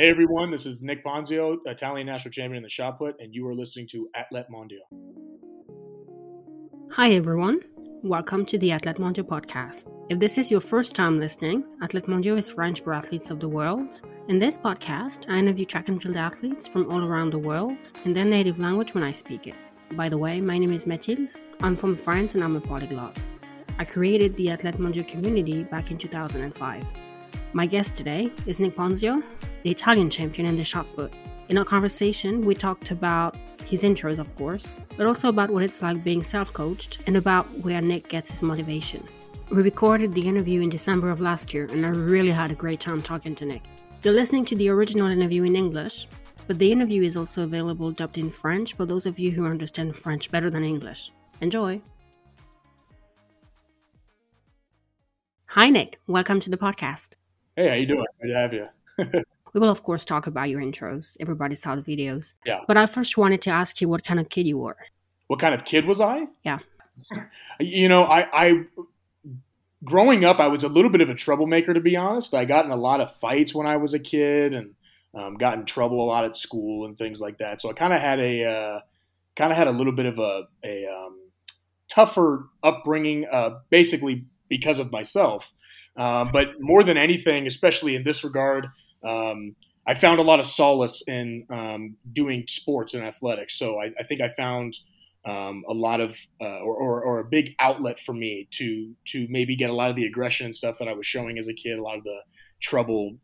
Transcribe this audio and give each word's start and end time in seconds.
Hey 0.00 0.10
everyone, 0.10 0.52
this 0.52 0.64
is 0.64 0.80
Nick 0.80 1.04
Ponzio, 1.04 1.56
Italian 1.66 2.06
national 2.06 2.30
champion 2.30 2.58
in 2.58 2.62
the 2.62 2.70
shot 2.70 2.98
put, 3.00 3.16
and 3.18 3.34
you 3.34 3.44
are 3.48 3.52
listening 3.52 3.88
to 3.88 4.08
Athlètes 4.16 4.48
Mondiaux. 4.48 4.86
Hi 6.92 7.10
everyone, 7.14 7.58
welcome 8.04 8.46
to 8.46 8.56
the 8.58 8.68
Athlètes 8.68 9.00
Mondiaux 9.00 9.26
podcast. 9.26 9.90
If 10.08 10.20
this 10.20 10.38
is 10.38 10.52
your 10.52 10.60
first 10.60 10.94
time 10.94 11.18
listening, 11.18 11.64
Athlètes 11.82 12.06
Mondiaux 12.06 12.38
is 12.38 12.48
French 12.48 12.80
for 12.80 12.94
athletes 12.94 13.32
of 13.32 13.40
the 13.40 13.48
world. 13.48 14.00
In 14.28 14.38
this 14.38 14.56
podcast, 14.56 15.28
I 15.28 15.36
interview 15.36 15.64
track 15.64 15.88
and 15.88 16.00
field 16.00 16.16
athletes 16.16 16.68
from 16.68 16.88
all 16.92 17.04
around 17.04 17.30
the 17.30 17.40
world 17.40 17.90
in 18.04 18.12
their 18.12 18.24
native 18.24 18.60
language 18.60 18.94
when 18.94 19.02
I 19.02 19.10
speak 19.10 19.48
it. 19.48 19.56
By 19.96 20.08
the 20.08 20.16
way, 20.16 20.40
my 20.40 20.58
name 20.58 20.72
is 20.72 20.86
Mathilde. 20.86 21.34
I'm 21.60 21.74
from 21.74 21.96
France 21.96 22.36
and 22.36 22.44
I'm 22.44 22.54
a 22.54 22.60
polyglot. 22.60 23.18
I 23.80 23.84
created 23.84 24.36
the 24.36 24.46
Athlètes 24.46 24.78
Mondiaux 24.78 25.08
community 25.08 25.64
back 25.64 25.90
in 25.90 25.98
2005. 25.98 27.07
My 27.52 27.66
guest 27.66 27.96
today 27.96 28.30
is 28.46 28.60
Nick 28.60 28.76
Ponzio, 28.76 29.22
the 29.62 29.70
Italian 29.70 30.10
champion 30.10 30.46
in 30.46 30.56
the 30.56 30.64
shot 30.64 30.86
put. 30.94 31.12
In 31.48 31.56
our 31.56 31.64
conversation, 31.64 32.44
we 32.44 32.54
talked 32.54 32.90
about 32.90 33.36
his 33.64 33.82
intros, 33.82 34.18
of 34.18 34.34
course, 34.36 34.80
but 34.96 35.06
also 35.06 35.28
about 35.28 35.50
what 35.50 35.62
it's 35.62 35.82
like 35.82 36.04
being 36.04 36.22
self 36.22 36.52
coached 36.52 37.00
and 37.06 37.16
about 37.16 37.46
where 37.64 37.80
Nick 37.80 38.08
gets 38.08 38.30
his 38.30 38.42
motivation. 38.42 39.06
We 39.50 39.62
recorded 39.62 40.14
the 40.14 40.28
interview 40.28 40.60
in 40.60 40.68
December 40.68 41.08
of 41.08 41.20
last 41.20 41.54
year, 41.54 41.66
and 41.70 41.86
I 41.86 41.88
really 41.88 42.30
had 42.30 42.50
a 42.50 42.54
great 42.54 42.80
time 42.80 43.00
talking 43.00 43.34
to 43.36 43.46
Nick. 43.46 43.62
You're 44.02 44.14
listening 44.14 44.44
to 44.46 44.56
the 44.56 44.68
original 44.68 45.08
interview 45.08 45.44
in 45.44 45.56
English, 45.56 46.06
but 46.46 46.58
the 46.58 46.70
interview 46.70 47.02
is 47.02 47.16
also 47.16 47.44
available 47.44 47.90
dubbed 47.90 48.18
in 48.18 48.30
French 48.30 48.74
for 48.74 48.84
those 48.84 49.06
of 49.06 49.18
you 49.18 49.30
who 49.30 49.46
understand 49.46 49.96
French 49.96 50.30
better 50.30 50.50
than 50.50 50.64
English. 50.64 51.12
Enjoy! 51.40 51.80
Hi, 55.52 55.70
Nick. 55.70 55.98
Welcome 56.06 56.40
to 56.40 56.50
the 56.50 56.58
podcast. 56.58 57.14
Hey, 57.56 57.68
how 57.68 57.74
you 57.74 57.86
doing? 57.86 58.04
Good 58.20 58.28
to 58.28 58.34
have 58.34 58.52
you. 58.52 58.66
we 59.54 59.60
will, 59.60 59.70
of 59.70 59.82
course, 59.82 60.04
talk 60.04 60.26
about 60.26 60.50
your 60.50 60.60
intros. 60.60 61.16
Everybody 61.20 61.54
saw 61.54 61.74
the 61.74 61.80
videos. 61.80 62.34
Yeah. 62.44 62.60
But 62.68 62.76
I 62.76 62.84
first 62.84 63.16
wanted 63.16 63.40
to 63.42 63.50
ask 63.50 63.80
you 63.80 63.88
what 63.88 64.04
kind 64.04 64.20
of 64.20 64.28
kid 64.28 64.46
you 64.46 64.58
were. 64.58 64.76
What 65.28 65.40
kind 65.40 65.54
of 65.54 65.64
kid 65.64 65.86
was 65.86 66.02
I? 66.02 66.26
Yeah. 66.44 66.58
you 67.60 67.88
know, 67.88 68.04
I, 68.04 68.28
I 68.30 68.64
growing 69.82 70.26
up, 70.26 70.38
I 70.38 70.48
was 70.48 70.64
a 70.64 70.68
little 70.68 70.90
bit 70.90 71.00
of 71.00 71.08
a 71.08 71.14
troublemaker, 71.14 71.72
to 71.72 71.80
be 71.80 71.96
honest. 71.96 72.34
I 72.34 72.44
got 72.44 72.66
in 72.66 72.70
a 72.70 72.76
lot 72.76 73.00
of 73.00 73.16
fights 73.16 73.54
when 73.54 73.66
I 73.66 73.78
was 73.78 73.94
a 73.94 73.98
kid, 73.98 74.52
and 74.52 74.74
um, 75.14 75.38
got 75.38 75.56
in 75.56 75.64
trouble 75.64 76.04
a 76.04 76.06
lot 76.06 76.26
at 76.26 76.36
school 76.36 76.84
and 76.84 76.98
things 76.98 77.22
like 77.22 77.38
that. 77.38 77.62
So 77.62 77.70
I 77.70 77.72
kind 77.72 77.94
of 77.94 78.02
had 78.02 78.20
a 78.20 78.44
uh, 78.44 78.80
kind 79.34 79.50
of 79.50 79.56
had 79.56 79.66
a 79.66 79.72
little 79.72 79.94
bit 79.94 80.04
of 80.04 80.18
a, 80.18 80.46
a 80.62 80.86
um, 80.86 81.18
tougher 81.88 82.50
upbringing, 82.62 83.24
uh, 83.32 83.60
basically 83.70 84.26
because 84.48 84.78
of 84.78 84.90
myself. 84.90 85.52
Um, 85.96 86.28
but 86.32 86.60
more 86.60 86.84
than 86.84 86.96
anything, 86.96 87.46
especially 87.46 87.96
in 87.96 88.04
this 88.04 88.22
regard, 88.22 88.68
um, 89.04 89.56
I 89.86 89.94
found 89.94 90.20
a 90.20 90.22
lot 90.22 90.38
of 90.38 90.46
solace 90.46 91.02
in 91.06 91.46
um, 91.50 91.96
doing 92.12 92.44
sports 92.46 92.94
and 92.94 93.04
athletics. 93.04 93.58
So 93.58 93.80
I, 93.80 93.90
I 93.98 94.04
think 94.04 94.20
I 94.20 94.28
found 94.28 94.76
um, 95.26 95.64
a 95.68 95.72
lot 95.72 96.00
of, 96.00 96.16
uh, 96.40 96.60
or, 96.60 96.76
or, 96.76 97.02
or, 97.02 97.18
a 97.20 97.24
big 97.24 97.54
outlet 97.58 97.98
for 97.98 98.14
me 98.14 98.48
to 98.52 98.94
to 99.06 99.26
maybe 99.28 99.56
get 99.56 99.68
a 99.68 99.74
lot 99.74 99.90
of 99.90 99.96
the 99.96 100.06
aggression 100.06 100.46
and 100.46 100.54
stuff 100.54 100.78
that 100.78 100.88
I 100.88 100.92
was 100.92 101.06
showing 101.06 101.38
as 101.38 101.48
a 101.48 101.54
kid, 101.54 101.78
a 101.78 101.82
lot 101.82 101.98
of 101.98 102.04
the 102.04 102.20
troubled 102.60 103.18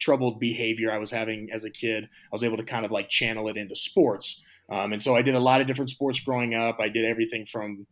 troubled 0.00 0.40
behavior 0.40 0.90
I 0.92 0.98
was 0.98 1.10
having 1.10 1.48
as 1.52 1.64
a 1.64 1.70
kid. 1.70 2.04
I 2.04 2.32
was 2.32 2.44
able 2.44 2.56
to 2.56 2.64
kind 2.64 2.84
of 2.84 2.90
like 2.90 3.08
channel 3.08 3.48
it 3.48 3.56
into 3.56 3.76
sports. 3.76 4.40
Um, 4.70 4.92
and 4.92 5.02
so 5.02 5.16
I 5.16 5.22
did 5.22 5.34
a 5.34 5.40
lot 5.40 5.60
of 5.60 5.66
different 5.66 5.90
sports 5.90 6.20
growing 6.20 6.54
up. 6.54 6.78
I 6.80 6.88
did 6.88 7.04
everything 7.04 7.46
from 7.46 7.86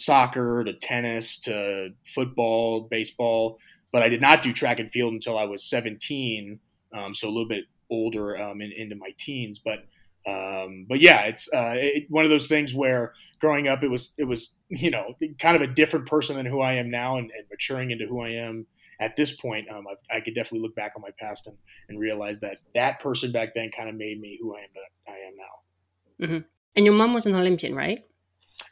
soccer 0.00 0.64
to 0.64 0.72
tennis 0.72 1.38
to 1.40 1.90
football, 2.06 2.82
baseball, 2.90 3.58
but 3.92 4.02
I 4.02 4.08
did 4.08 4.20
not 4.20 4.42
do 4.42 4.52
track 4.52 4.78
and 4.78 4.90
field 4.90 5.12
until 5.12 5.36
I 5.36 5.44
was 5.44 5.64
17, 5.64 6.58
um, 6.96 7.14
so 7.14 7.28
a 7.28 7.30
little 7.30 7.48
bit 7.48 7.64
older 7.90 8.40
um, 8.40 8.60
in, 8.60 8.72
into 8.72 8.96
my 8.96 9.10
teens. 9.18 9.58
But 9.58 9.84
um, 10.26 10.86
but 10.88 11.00
yeah, 11.00 11.22
it's 11.22 11.48
uh, 11.52 11.74
it, 11.76 12.06
one 12.10 12.24
of 12.24 12.30
those 12.30 12.46
things 12.46 12.74
where 12.74 13.14
growing 13.40 13.68
up, 13.68 13.82
it 13.82 13.88
was 13.88 14.14
it 14.18 14.24
was 14.24 14.54
you 14.68 14.90
know 14.90 15.14
kind 15.38 15.56
of 15.56 15.62
a 15.62 15.66
different 15.66 16.06
person 16.06 16.36
than 16.36 16.46
who 16.46 16.60
I 16.60 16.74
am 16.74 16.90
now, 16.90 17.18
and, 17.18 17.30
and 17.30 17.46
maturing 17.50 17.90
into 17.90 18.06
who 18.06 18.20
I 18.20 18.30
am 18.30 18.66
at 19.00 19.16
this 19.16 19.32
point, 19.32 19.66
um, 19.70 19.86
I, 19.88 20.18
I, 20.18 20.20
could 20.20 20.34
definitely 20.34 20.60
look 20.60 20.76
back 20.76 20.92
on 20.94 21.00
my 21.00 21.08
past 21.18 21.46
and, 21.46 21.56
and 21.88 21.98
realize 21.98 22.38
that 22.40 22.58
that 22.74 23.00
person 23.00 23.32
back 23.32 23.54
then 23.54 23.70
kind 23.74 23.88
of 23.88 23.94
made 23.94 24.20
me 24.20 24.38
who 24.40 24.54
I 24.54 24.60
am 24.60 24.68
I 25.08 25.12
am 25.12 25.36
now. 25.36 26.26
Mm-hmm. 26.26 26.46
And 26.76 26.86
your 26.86 26.94
mom 26.94 27.14
was 27.14 27.26
an 27.26 27.34
Olympian, 27.34 27.74
right? 27.74 28.04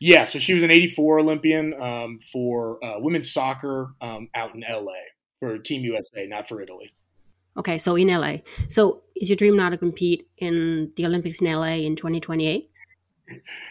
Yeah, 0.00 0.24
so 0.24 0.38
she 0.38 0.54
was 0.54 0.62
an 0.62 0.70
'84 0.70 1.20
Olympian 1.20 1.74
um, 1.80 2.20
for 2.32 2.82
uh, 2.84 2.98
women's 2.98 3.32
soccer 3.32 3.94
um, 4.00 4.28
out 4.34 4.54
in 4.54 4.62
LA 4.68 4.92
for 5.38 5.58
Team 5.58 5.82
USA, 5.82 6.26
not 6.26 6.48
for 6.48 6.60
Italy. 6.60 6.92
Okay, 7.56 7.78
so 7.78 7.96
in 7.96 8.08
LA. 8.08 8.36
So 8.68 9.02
is 9.16 9.28
your 9.28 9.36
dream 9.36 9.56
now 9.56 9.70
to 9.70 9.76
compete 9.76 10.28
in 10.38 10.92
the 10.96 11.04
Olympics 11.06 11.40
in 11.40 11.52
LA 11.52 11.78
in 11.78 11.96
2028? 11.96 12.70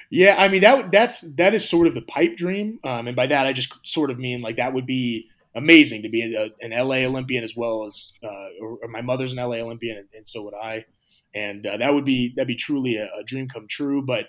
Yeah, 0.10 0.36
I 0.38 0.50
mean 0.50 0.62
that 0.62 0.92
that's 0.92 1.22
that 1.36 1.54
is 1.54 1.68
sort 1.68 1.88
of 1.88 1.94
the 1.94 2.02
pipe 2.02 2.36
dream, 2.36 2.80
um, 2.84 3.08
and 3.08 3.16
by 3.16 3.28
that 3.28 3.48
I 3.48 3.54
just 3.54 3.74
sort 3.84 4.12
of 4.12 4.20
mean 4.20 4.42
like 4.42 4.58
that 4.58 4.74
would 4.74 4.86
be 4.86 5.30
amazing 5.56 6.04
to 6.04 6.10
be 6.10 6.36
a, 6.36 6.50
an 6.64 6.72
LA 6.72 6.98
Olympian 6.98 7.44
as 7.44 7.56
well 7.56 7.86
as 7.86 8.14
uh, 8.24 8.50
or, 8.62 8.78
or 8.84 8.88
my 8.88 9.02
mother's 9.02 9.34
an 9.34 9.40
LA 9.40 9.58
Olympian, 9.58 9.98
and, 9.98 10.08
and 10.14 10.28
so 10.28 10.44
would 10.44 10.54
I, 10.54 10.86
and 11.34 11.66
uh, 11.66 11.78
that 11.78 11.94
would 11.94 12.06
be 12.06 12.34
that'd 12.36 12.48
be 12.48 12.56
truly 12.56 12.98
a, 12.98 13.06
a 13.06 13.24
dream 13.26 13.48
come 13.50 13.68
true. 13.68 14.04
But 14.06 14.26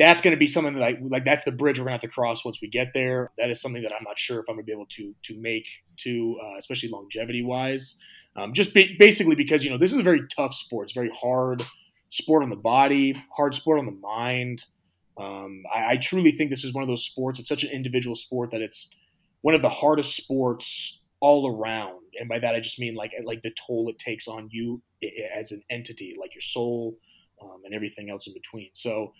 that's 0.00 0.22
going 0.22 0.32
to 0.32 0.38
be 0.38 0.46
something 0.46 0.74
that 0.74 0.82
I, 0.82 0.98
like 1.02 1.26
that's 1.26 1.44
the 1.44 1.52
bridge 1.52 1.78
we're 1.78 1.84
going 1.84 1.98
to 1.98 2.04
have 2.04 2.10
to 2.10 2.14
cross 2.14 2.42
once 2.42 2.58
we 2.62 2.68
get 2.68 2.92
there. 2.94 3.30
That 3.36 3.50
is 3.50 3.60
something 3.60 3.82
that 3.82 3.92
I'm 3.92 4.02
not 4.04 4.18
sure 4.18 4.40
if 4.40 4.46
I'm 4.48 4.56
going 4.56 4.64
to 4.64 4.66
be 4.66 4.72
able 4.72 4.86
to 4.86 5.14
to 5.24 5.38
make 5.38 5.66
to 5.98 6.38
uh, 6.42 6.56
especially 6.58 6.88
longevity 6.88 7.42
wise. 7.42 7.96
Um, 8.34 8.54
just 8.54 8.72
ba- 8.72 8.94
basically 8.98 9.34
because 9.34 9.62
you 9.62 9.70
know 9.70 9.76
this 9.76 9.92
is 9.92 9.98
a 9.98 10.02
very 10.02 10.26
tough 10.34 10.54
sport. 10.54 10.86
It's 10.86 10.94
very 10.94 11.10
hard 11.10 11.64
sport 12.08 12.42
on 12.42 12.48
the 12.48 12.56
body, 12.56 13.22
hard 13.36 13.54
sport 13.54 13.78
on 13.78 13.86
the 13.86 13.92
mind. 13.92 14.64
Um, 15.18 15.64
I, 15.72 15.92
I, 15.92 15.96
truly 15.96 16.30
think 16.30 16.48
this 16.48 16.64
is 16.64 16.72
one 16.72 16.82
of 16.82 16.88
those 16.88 17.04
sports. 17.04 17.38
It's 17.38 17.48
such 17.48 17.62
an 17.62 17.70
individual 17.70 18.16
sport 18.16 18.52
that 18.52 18.62
it's 18.62 18.88
one 19.42 19.54
of 19.54 19.60
the 19.60 19.68
hardest 19.68 20.16
sports 20.16 20.98
all 21.20 21.54
around. 21.54 22.00
And 22.18 22.26
by 22.26 22.38
that 22.38 22.54
I 22.54 22.60
just 22.60 22.78
mean 22.78 22.94
like 22.94 23.12
like 23.24 23.42
the 23.42 23.52
toll 23.66 23.90
it 23.90 23.98
takes 23.98 24.26
on 24.28 24.48
you 24.50 24.80
as 25.36 25.52
an 25.52 25.62
entity, 25.68 26.16
like 26.18 26.34
your 26.34 26.40
soul 26.40 26.96
um, 27.42 27.60
and 27.64 27.74
everything 27.74 28.08
else 28.08 28.26
in 28.26 28.32
between. 28.32 28.70
So 28.72 29.12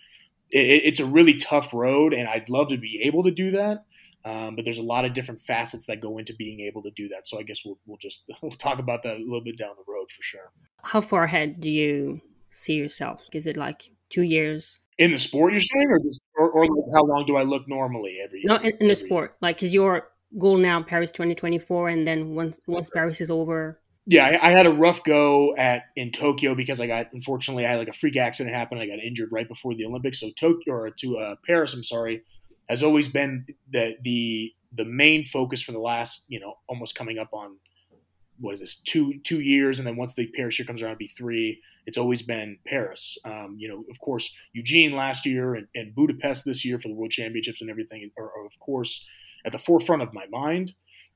it, 0.51 0.81
it's 0.85 0.99
a 0.99 1.05
really 1.05 1.35
tough 1.35 1.73
road, 1.73 2.13
and 2.13 2.27
I'd 2.27 2.49
love 2.49 2.69
to 2.69 2.77
be 2.77 3.01
able 3.03 3.23
to 3.23 3.31
do 3.31 3.51
that. 3.51 3.85
Um, 4.23 4.55
but 4.55 4.65
there's 4.65 4.77
a 4.77 4.83
lot 4.83 5.05
of 5.05 5.13
different 5.13 5.41
facets 5.41 5.87
that 5.87 5.99
go 5.99 6.19
into 6.19 6.35
being 6.35 6.59
able 6.59 6.83
to 6.83 6.91
do 6.91 7.09
that. 7.09 7.27
So 7.27 7.39
I 7.39 7.43
guess 7.43 7.65
we'll, 7.65 7.79
we'll 7.87 7.97
just 7.97 8.23
we'll 8.41 8.51
talk 8.51 8.79
about 8.79 9.03
that 9.03 9.17
a 9.17 9.19
little 9.19 9.41
bit 9.41 9.57
down 9.57 9.75
the 9.75 9.91
road 9.91 10.09
for 10.15 10.21
sure. 10.21 10.51
How 10.83 11.01
far 11.01 11.23
ahead 11.23 11.59
do 11.59 11.69
you 11.69 12.21
see 12.49 12.75
yourself? 12.75 13.27
Is 13.33 13.47
it 13.47 13.57
like 13.57 13.91
two 14.09 14.21
years 14.21 14.79
in 14.97 15.11
the 15.11 15.19
sport? 15.19 15.53
You're 15.53 15.61
saying, 15.61 15.87
or 15.89 15.99
just, 15.99 16.21
or, 16.35 16.51
or 16.51 16.61
like 16.65 16.93
how 16.93 17.03
long 17.03 17.25
do 17.25 17.35
I 17.35 17.43
look 17.43 17.67
normally 17.67 18.19
every 18.23 18.39
year? 18.39 18.47
No, 18.47 18.57
in, 18.57 18.71
in 18.79 18.87
the 18.87 18.95
sport, 18.95 19.37
like 19.41 19.63
is 19.63 19.73
your 19.73 20.09
goal 20.37 20.57
now 20.57 20.83
Paris 20.83 21.11
2024, 21.11 21.89
and 21.89 22.05
then 22.05 22.35
once 22.35 22.59
once 22.67 22.89
Paris 22.89 23.21
is 23.21 23.31
over, 23.31 23.79
yeah, 24.05 24.25
I, 24.25 24.47
I, 24.47 24.51
had 24.51 24.65
a 24.65 24.71
rough 24.71 25.03
go 25.03 25.55
at 25.55 25.83
in 25.95 26.11
Tokyo 26.11 26.55
because 26.55 26.81
I 26.81 26.87
got 26.87 27.13
unfortunately 27.13 27.65
I 27.65 27.69
had 27.69 27.79
like 27.79 27.87
a 27.87 27.93
freak 27.93 28.17
accident 28.17 28.55
happen. 28.55 28.79
I 28.79 28.87
got 28.87 28.99
injured 28.99 29.29
right 29.31 29.47
before 29.47 29.75
the 29.75 29.85
Olympics. 29.85 30.19
So 30.19 30.29
Tokyo 30.31 30.73
or 30.73 30.89
to 30.89 31.17
uh, 31.17 31.35
Paris, 31.45 31.73
I'm 31.73 31.83
sorry, 31.83 32.23
has 32.67 32.81
always 32.81 33.07
been 33.07 33.45
the 33.71 33.95
the 34.01 34.53
the 34.75 34.85
main 34.85 35.25
focus 35.25 35.61
for 35.61 35.71
the 35.71 35.79
last 35.79 36.25
you 36.29 36.39
know 36.39 36.55
almost 36.67 36.95
coming 36.95 37.19
up 37.19 37.29
on 37.33 37.57
what 38.39 38.55
is 38.55 38.59
this 38.59 38.75
two 38.77 39.19
two 39.19 39.39
years, 39.39 39.77
and 39.77 39.87
then 39.87 39.95
once 39.95 40.13
the 40.15 40.27
Paris 40.35 40.57
year 40.57 40.65
comes 40.65 40.81
around, 40.81 40.97
be 40.97 41.07
three. 41.07 41.61
It's 41.85 41.97
always 41.97 42.21
been 42.21 42.57
Paris. 42.65 43.17
Um, 43.25 43.55
you 43.57 43.67
know, 43.67 43.85
of 43.89 43.99
course, 43.99 44.35
Eugene 44.53 44.95
last 44.95 45.25
year 45.25 45.55
and, 45.55 45.67
and, 45.73 45.95
Budapest 45.95 46.45
this 46.45 46.63
year 46.63 46.77
for 46.77 46.87
the 46.87 46.93
World 46.93 47.09
Championships 47.09 47.59
and 47.59 47.71
everything 47.71 48.11
are, 48.19 48.25
are 48.25 48.45
of 48.45 48.59
course 48.59 49.03
at 49.45 49.51
the 49.51 49.59
forefront 49.59 50.03
of 50.03 50.13
my 50.13 50.25
mind. 50.29 50.73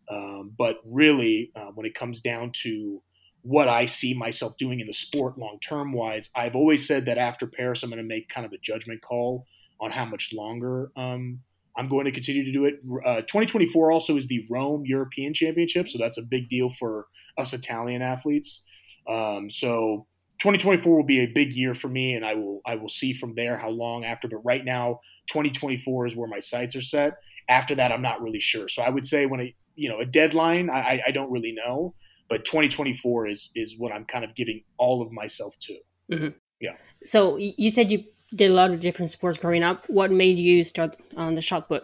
Um, 0.10 0.54
but 0.58 0.78
really, 0.86 1.52
uh, 1.56 1.72
when 1.74 1.86
it 1.86 1.96
comes 1.96 2.22
down 2.22 2.52
to 2.64 3.02
what 3.42 3.68
I 3.68 3.86
see 3.86 4.14
myself 4.14 4.58
doing 4.58 4.80
in 4.80 4.88
the 4.88 4.94
sport 4.94 5.38
long 5.38 5.60
term 5.60 5.94
wise, 5.94 6.30
I've 6.36 6.56
always 6.56 6.88
said 6.88 7.06
that 7.06 7.18
after 7.18 7.48
Paris, 7.48 7.84
I'm 7.84 7.90
going 7.90 8.02
to 8.02 8.08
make 8.08 8.30
kind 8.30 8.46
of 8.46 8.54
a 8.54 8.58
judgment 8.58 9.02
call 9.02 9.46
on 9.80 9.92
how 9.92 10.06
much 10.06 10.32
longer 10.34 10.92
um, 10.96 11.42
I'm 11.78 11.88
going 11.88 12.06
to 12.06 12.12
continue 12.12 12.44
to 12.46 12.52
do 12.52 12.66
it. 12.66 12.80
Uh, 13.06 13.22
2024 13.22 13.92
also 13.92 14.16
is 14.16 14.28
the 14.28 14.46
Rome 14.50 14.84
European 14.86 15.34
Championship, 15.34 15.90
so 15.90 15.98
that's 15.98 16.18
a 16.18 16.22
big 16.22 16.50
deal 16.50 16.70
for 16.70 17.08
us 17.38 17.54
Italian 17.54 18.02
athletes. 18.02 18.62
Um, 19.10 19.50
so 19.50 20.08
2024 20.40 20.96
will 20.96 21.04
be 21.04 21.20
a 21.20 21.28
big 21.28 21.54
year 21.54 21.74
for 21.74 21.90
me, 21.90 22.14
and 22.14 22.26
I 22.26 22.36
will 22.36 22.62
I 22.66 22.76
will 22.76 22.90
see 22.90 23.14
from 23.14 23.36
there 23.36 23.58
how 23.58 23.70
long 23.70 24.06
after. 24.06 24.28
But 24.28 24.46
right 24.46 24.64
now, 24.64 25.02
2024 25.28 26.08
is 26.08 26.16
where 26.16 26.28
my 26.28 26.40
sights 26.40 26.76
are 26.76 26.82
set. 26.82 27.18
After 27.50 27.76
that, 27.76 27.92
I'm 27.92 28.02
not 28.02 28.22
really 28.22 28.40
sure. 28.40 28.68
So 28.70 28.82
I 28.82 28.90
would 28.90 29.06
say 29.06 29.26
when 29.26 29.40
it, 29.40 29.56
you 29.76 29.90
know 29.90 30.00
a 30.00 30.06
deadline 30.06 30.70
I, 30.70 31.02
I 31.08 31.12
don't 31.12 31.32
really 31.32 31.52
know 31.52 31.94
but 32.30 32.46
2024 32.46 33.28
is 33.28 33.52
is 33.56 33.76
what 33.78 33.92
i'm 33.92 34.06
kind 34.06 34.24
of 34.24 34.36
giving 34.36 34.64
all 34.78 35.02
of 35.02 35.12
myself 35.12 35.56
to 35.60 35.78
mm-hmm. 36.12 36.30
yeah 36.60 36.76
so 37.04 37.38
you 37.38 37.70
said 37.70 37.92
you 37.92 38.04
did 38.34 38.52
a 38.52 38.54
lot 38.54 38.72
of 38.72 38.80
different 38.82 39.12
sports 39.12 39.38
growing 39.38 39.64
up 39.64 39.86
what 39.90 40.12
made 40.12 40.40
you 40.40 40.64
start 40.64 40.98
on 41.16 41.36
the 41.36 41.42
shot 41.42 41.68
put 41.68 41.84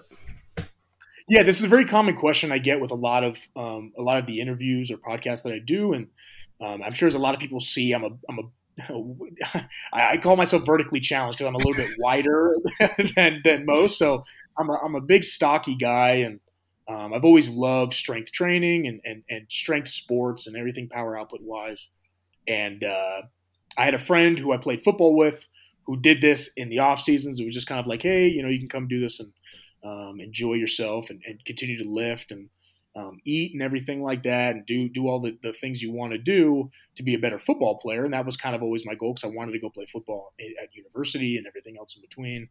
yeah 1.30 1.44
this 1.44 1.60
is 1.60 1.66
a 1.66 1.68
very 1.68 1.86
common 1.86 2.16
question 2.16 2.52
i 2.52 2.58
get 2.58 2.80
with 2.80 2.92
a 2.92 2.96
lot 2.96 3.24
of 3.24 3.38
um, 3.56 3.92
a 3.98 4.02
lot 4.02 4.18
of 4.18 4.26
the 4.26 4.42
interviews 4.42 4.90
or 4.92 4.98
podcasts 4.98 5.44
that 5.44 5.54
i 5.54 5.60
do 5.60 5.94
and 5.94 6.08
Um, 6.62 6.82
I'm 6.84 6.94
sure 6.94 7.08
as 7.08 7.16
a 7.16 7.20
lot 7.20 7.34
of 7.34 7.40
people 7.40 7.60
see, 7.60 7.92
I'm 7.92 8.04
a 8.04 8.10
I'm 8.30 8.40
a 8.40 8.44
I 9.94 10.18
call 10.18 10.36
myself 10.36 10.66
vertically 10.66 11.00
challenged 11.00 11.40
because 11.40 11.50
I'm 11.50 11.56
a 11.56 11.58
little 11.58 11.74
bit 11.74 11.90
wider 12.00 12.56
than, 13.16 13.42
than 13.44 13.66
most. 13.66 13.98
So 13.98 14.24
I'm 14.58 14.70
a, 14.70 14.74
I'm 14.74 14.96
a 14.96 15.02
big 15.02 15.24
stocky 15.24 15.76
guy, 15.76 16.18
and 16.18 16.40
um, 16.92 17.14
I've 17.14 17.24
always 17.24 17.50
loved 17.50 17.94
strength 17.94 18.32
training 18.34 18.88
and, 18.88 19.00
and, 19.06 19.24
and 19.30 19.46
strength 19.50 19.90
sports 19.90 20.46
and 20.46 20.58
everything 20.58 20.90
power 20.90 21.18
output 21.18 21.42
wise. 21.42 21.90
And 22.48 22.84
uh, 22.84 23.22
I 23.78 23.86
had 23.86 23.94
a 23.94 24.00
friend 24.00 24.38
who 24.38 24.52
I 24.52 24.58
played 24.58 24.84
football 24.84 25.16
with 25.16 25.48
who 25.84 25.98
did 25.98 26.20
this 26.20 26.52
in 26.58 26.70
the 26.70 26.80
off 26.80 27.00
seasons. 27.00 27.40
It 27.40 27.46
was 27.46 27.56
just 27.56 27.68
kind 27.68 27.80
of 27.80 27.88
like, 27.88 28.02
hey, 28.02 28.28
you 28.28 28.44
know, 28.44 28.50
you 28.50 28.60
can 28.60 28.68
come 28.68 28.90
do 28.90 29.00
this 29.00 29.22
and 29.22 29.32
um, 29.86 30.20
enjoy 30.20 30.56
yourself 30.56 31.10
and, 31.10 31.22
and, 31.26 31.44
continue 31.46 31.82
to 31.82 31.90
lift 31.90 32.32
and 32.32 32.50
um, 32.96 33.20
eat 33.26 33.54
and 33.54 33.64
everything 33.64 34.04
like 34.04 34.22
that, 34.24 34.54
and 34.54 34.66
do 34.66 34.88
do 34.90 35.08
all 35.08 35.20
the, 35.20 35.36
the 35.42 35.54
things 35.54 35.82
you 35.82 35.92
want 35.92 36.12
to 36.12 36.20
do 36.20 36.70
to 36.96 37.04
be 37.04 37.16
a 37.16 37.20
better 37.20 37.40
football 37.40 37.80
player. 37.80 38.04
And 38.04 38.14
that 38.14 38.26
was 38.26 38.38
kind 38.38 38.54
of 38.54 38.62
always 38.62 38.86
my 38.86 38.94
goal 38.94 39.14
because 39.14 39.32
I 39.32 39.34
wanted 39.34 39.54
to 39.54 39.60
go 39.60 39.70
play 39.70 39.86
football 39.86 40.34
at 40.40 40.76
university 40.76 41.38
and 41.38 41.48
everything 41.48 41.78
else 41.78 41.96
in 41.96 42.02
between 42.02 42.50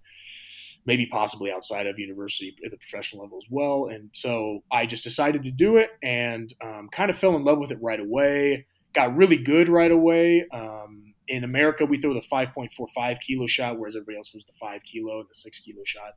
maybe 0.86 1.06
possibly 1.06 1.52
outside 1.52 1.86
of 1.86 1.98
university 1.98 2.54
at 2.64 2.70
the 2.70 2.76
professional 2.76 3.22
level 3.22 3.38
as 3.38 3.46
well. 3.50 3.86
And 3.86 4.10
so 4.12 4.60
I 4.72 4.86
just 4.86 5.04
decided 5.04 5.42
to 5.44 5.50
do 5.50 5.76
it 5.76 5.90
and 6.02 6.52
um, 6.62 6.88
kind 6.90 7.10
of 7.10 7.18
fell 7.18 7.36
in 7.36 7.44
love 7.44 7.58
with 7.58 7.70
it 7.70 7.78
right 7.82 8.00
away. 8.00 8.66
Got 8.92 9.16
really 9.16 9.36
good 9.36 9.68
right 9.68 9.90
away. 9.90 10.46
Um, 10.52 11.14
in 11.28 11.44
America, 11.44 11.86
we 11.86 11.98
throw 11.98 12.14
the 12.14 12.22
5.45 12.22 13.20
kilo 13.20 13.46
shot, 13.46 13.78
whereas 13.78 13.94
everybody 13.94 14.18
else 14.18 14.30
throws 14.30 14.44
the 14.44 14.52
five 14.60 14.82
kilo 14.82 15.20
and 15.20 15.28
the 15.28 15.34
six 15.34 15.60
kilo 15.60 15.82
shot. 15.84 16.14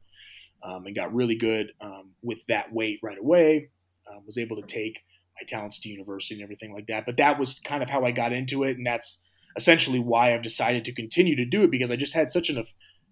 Um, 0.63 0.85
and 0.85 0.95
got 0.95 1.13
really 1.13 1.35
good 1.35 1.73
um, 1.81 2.11
with 2.23 2.39
that 2.47 2.71
weight 2.73 2.99
right 3.03 3.17
away. 3.17 3.69
Um, 4.09 4.23
was 4.25 4.37
able 4.37 4.55
to 4.61 4.67
take 4.67 5.03
my 5.35 5.45
talents 5.45 5.79
to 5.79 5.89
university 5.89 6.35
and 6.35 6.43
everything 6.43 6.73
like 6.73 6.87
that. 6.87 7.05
But 7.05 7.17
that 7.17 7.37
was 7.37 7.59
kind 7.59 7.83
of 7.83 7.89
how 7.89 8.05
I 8.05 8.11
got 8.11 8.31
into 8.31 8.63
it, 8.63 8.77
and 8.77 8.87
that's 8.87 9.21
essentially 9.57 9.99
why 9.99 10.33
I've 10.33 10.41
decided 10.41 10.85
to 10.85 10.93
continue 10.93 11.35
to 11.35 11.45
do 11.45 11.63
it 11.63 11.71
because 11.71 11.91
I 11.91 11.95
just 11.95 12.13
had 12.13 12.31
such 12.31 12.49
an 12.49 12.57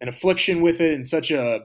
an 0.01 0.09
affliction 0.09 0.61
with 0.61 0.81
it 0.81 0.93
and 0.93 1.05
such 1.05 1.31
a 1.31 1.61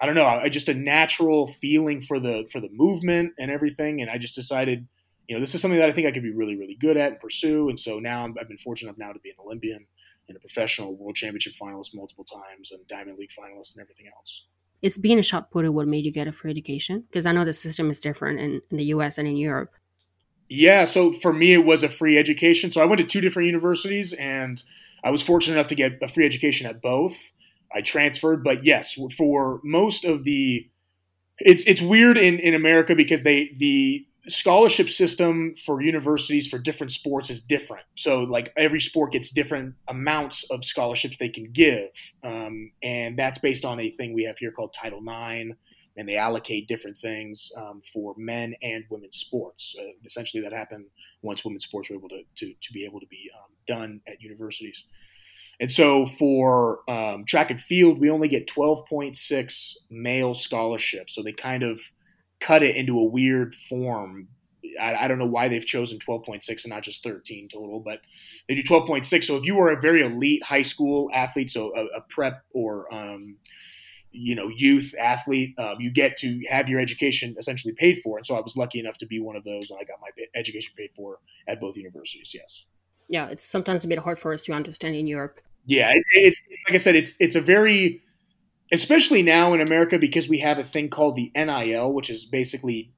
I 0.00 0.04
don't 0.04 0.14
know, 0.14 0.26
I, 0.26 0.48
just 0.50 0.68
a 0.68 0.74
natural 0.74 1.46
feeling 1.46 2.00
for 2.00 2.20
the 2.20 2.46
for 2.52 2.60
the 2.60 2.68
movement 2.70 3.32
and 3.38 3.50
everything. 3.50 4.02
And 4.02 4.10
I 4.10 4.18
just 4.18 4.34
decided, 4.34 4.86
you 5.26 5.34
know, 5.34 5.40
this 5.40 5.54
is 5.54 5.62
something 5.62 5.80
that 5.80 5.88
I 5.88 5.92
think 5.92 6.06
I 6.06 6.10
could 6.10 6.22
be 6.22 6.32
really, 6.32 6.56
really 6.56 6.76
good 6.78 6.96
at 6.98 7.12
and 7.12 7.20
pursue. 7.20 7.68
And 7.70 7.80
so 7.80 7.98
now 7.98 8.24
i 8.24 8.32
have 8.38 8.48
been 8.48 8.58
fortunate 8.58 8.90
enough 8.90 8.98
now 8.98 9.12
to 9.12 9.20
be 9.20 9.30
an 9.30 9.36
Olympian 9.42 9.86
and 10.28 10.36
a 10.36 10.40
professional 10.40 10.94
world 10.96 11.16
championship 11.16 11.54
finalist 11.60 11.94
multiple 11.94 12.24
times 12.24 12.72
and 12.72 12.86
Diamond 12.88 13.18
League 13.18 13.30
finalist 13.30 13.74
and 13.74 13.82
everything 13.82 14.06
else. 14.14 14.44
Is 14.82 14.98
being 14.98 15.18
a 15.18 15.22
shot 15.22 15.50
putter 15.50 15.72
what 15.72 15.88
made 15.88 16.04
you 16.04 16.12
get 16.12 16.28
a 16.28 16.32
free 16.32 16.50
education? 16.50 17.04
Because 17.08 17.24
I 17.24 17.32
know 17.32 17.44
the 17.44 17.54
system 17.54 17.88
is 17.88 17.98
different 17.98 18.38
in, 18.38 18.60
in 18.70 18.76
the 18.76 18.84
US 18.86 19.16
and 19.16 19.26
in 19.26 19.36
Europe. 19.36 19.72
Yeah, 20.48 20.84
so 20.84 21.12
for 21.12 21.32
me, 21.32 21.54
it 21.54 21.64
was 21.64 21.82
a 21.82 21.88
free 21.88 22.18
education. 22.18 22.70
So 22.70 22.82
I 22.82 22.84
went 22.84 22.98
to 22.98 23.06
two 23.06 23.22
different 23.22 23.46
universities 23.46 24.12
and 24.12 24.62
I 25.02 25.10
was 25.10 25.22
fortunate 25.22 25.54
enough 25.54 25.68
to 25.68 25.74
get 25.74 25.98
a 26.02 26.08
free 26.08 26.26
education 26.26 26.66
at 26.66 26.82
both. 26.82 27.16
I 27.74 27.80
transferred. 27.80 28.44
But 28.44 28.64
yes, 28.64 28.98
for 29.16 29.60
most 29.64 30.04
of 30.04 30.24
the, 30.24 30.68
it's 31.38 31.64
it's 31.66 31.82
weird 31.82 32.16
in 32.18 32.38
in 32.38 32.54
America 32.54 32.94
because 32.94 33.22
they 33.22 33.50
the 33.56 34.06
scholarship 34.28 34.90
system 34.90 35.54
for 35.64 35.80
universities 35.80 36.48
for 36.48 36.58
different 36.58 36.92
sports 36.92 37.30
is 37.30 37.40
different. 37.40 37.84
So 37.94 38.20
like 38.20 38.52
every 38.56 38.80
sport 38.80 39.12
gets 39.12 39.30
different 39.30 39.74
amounts 39.88 40.44
of 40.50 40.64
scholarships 40.64 41.16
they 41.18 41.28
can 41.28 41.52
give, 41.52 41.90
um, 42.24 42.72
and 42.82 43.18
that's 43.18 43.38
based 43.38 43.64
on 43.64 43.78
a 43.80 43.90
thing 43.90 44.14
we 44.14 44.24
have 44.24 44.38
here 44.38 44.50
called 44.50 44.74
Title 44.74 45.00
IX. 45.00 45.56
And 45.98 46.06
they 46.06 46.18
allocate 46.18 46.68
different 46.68 46.98
things 46.98 47.50
um, 47.56 47.80
for 47.90 48.14
men 48.18 48.54
and 48.60 48.84
women's 48.90 49.16
sports. 49.16 49.74
Uh, 49.80 49.92
essentially, 50.04 50.42
that 50.42 50.52
happened 50.52 50.84
once 51.22 51.42
women's 51.42 51.64
sports 51.64 51.88
were 51.88 51.96
able 51.96 52.10
to, 52.10 52.20
to, 52.34 52.52
to 52.60 52.72
be 52.74 52.84
able 52.84 53.00
to 53.00 53.06
be 53.06 53.30
um, 53.34 53.54
done 53.66 54.02
at 54.06 54.20
universities. 54.20 54.84
And 55.60 55.72
so 55.72 56.06
for 56.18 56.80
um, 56.88 57.24
track 57.24 57.50
and 57.50 57.60
field, 57.60 57.98
we 57.98 58.10
only 58.10 58.28
get 58.28 58.46
12.6 58.46 59.74
male 59.90 60.34
scholarships. 60.34 61.14
So 61.14 61.22
they 61.22 61.32
kind 61.32 61.62
of 61.62 61.80
cut 62.40 62.62
it 62.62 62.76
into 62.76 62.98
a 62.98 63.04
weird 63.04 63.54
form. 63.68 64.28
I, 64.78 64.94
I 64.94 65.08
don't 65.08 65.18
know 65.18 65.26
why 65.26 65.48
they've 65.48 65.64
chosen 65.64 65.98
12.6 65.98 66.48
and 66.48 66.70
not 66.70 66.82
just 66.82 67.02
13 67.02 67.48
total, 67.48 67.80
but 67.80 68.00
they 68.48 68.54
do 68.54 68.62
12.6. 68.62 69.24
So 69.24 69.36
if 69.36 69.44
you 69.44 69.54
were 69.54 69.70
a 69.70 69.80
very 69.80 70.02
elite 70.02 70.42
high 70.42 70.62
school 70.62 71.10
athlete, 71.14 71.50
so 71.50 71.74
a, 71.74 71.84
a 71.96 72.00
prep 72.10 72.44
or 72.52 72.92
um, 72.92 73.36
you 74.12 74.34
know 74.34 74.48
youth 74.48 74.94
athlete, 75.00 75.54
um, 75.58 75.76
you 75.78 75.90
get 75.90 76.16
to 76.18 76.42
have 76.50 76.68
your 76.68 76.80
education 76.80 77.34
essentially 77.38 77.72
paid 77.72 78.00
for. 78.02 78.18
And 78.18 78.26
so 78.26 78.36
I 78.36 78.40
was 78.40 78.56
lucky 78.56 78.78
enough 78.78 78.98
to 78.98 79.06
be 79.06 79.20
one 79.20 79.36
of 79.36 79.44
those, 79.44 79.70
and 79.70 79.78
I 79.80 79.84
got 79.84 80.00
my 80.02 80.08
education 80.34 80.74
paid 80.76 80.90
for 80.94 81.18
at 81.48 81.60
both 81.60 81.76
universities. 81.76 82.32
Yes 82.34 82.66
yeah, 83.08 83.28
it's 83.28 83.44
sometimes 83.44 83.84
a 83.84 83.88
bit 83.88 83.98
hard 83.98 84.18
for 84.18 84.32
us 84.32 84.44
to 84.44 84.52
understand 84.52 84.96
in 84.96 85.06
Europe. 85.06 85.40
Yeah, 85.64 85.90
it, 85.90 86.04
it's 86.10 86.42
like 86.66 86.74
I 86.74 86.78
said, 86.78 86.96
it's 86.96 87.16
it's 87.20 87.36
a 87.36 87.40
very, 87.40 88.02
especially 88.72 89.22
now 89.22 89.52
in 89.54 89.60
America 89.60 89.98
because 89.98 90.28
we 90.28 90.38
have 90.40 90.58
a 90.58 90.64
thing 90.64 90.90
called 90.90 91.16
the 91.16 91.32
NIL, 91.34 91.92
which 91.92 92.10
is 92.10 92.24
basically, 92.24 92.92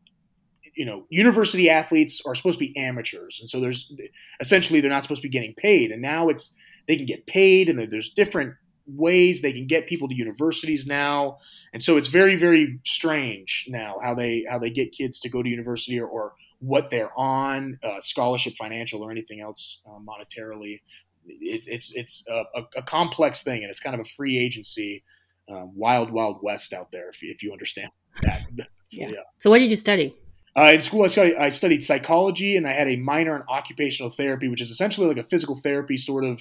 you 0.76 0.84
know, 0.84 1.06
university 1.10 1.70
athletes 1.70 2.22
are 2.26 2.34
supposed 2.34 2.58
to 2.58 2.66
be 2.66 2.76
amateurs, 2.76 3.38
and 3.40 3.48
so 3.48 3.60
there's 3.60 3.92
essentially 4.40 4.80
they're 4.80 4.90
not 4.90 5.02
supposed 5.02 5.22
to 5.22 5.28
be 5.28 5.32
getting 5.32 5.54
paid, 5.54 5.90
and 5.90 6.02
now 6.02 6.28
it's 6.28 6.54
they 6.86 6.96
can 6.96 7.06
get 7.06 7.26
paid, 7.26 7.68
and 7.68 7.78
there's 7.78 8.10
different 8.10 8.54
ways 8.86 9.42
they 9.42 9.52
can 9.52 9.66
get 9.66 9.86
people 9.86 10.08
to 10.08 10.14
universities 10.14 10.86
now. 10.86 11.38
And 11.72 11.82
so 11.82 11.96
it's 11.98 12.08
very 12.08 12.36
very 12.36 12.80
strange 12.84 13.66
now 13.68 13.96
how 14.02 14.14
they 14.14 14.46
how 14.48 14.58
they 14.58 14.70
get 14.70 14.92
kids 14.92 15.20
to 15.20 15.28
go 15.28 15.42
to 15.42 15.48
university 15.48 16.00
or, 16.00 16.06
or 16.06 16.32
what 16.60 16.90
they're 16.90 17.16
on, 17.18 17.78
uh, 17.82 18.00
scholarship, 18.00 18.54
financial, 18.56 19.02
or 19.02 19.10
anything 19.10 19.40
else 19.40 19.80
uh, 19.86 19.98
monetarily. 19.98 20.80
It's 21.26 21.66
it's 21.66 21.92
it's 21.94 22.26
a, 22.28 22.44
a, 22.76 22.82
complex 22.82 23.42
thing, 23.42 23.62
and 23.62 23.70
it's 23.70 23.80
kind 23.80 23.94
of 23.94 24.00
a 24.00 24.08
free 24.08 24.38
agency, 24.38 25.04
um, 25.50 25.72
wild 25.76 26.10
wild 26.10 26.42
west 26.42 26.72
out 26.72 26.90
there. 26.90 27.08
If 27.10 27.22
you, 27.22 27.30
if 27.30 27.42
you 27.42 27.52
understand 27.52 27.90
that. 28.22 28.42
yeah. 28.90 29.08
yeah. 29.10 29.20
So 29.38 29.50
what 29.50 29.58
did 29.58 29.70
you 29.70 29.76
study? 29.76 30.16
Uh, 30.56 30.72
in 30.74 30.82
school, 30.82 31.04
I 31.04 31.08
studied, 31.08 31.36
I 31.36 31.50
studied 31.50 31.84
psychology, 31.84 32.56
and 32.56 32.66
I 32.66 32.72
had 32.72 32.88
a 32.88 32.96
minor 32.96 33.36
in 33.36 33.42
occupational 33.48 34.10
therapy, 34.10 34.48
which 34.48 34.60
is 34.60 34.70
essentially 34.70 35.06
like 35.06 35.18
a 35.18 35.22
physical 35.22 35.54
therapy 35.54 35.96
sort 35.96 36.24
of 36.24 36.40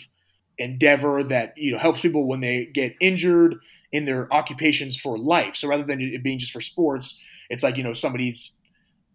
endeavor 0.57 1.21
that 1.23 1.53
you 1.55 1.71
know 1.71 1.77
helps 1.77 2.01
people 2.01 2.25
when 2.25 2.39
they 2.39 2.65
get 2.65 2.95
injured 2.99 3.57
in 3.91 4.05
their 4.05 4.31
occupations 4.33 4.97
for 4.97 5.17
life. 5.17 5.55
So 5.55 5.67
rather 5.67 5.83
than 5.83 6.01
it 6.01 6.23
being 6.23 6.39
just 6.39 6.51
for 6.51 6.61
sports, 6.61 7.19
it's 7.49 7.63
like 7.63 7.77
you 7.77 7.83
know 7.83 7.93
somebody's 7.93 8.56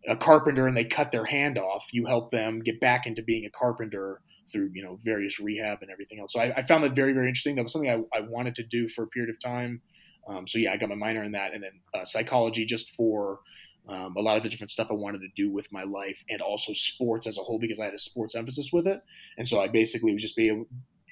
a 0.08 0.16
carpenter 0.16 0.66
and 0.66 0.76
they 0.76 0.84
cut 0.84 1.12
their 1.12 1.24
hand 1.24 1.58
off, 1.58 1.86
you 1.92 2.06
help 2.06 2.30
them 2.30 2.60
get 2.60 2.80
back 2.80 3.06
into 3.06 3.22
being 3.22 3.44
a 3.44 3.50
carpenter 3.50 4.20
through 4.50 4.70
you 4.74 4.82
know 4.82 4.98
various 5.04 5.40
rehab 5.40 5.78
and 5.82 5.90
everything 5.90 6.20
else. 6.20 6.32
So 6.32 6.40
I, 6.40 6.52
I 6.56 6.62
found 6.62 6.84
that 6.84 6.94
very 6.94 7.12
very 7.12 7.28
interesting. 7.28 7.56
That 7.56 7.62
was 7.62 7.72
something 7.72 7.90
I, 7.90 8.16
I 8.16 8.20
wanted 8.20 8.54
to 8.56 8.62
do 8.62 8.88
for 8.88 9.04
a 9.04 9.06
period 9.08 9.30
of 9.30 9.40
time. 9.40 9.80
Um, 10.28 10.46
so 10.46 10.58
yeah, 10.58 10.72
I 10.72 10.76
got 10.76 10.88
my 10.88 10.94
minor 10.94 11.24
in 11.24 11.32
that, 11.32 11.54
and 11.54 11.62
then 11.62 11.72
uh, 11.94 12.04
psychology 12.04 12.64
just 12.64 12.90
for 12.90 13.40
um, 13.88 14.14
a 14.16 14.20
lot 14.20 14.36
of 14.36 14.42
the 14.42 14.48
different 14.48 14.70
stuff 14.70 14.88
I 14.90 14.94
wanted 14.94 15.20
to 15.22 15.28
do 15.34 15.50
with 15.50 15.66
my 15.72 15.82
life, 15.82 16.22
and 16.28 16.40
also 16.40 16.72
sports 16.72 17.26
as 17.26 17.38
a 17.38 17.40
whole 17.40 17.58
because 17.58 17.80
I 17.80 17.86
had 17.86 17.94
a 17.94 17.98
sports 17.98 18.34
emphasis 18.34 18.70
with 18.72 18.86
it. 18.86 19.00
And 19.36 19.46
so 19.48 19.60
I 19.60 19.68
basically 19.68 20.12
was 20.12 20.22
just 20.22 20.36
be 20.36 20.64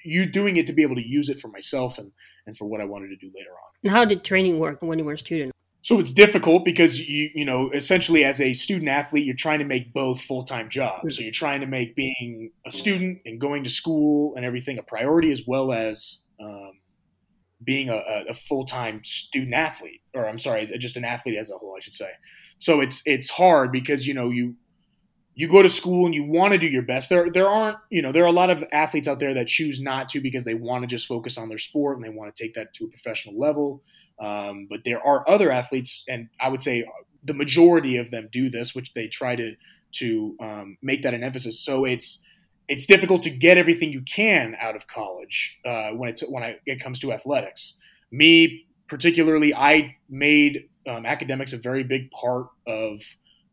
you 0.03 0.25
doing 0.25 0.57
it 0.57 0.65
to 0.67 0.73
be 0.73 0.81
able 0.81 0.95
to 0.95 1.07
use 1.07 1.29
it 1.29 1.39
for 1.39 1.47
myself 1.49 1.97
and 1.97 2.11
and 2.47 2.57
for 2.57 2.65
what 2.65 2.81
I 2.81 2.85
wanted 2.85 3.09
to 3.09 3.17
do 3.17 3.31
later 3.35 3.51
on. 3.51 3.71
And 3.83 3.91
how 3.91 4.05
did 4.05 4.23
training 4.23 4.59
work 4.59 4.81
when 4.81 4.99
you 4.99 5.05
were 5.05 5.13
a 5.13 5.17
student? 5.17 5.50
So 5.83 5.99
it's 5.99 6.11
difficult 6.11 6.63
because 6.63 6.99
you 6.99 7.29
you 7.33 7.45
know 7.45 7.71
essentially 7.71 8.23
as 8.23 8.39
a 8.39 8.53
student 8.53 8.89
athlete 8.89 9.25
you're 9.25 9.35
trying 9.35 9.59
to 9.59 9.65
make 9.65 9.93
both 9.93 10.21
full 10.21 10.45
time 10.45 10.69
jobs. 10.69 11.15
So 11.15 11.23
you're 11.23 11.31
trying 11.31 11.61
to 11.61 11.67
make 11.67 11.95
being 11.95 12.51
a 12.65 12.71
student 12.71 13.19
and 13.25 13.39
going 13.39 13.63
to 13.63 13.69
school 13.69 14.35
and 14.35 14.45
everything 14.45 14.77
a 14.77 14.83
priority 14.83 15.31
as 15.31 15.43
well 15.47 15.71
as 15.71 16.21
um, 16.39 16.73
being 17.63 17.89
a, 17.89 18.01
a 18.29 18.33
full 18.33 18.65
time 18.65 19.03
student 19.03 19.53
athlete, 19.53 20.01
or 20.13 20.27
I'm 20.27 20.39
sorry, 20.39 20.65
just 20.77 20.97
an 20.97 21.05
athlete 21.05 21.37
as 21.37 21.51
a 21.51 21.57
whole, 21.57 21.75
I 21.77 21.81
should 21.81 21.95
say. 21.95 22.11
So 22.59 22.79
it's 22.79 23.01
it's 23.05 23.29
hard 23.29 23.71
because 23.71 24.05
you 24.05 24.13
know 24.13 24.29
you 24.29 24.55
you 25.41 25.47
go 25.47 25.63
to 25.63 25.69
school 25.69 26.05
and 26.05 26.13
you 26.13 26.23
want 26.23 26.51
to 26.51 26.59
do 26.59 26.67
your 26.67 26.83
best. 26.83 27.09
There 27.09 27.31
there 27.31 27.49
aren't 27.49 27.79
you 27.89 28.03
know 28.03 28.11
there 28.11 28.23
are 28.23 28.27
a 28.27 28.31
lot 28.31 28.51
of 28.51 28.63
athletes 28.71 29.07
out 29.07 29.17
there 29.17 29.33
that 29.33 29.47
choose 29.47 29.81
not 29.81 30.07
to 30.09 30.21
because 30.21 30.43
they 30.43 30.53
want 30.53 30.83
to 30.83 30.87
just 30.87 31.07
focus 31.07 31.35
on 31.35 31.49
their 31.49 31.57
sport 31.57 31.97
and 31.97 32.05
they 32.05 32.11
want 32.11 32.35
to 32.35 32.43
take 32.43 32.53
that 32.53 32.75
to 32.75 32.85
a 32.85 32.87
professional 32.87 33.35
level. 33.39 33.81
Um, 34.19 34.67
but 34.69 34.81
there 34.85 35.03
are 35.03 35.27
other 35.27 35.49
athletes, 35.49 36.05
and 36.07 36.29
I 36.39 36.49
would 36.49 36.61
say 36.61 36.85
the 37.23 37.33
majority 37.33 37.97
of 37.97 38.11
them 38.11 38.29
do 38.31 38.51
this, 38.51 38.75
which 38.75 38.93
they 38.93 39.07
try 39.07 39.35
to 39.35 39.55
to 39.93 40.35
um, 40.39 40.77
make 40.83 41.01
that 41.01 41.15
an 41.15 41.23
emphasis. 41.23 41.59
So 41.59 41.85
it's 41.85 42.21
it's 42.67 42.85
difficult 42.85 43.23
to 43.23 43.31
get 43.31 43.57
everything 43.57 43.91
you 43.91 44.01
can 44.01 44.55
out 44.61 44.75
of 44.75 44.85
college 44.85 45.57
uh, 45.65 45.89
when 45.89 46.09
it 46.09 46.21
when 46.29 46.43
I, 46.43 46.59
it 46.67 46.79
comes 46.79 46.99
to 46.99 47.13
athletics. 47.13 47.73
Me 48.11 48.67
particularly, 48.87 49.55
I 49.55 49.95
made 50.07 50.69
um, 50.87 51.03
academics 51.03 51.51
a 51.51 51.57
very 51.57 51.83
big 51.83 52.11
part 52.11 52.45
of 52.67 53.01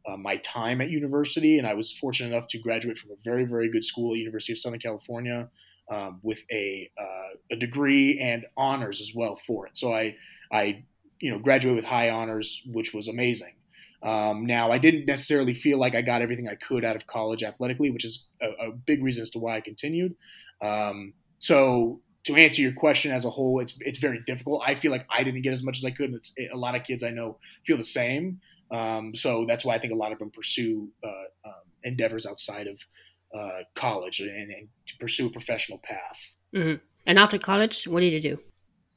uh, 0.08 0.16
my 0.16 0.36
time 0.38 0.80
at 0.80 0.90
university, 0.90 1.58
and 1.58 1.66
I 1.66 1.74
was 1.74 1.92
fortunate 1.92 2.34
enough 2.34 2.48
to 2.48 2.58
graduate 2.58 2.98
from 2.98 3.10
a 3.10 3.16
very 3.22 3.44
very 3.44 3.70
good 3.70 3.84
school 3.84 4.12
at 4.12 4.18
University 4.18 4.52
of 4.52 4.58
Southern 4.58 4.80
California 4.80 5.48
um, 5.90 6.20
with 6.22 6.44
a 6.50 6.90
uh, 6.98 7.36
a 7.52 7.56
degree 7.56 8.18
and 8.18 8.46
honors 8.56 9.00
as 9.00 9.12
well 9.14 9.36
for 9.36 9.66
it. 9.66 9.76
So 9.76 9.92
I 9.92 10.16
I 10.52 10.84
you 11.20 11.30
know 11.30 11.38
graduated 11.38 11.76
with 11.76 11.84
high 11.84 12.10
honors, 12.10 12.62
which 12.66 12.94
was 12.94 13.08
amazing. 13.08 13.54
Um, 14.02 14.46
now, 14.46 14.70
I 14.70 14.78
didn't 14.78 15.06
necessarily 15.06 15.54
feel 15.54 15.78
like 15.78 15.94
I 15.94 16.02
got 16.02 16.22
everything 16.22 16.48
I 16.48 16.54
could 16.54 16.84
out 16.84 16.94
of 16.94 17.06
college 17.06 17.42
athletically, 17.42 17.90
which 17.90 18.04
is 18.04 18.26
a, 18.40 18.68
a 18.68 18.70
big 18.70 19.02
reason 19.02 19.22
as 19.22 19.30
to 19.30 19.40
why 19.40 19.56
I 19.56 19.60
continued. 19.60 20.14
Um, 20.62 21.14
so, 21.38 22.00
to 22.24 22.36
answer 22.36 22.62
your 22.62 22.72
question 22.72 23.10
as 23.10 23.24
a 23.24 23.30
whole, 23.30 23.60
it's 23.60 23.76
it's 23.80 23.98
very 23.98 24.20
difficult. 24.24 24.62
I 24.64 24.74
feel 24.74 24.92
like 24.92 25.06
I 25.10 25.22
didn't 25.22 25.42
get 25.42 25.52
as 25.52 25.62
much 25.62 25.78
as 25.78 25.84
I 25.84 25.90
could. 25.90 26.10
And 26.10 26.50
a 26.52 26.56
lot 26.56 26.76
of 26.76 26.84
kids 26.84 27.02
I 27.02 27.10
know 27.10 27.38
feel 27.64 27.76
the 27.76 27.84
same. 27.84 28.40
Um, 28.70 29.14
so 29.14 29.44
that's 29.46 29.64
why 29.64 29.74
I 29.74 29.78
think 29.78 29.92
a 29.92 29.96
lot 29.96 30.12
of 30.12 30.18
them 30.18 30.30
pursue 30.30 30.88
uh, 31.04 31.48
um, 31.48 31.54
endeavors 31.84 32.26
outside 32.26 32.66
of 32.66 32.80
uh, 33.34 33.62
college 33.74 34.20
and, 34.20 34.30
and, 34.30 34.68
to 34.86 34.96
pursue 34.98 35.26
a 35.26 35.30
professional 35.30 35.78
path. 35.78 36.34
Mm-hmm. 36.54 36.82
And 37.06 37.18
after 37.18 37.38
college, 37.38 37.84
what 37.86 38.00
did 38.00 38.12
you 38.12 38.20
do? 38.20 38.38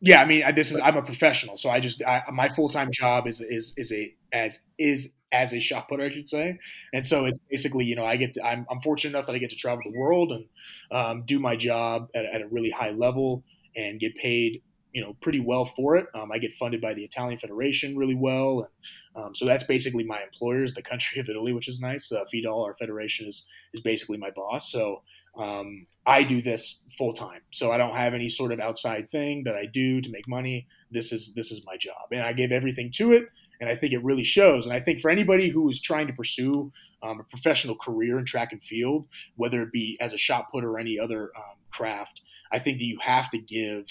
Yeah, 0.02 0.22
I 0.22 0.26
mean, 0.26 0.44
this 0.56 0.72
is 0.72 0.80
I'm 0.80 0.98
a 0.98 1.04
professional, 1.04 1.58
so 1.58 1.70
I 1.70 1.80
just 1.80 2.02
I, 2.04 2.24
my 2.34 2.50
full 2.50 2.70
time 2.70 2.90
job 2.92 3.28
is 3.28 3.40
is 3.40 3.74
is 3.78 3.92
a 3.92 4.14
as 4.34 4.66
is 4.80 5.14
as 5.32 5.54
a 5.54 5.60
shot 5.60 5.88
putter, 5.88 6.04
I 6.04 6.10
should 6.10 6.28
say. 6.28 6.60
And 6.94 7.06
so 7.06 7.26
it's 7.26 7.40
basically, 7.50 7.86
you 7.86 7.96
know, 7.96 8.06
I 8.06 8.16
get 8.16 8.34
to, 8.34 8.46
I'm 8.46 8.66
I'm 8.70 8.82
fortunate 8.82 9.12
enough 9.12 9.28
that 9.28 9.36
I 9.36 9.38
get 9.38 9.52
to 9.52 9.56
travel 9.56 9.84
the 9.86 9.98
world 9.98 10.32
and 10.32 10.46
um, 10.92 11.24
do 11.26 11.40
my 11.40 11.56
job 11.56 12.10
at, 12.16 12.26
at, 12.26 12.42
a 12.42 12.48
really 12.48 12.70
high 12.70 12.92
level 12.92 13.44
and 13.76 14.00
get 14.00 14.16
paid, 14.16 14.62
you 14.94 15.02
know, 15.02 15.16
pretty 15.22 15.40
well 15.40 15.66
for 15.66 15.96
it. 15.96 16.08
Um, 16.14 16.32
I 16.32 16.38
get 16.38 16.54
funded 16.54 16.82
by 16.82 16.94
the 16.94 17.04
Italian 17.04 17.40
Federation 17.40 17.98
really 17.98 18.16
well, 18.16 18.68
and 19.16 19.26
um, 19.26 19.36
so 19.36 19.46
that's 19.46 19.64
basically 19.64 20.04
my 20.04 20.22
employers, 20.22 20.74
the 20.74 20.82
country 20.82 21.20
of 21.22 21.30
Italy, 21.30 21.54
which 21.54 21.68
is 21.68 21.80
nice. 21.80 22.12
Uh, 22.12 22.26
FIDAL, 22.32 22.64
our 22.64 22.74
federation, 22.74 23.28
is 23.28 23.46
is 23.74 23.82
basically 23.82 24.18
my 24.18 24.32
boss. 24.32 24.72
So 24.72 25.02
um, 25.38 25.88
I 26.06 26.24
do 26.24 26.42
this 26.42 26.80
full 26.98 27.14
time, 27.14 27.42
so 27.52 27.72
I 27.72 27.78
don't 27.78 27.96
have 27.96 28.14
any 28.14 28.30
sort 28.30 28.52
of 28.52 28.60
outside 28.60 29.10
thing 29.10 29.44
that 29.46 29.56
I 29.56 29.66
do 29.66 30.02
to 30.02 30.10
make 30.10 30.28
money. 30.28 30.68
This 30.92 31.14
is 31.14 31.34
this 31.36 31.52
is 31.52 31.66
my 31.66 31.78
job, 31.78 32.12
and 32.12 32.22
I 32.22 32.34
give 32.34 32.52
everything 32.52 32.92
to 32.96 33.14
it, 33.14 33.30
and 33.62 33.70
I 33.70 33.76
think 33.76 33.94
it 33.94 34.04
really 34.04 34.26
shows. 34.26 34.66
And 34.66 34.76
I 34.76 34.80
think 34.80 35.00
for 35.00 35.10
anybody 35.10 35.50
who 35.50 35.70
is 35.70 35.80
trying 35.80 36.08
to 36.08 36.14
pursue 36.14 36.72
um, 37.02 37.22
a 37.22 37.24
professional 37.24 37.76
career 37.76 38.20
in 38.20 38.26
track 38.26 38.52
and 38.52 38.62
field, 38.62 39.08
whether 39.38 39.62
it 39.64 39.72
be 39.72 39.98
as 40.02 40.12
a 40.12 40.18
shot 40.18 40.52
putter 40.52 40.70
or 40.70 40.80
any 40.80 41.00
other 41.00 41.32
um, 41.38 41.56
craft, 41.72 42.22
I 42.52 42.60
think 42.60 42.80
that 42.80 42.86
you 42.86 43.00
have 43.02 43.30
to 43.32 43.38
give 43.38 43.86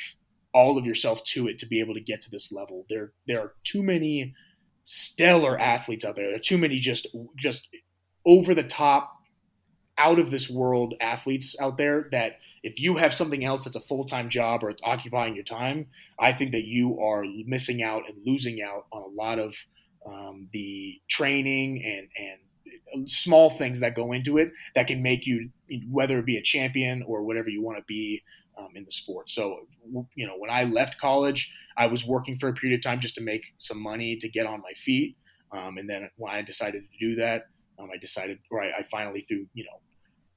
all 0.52 0.78
of 0.78 0.86
yourself 0.86 1.22
to 1.24 1.48
it 1.48 1.58
to 1.58 1.66
be 1.66 1.80
able 1.80 1.94
to 1.94 2.00
get 2.00 2.20
to 2.22 2.30
this 2.30 2.52
level. 2.52 2.86
There 2.88 3.12
there 3.26 3.40
are 3.40 3.54
too 3.64 3.82
many 3.82 4.34
stellar 4.84 5.58
athletes 5.58 6.04
out 6.04 6.16
there. 6.16 6.26
There 6.28 6.36
are 6.36 6.40
too 6.40 6.58
many 6.58 6.80
just 6.80 7.06
just 7.36 7.68
over 8.26 8.54
the 8.54 8.62
top 8.62 9.12
out 9.98 10.18
of 10.18 10.30
this 10.30 10.48
world 10.48 10.94
athletes 11.00 11.54
out 11.60 11.76
there 11.76 12.08
that 12.10 12.38
if 12.62 12.78
you 12.78 12.96
have 12.96 13.14
something 13.14 13.44
else 13.44 13.64
that's 13.64 13.76
a 13.76 13.80
full 13.80 14.04
time 14.04 14.28
job 14.28 14.62
or 14.62 14.70
it's 14.70 14.82
occupying 14.82 15.34
your 15.34 15.44
time, 15.44 15.86
I 16.18 16.32
think 16.32 16.52
that 16.52 16.64
you 16.64 17.00
are 17.00 17.24
missing 17.46 17.82
out 17.82 18.02
and 18.08 18.18
losing 18.24 18.62
out 18.62 18.86
on 18.92 19.02
a 19.02 19.06
lot 19.06 19.38
of 19.38 19.54
um, 20.06 20.48
the 20.52 21.00
training 21.08 21.82
and 21.84 22.08
and 22.16 22.38
small 23.08 23.50
things 23.50 23.80
that 23.80 23.94
go 23.94 24.12
into 24.12 24.38
it 24.38 24.50
that 24.74 24.86
can 24.86 25.02
make 25.02 25.26
you 25.26 25.50
whether 25.88 26.18
it 26.18 26.26
be 26.26 26.36
a 26.36 26.42
champion 26.42 27.04
or 27.06 27.22
whatever 27.22 27.48
you 27.48 27.62
want 27.62 27.78
to 27.78 27.84
be 27.84 28.22
um, 28.60 28.68
in 28.74 28.84
the 28.84 28.92
sport. 28.92 29.30
So 29.30 29.66
you 30.14 30.26
know 30.26 30.34
when 30.36 30.50
I 30.50 30.64
left 30.64 31.00
college, 31.00 31.52
I 31.76 31.86
was 31.86 32.04
working 32.04 32.38
for 32.38 32.48
a 32.48 32.52
period 32.52 32.78
of 32.78 32.82
time 32.82 33.00
just 33.00 33.14
to 33.16 33.22
make 33.22 33.44
some 33.58 33.82
money 33.82 34.16
to 34.16 34.28
get 34.28 34.46
on 34.46 34.60
my 34.60 34.72
feet, 34.76 35.16
um, 35.52 35.78
and 35.78 35.88
then 35.88 36.10
when 36.16 36.32
I 36.32 36.42
decided 36.42 36.82
to 36.82 37.08
do 37.08 37.14
that. 37.16 37.46
Um, 37.78 37.88
I 37.90 37.96
decided, 37.96 38.40
or 38.50 38.62
I, 38.62 38.80
I 38.80 38.82
finally, 38.90 39.22
threw, 39.22 39.46
you 39.54 39.64
know 39.64 39.80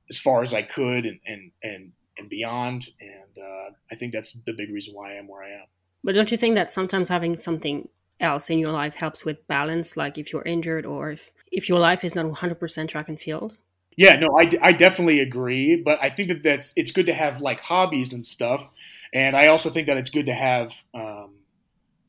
as 0.09 0.17
far 0.19 0.43
as 0.43 0.53
I 0.53 0.61
could 0.61 1.05
and 1.05 1.19
and 1.25 1.51
and, 1.61 1.91
and 2.17 2.29
beyond. 2.29 2.87
And 2.99 3.37
uh, 3.37 3.69
I 3.91 3.95
think 3.95 4.13
that's 4.13 4.33
the 4.45 4.53
big 4.53 4.71
reason 4.71 4.93
why 4.93 5.11
I 5.11 5.15
am 5.15 5.27
where 5.27 5.43
I 5.43 5.49
am. 5.49 5.65
But 6.03 6.15
don't 6.15 6.31
you 6.31 6.37
think 6.37 6.55
that 6.55 6.71
sometimes 6.71 7.09
having 7.09 7.37
something 7.37 7.87
else 8.19 8.49
in 8.49 8.59
your 8.59 8.71
life 8.71 8.95
helps 8.95 9.25
with 9.25 9.47
balance, 9.47 9.97
like 9.97 10.17
if 10.17 10.31
you're 10.31 10.43
injured 10.43 10.85
or 10.85 11.11
if 11.11 11.31
if 11.51 11.69
your 11.69 11.79
life 11.79 12.03
is 12.03 12.15
not 12.15 12.25
100% 12.25 12.87
track 12.87 13.09
and 13.09 13.19
field? 13.19 13.57
Yeah, 13.97 14.15
no, 14.15 14.37
I, 14.39 14.51
I 14.61 14.71
definitely 14.71 15.19
agree. 15.19 15.75
But 15.75 15.99
I 16.01 16.09
think 16.09 16.29
that 16.29 16.43
that's 16.43 16.73
it's 16.75 16.91
good 16.91 17.05
to 17.07 17.13
have 17.13 17.41
like 17.41 17.59
hobbies 17.59 18.13
and 18.13 18.25
stuff. 18.25 18.67
And 19.13 19.35
I 19.35 19.47
also 19.47 19.69
think 19.69 19.87
that 19.87 19.97
it's 19.97 20.09
good 20.09 20.25
to 20.25 20.33
have 20.33 20.73
um, 20.93 21.35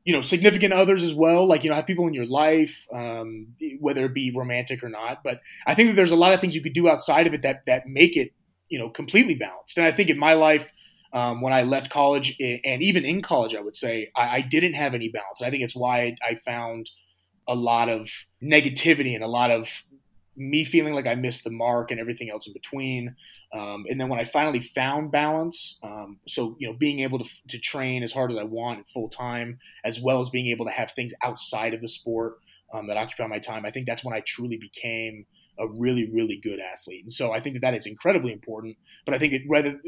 you 0.05 0.15
know 0.15 0.23
significant 0.23 0.73
others 0.75 1.03
as 1.03 1.15
well 1.15 1.47
like 1.49 1.65
you 1.65 1.71
know 1.71 1.77
have 1.77 1.87
people 1.87 2.07
in 2.09 2.15
your 2.15 2.27
life 2.27 2.87
um, 2.93 3.49
whether 3.81 4.07
it 4.07 4.15
be 4.15 4.33
romantic 4.35 4.83
or 4.85 4.89
not 4.89 5.23
but 5.25 5.41
i 5.67 5.75
think 5.75 5.89
that 5.91 5.97
there's 5.97 6.13
a 6.13 6.17
lot 6.17 6.33
of 6.35 6.41
things 6.41 6.57
you 6.57 6.63
could 6.63 6.73
do 6.75 6.89
outside 6.89 7.27
of 7.27 7.35
it 7.35 7.43
that 7.43 7.65
that 7.67 7.87
make 7.89 8.17
it 8.17 8.33
you 8.69 8.79
know 8.79 8.91
completely 8.91 9.35
balanced 9.35 9.79
and 9.79 9.87
i 9.87 9.93
think 9.93 10.11
in 10.11 10.19
my 10.19 10.35
life 10.35 10.73
um, 11.13 11.41
when 11.43 11.53
i 11.53 11.63
left 11.63 11.91
college 11.91 12.37
and 12.41 12.83
even 12.83 13.05
in 13.05 13.23
college 13.23 13.55
i 13.55 13.61
would 13.61 13.77
say 13.77 14.11
i, 14.17 14.39
I 14.39 14.41
didn't 14.43 14.75
have 14.75 14.95
any 14.95 15.09
balance 15.09 15.43
i 15.43 15.51
think 15.51 15.63
it's 15.63 15.77
why 15.77 16.17
I 16.23 16.37
found 16.37 16.91
a 17.47 17.55
lot 17.55 17.89
of 17.89 18.09
negativity 18.43 19.15
and 19.15 19.23
a 19.23 19.29
lot 19.29 19.51
of 19.51 19.85
me 20.37 20.65
feeling 20.65 20.95
like 20.95 21.07
I 21.07 21.15
missed 21.15 21.45
the 21.45 21.51
mark 21.51 21.91
and 21.91 22.01
everything 22.01 22.31
else 22.31 22.47
in 22.47 22.53
between. 22.53 23.17
Um, 23.53 23.85
and 23.89 24.01
then 24.01 24.09
when 24.09 24.19
I 24.19 24.25
finally 24.25 24.61
found 24.61 25.13
balance, 25.13 25.79
um, 25.83 26.19
so 26.27 26.57
you 26.59 26.69
know, 26.69 26.75
being 26.75 27.01
able 27.01 27.19
to, 27.19 27.29
to 27.49 27.59
train 27.59 28.03
as 28.03 28.13
hard 28.13 28.33
as 28.33 28.39
I 28.39 28.45
want 28.45 28.89
full 28.89 29.09
time, 29.09 29.59
as 29.85 30.01
well 30.01 30.21
as 30.21 30.31
being 30.31 30.49
able 30.49 30.67
to 30.67 30.73
have 30.73 30.91
things 30.91 31.13
outside 31.23 31.75
of 31.75 31.81
the 31.81 31.89
sport 31.89 32.39
um, 32.73 32.89
that 32.89 32.97
occupy 32.97 33.27
my 33.27 33.39
time, 33.39 33.65
I 33.65 33.71
think 33.71 33.87
that's 33.87 34.05
when 34.05 34.15
I 34.15 34.21
truly 34.21 34.57
became 34.57 35.27
a 35.59 35.69
really, 35.69 36.11
really 36.11 36.37
good 36.37 36.59
athlete. 36.59 37.05
And 37.05 37.13
so 37.13 37.33
I 37.33 37.41
think 37.41 37.55
that 37.55 37.61
that 37.61 37.75
is 37.75 37.87
incredibly 37.87 38.33
important. 38.33 38.77
But 39.05 39.15
I 39.15 39.19
think 39.19 39.33
it, 39.33 39.43
whether 39.47 39.81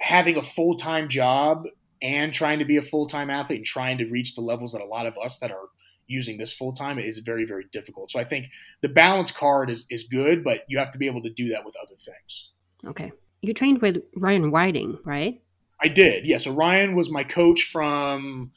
having 0.00 0.36
a 0.36 0.42
full 0.42 0.76
time 0.76 1.08
job 1.08 1.64
and 2.02 2.32
trying 2.32 2.58
to 2.58 2.64
be 2.64 2.76
a 2.76 2.82
full 2.82 3.08
time 3.08 3.30
athlete 3.30 3.58
and 3.58 3.66
trying 3.66 3.98
to 3.98 4.06
reach 4.06 4.34
the 4.34 4.40
levels 4.40 4.72
that 4.72 4.80
a 4.80 4.86
lot 4.86 5.06
of 5.06 5.16
us 5.18 5.38
that 5.38 5.50
are 5.50 5.68
using 6.08 6.38
this 6.38 6.52
full 6.52 6.72
time 6.72 6.98
is 6.98 7.18
very 7.18 7.44
very 7.44 7.66
difficult. 7.72 8.10
So 8.10 8.18
I 8.18 8.24
think 8.24 8.50
the 8.80 8.88
balance 8.88 9.30
card 9.30 9.70
is 9.70 9.86
is 9.90 10.04
good, 10.04 10.42
but 10.42 10.64
you 10.68 10.78
have 10.78 10.92
to 10.92 10.98
be 10.98 11.06
able 11.06 11.22
to 11.22 11.30
do 11.30 11.50
that 11.50 11.64
with 11.64 11.74
other 11.80 11.96
things. 11.96 12.50
Okay, 12.86 13.12
you 13.42 13.54
trained 13.54 13.80
with 13.80 14.02
Ryan 14.16 14.50
Whiting, 14.50 14.98
right? 15.04 15.40
I 15.80 15.88
did. 15.88 16.26
Yeah. 16.26 16.38
So 16.38 16.52
Ryan 16.52 16.96
was 16.96 17.10
my 17.10 17.22
coach 17.22 17.62
from 17.62 18.50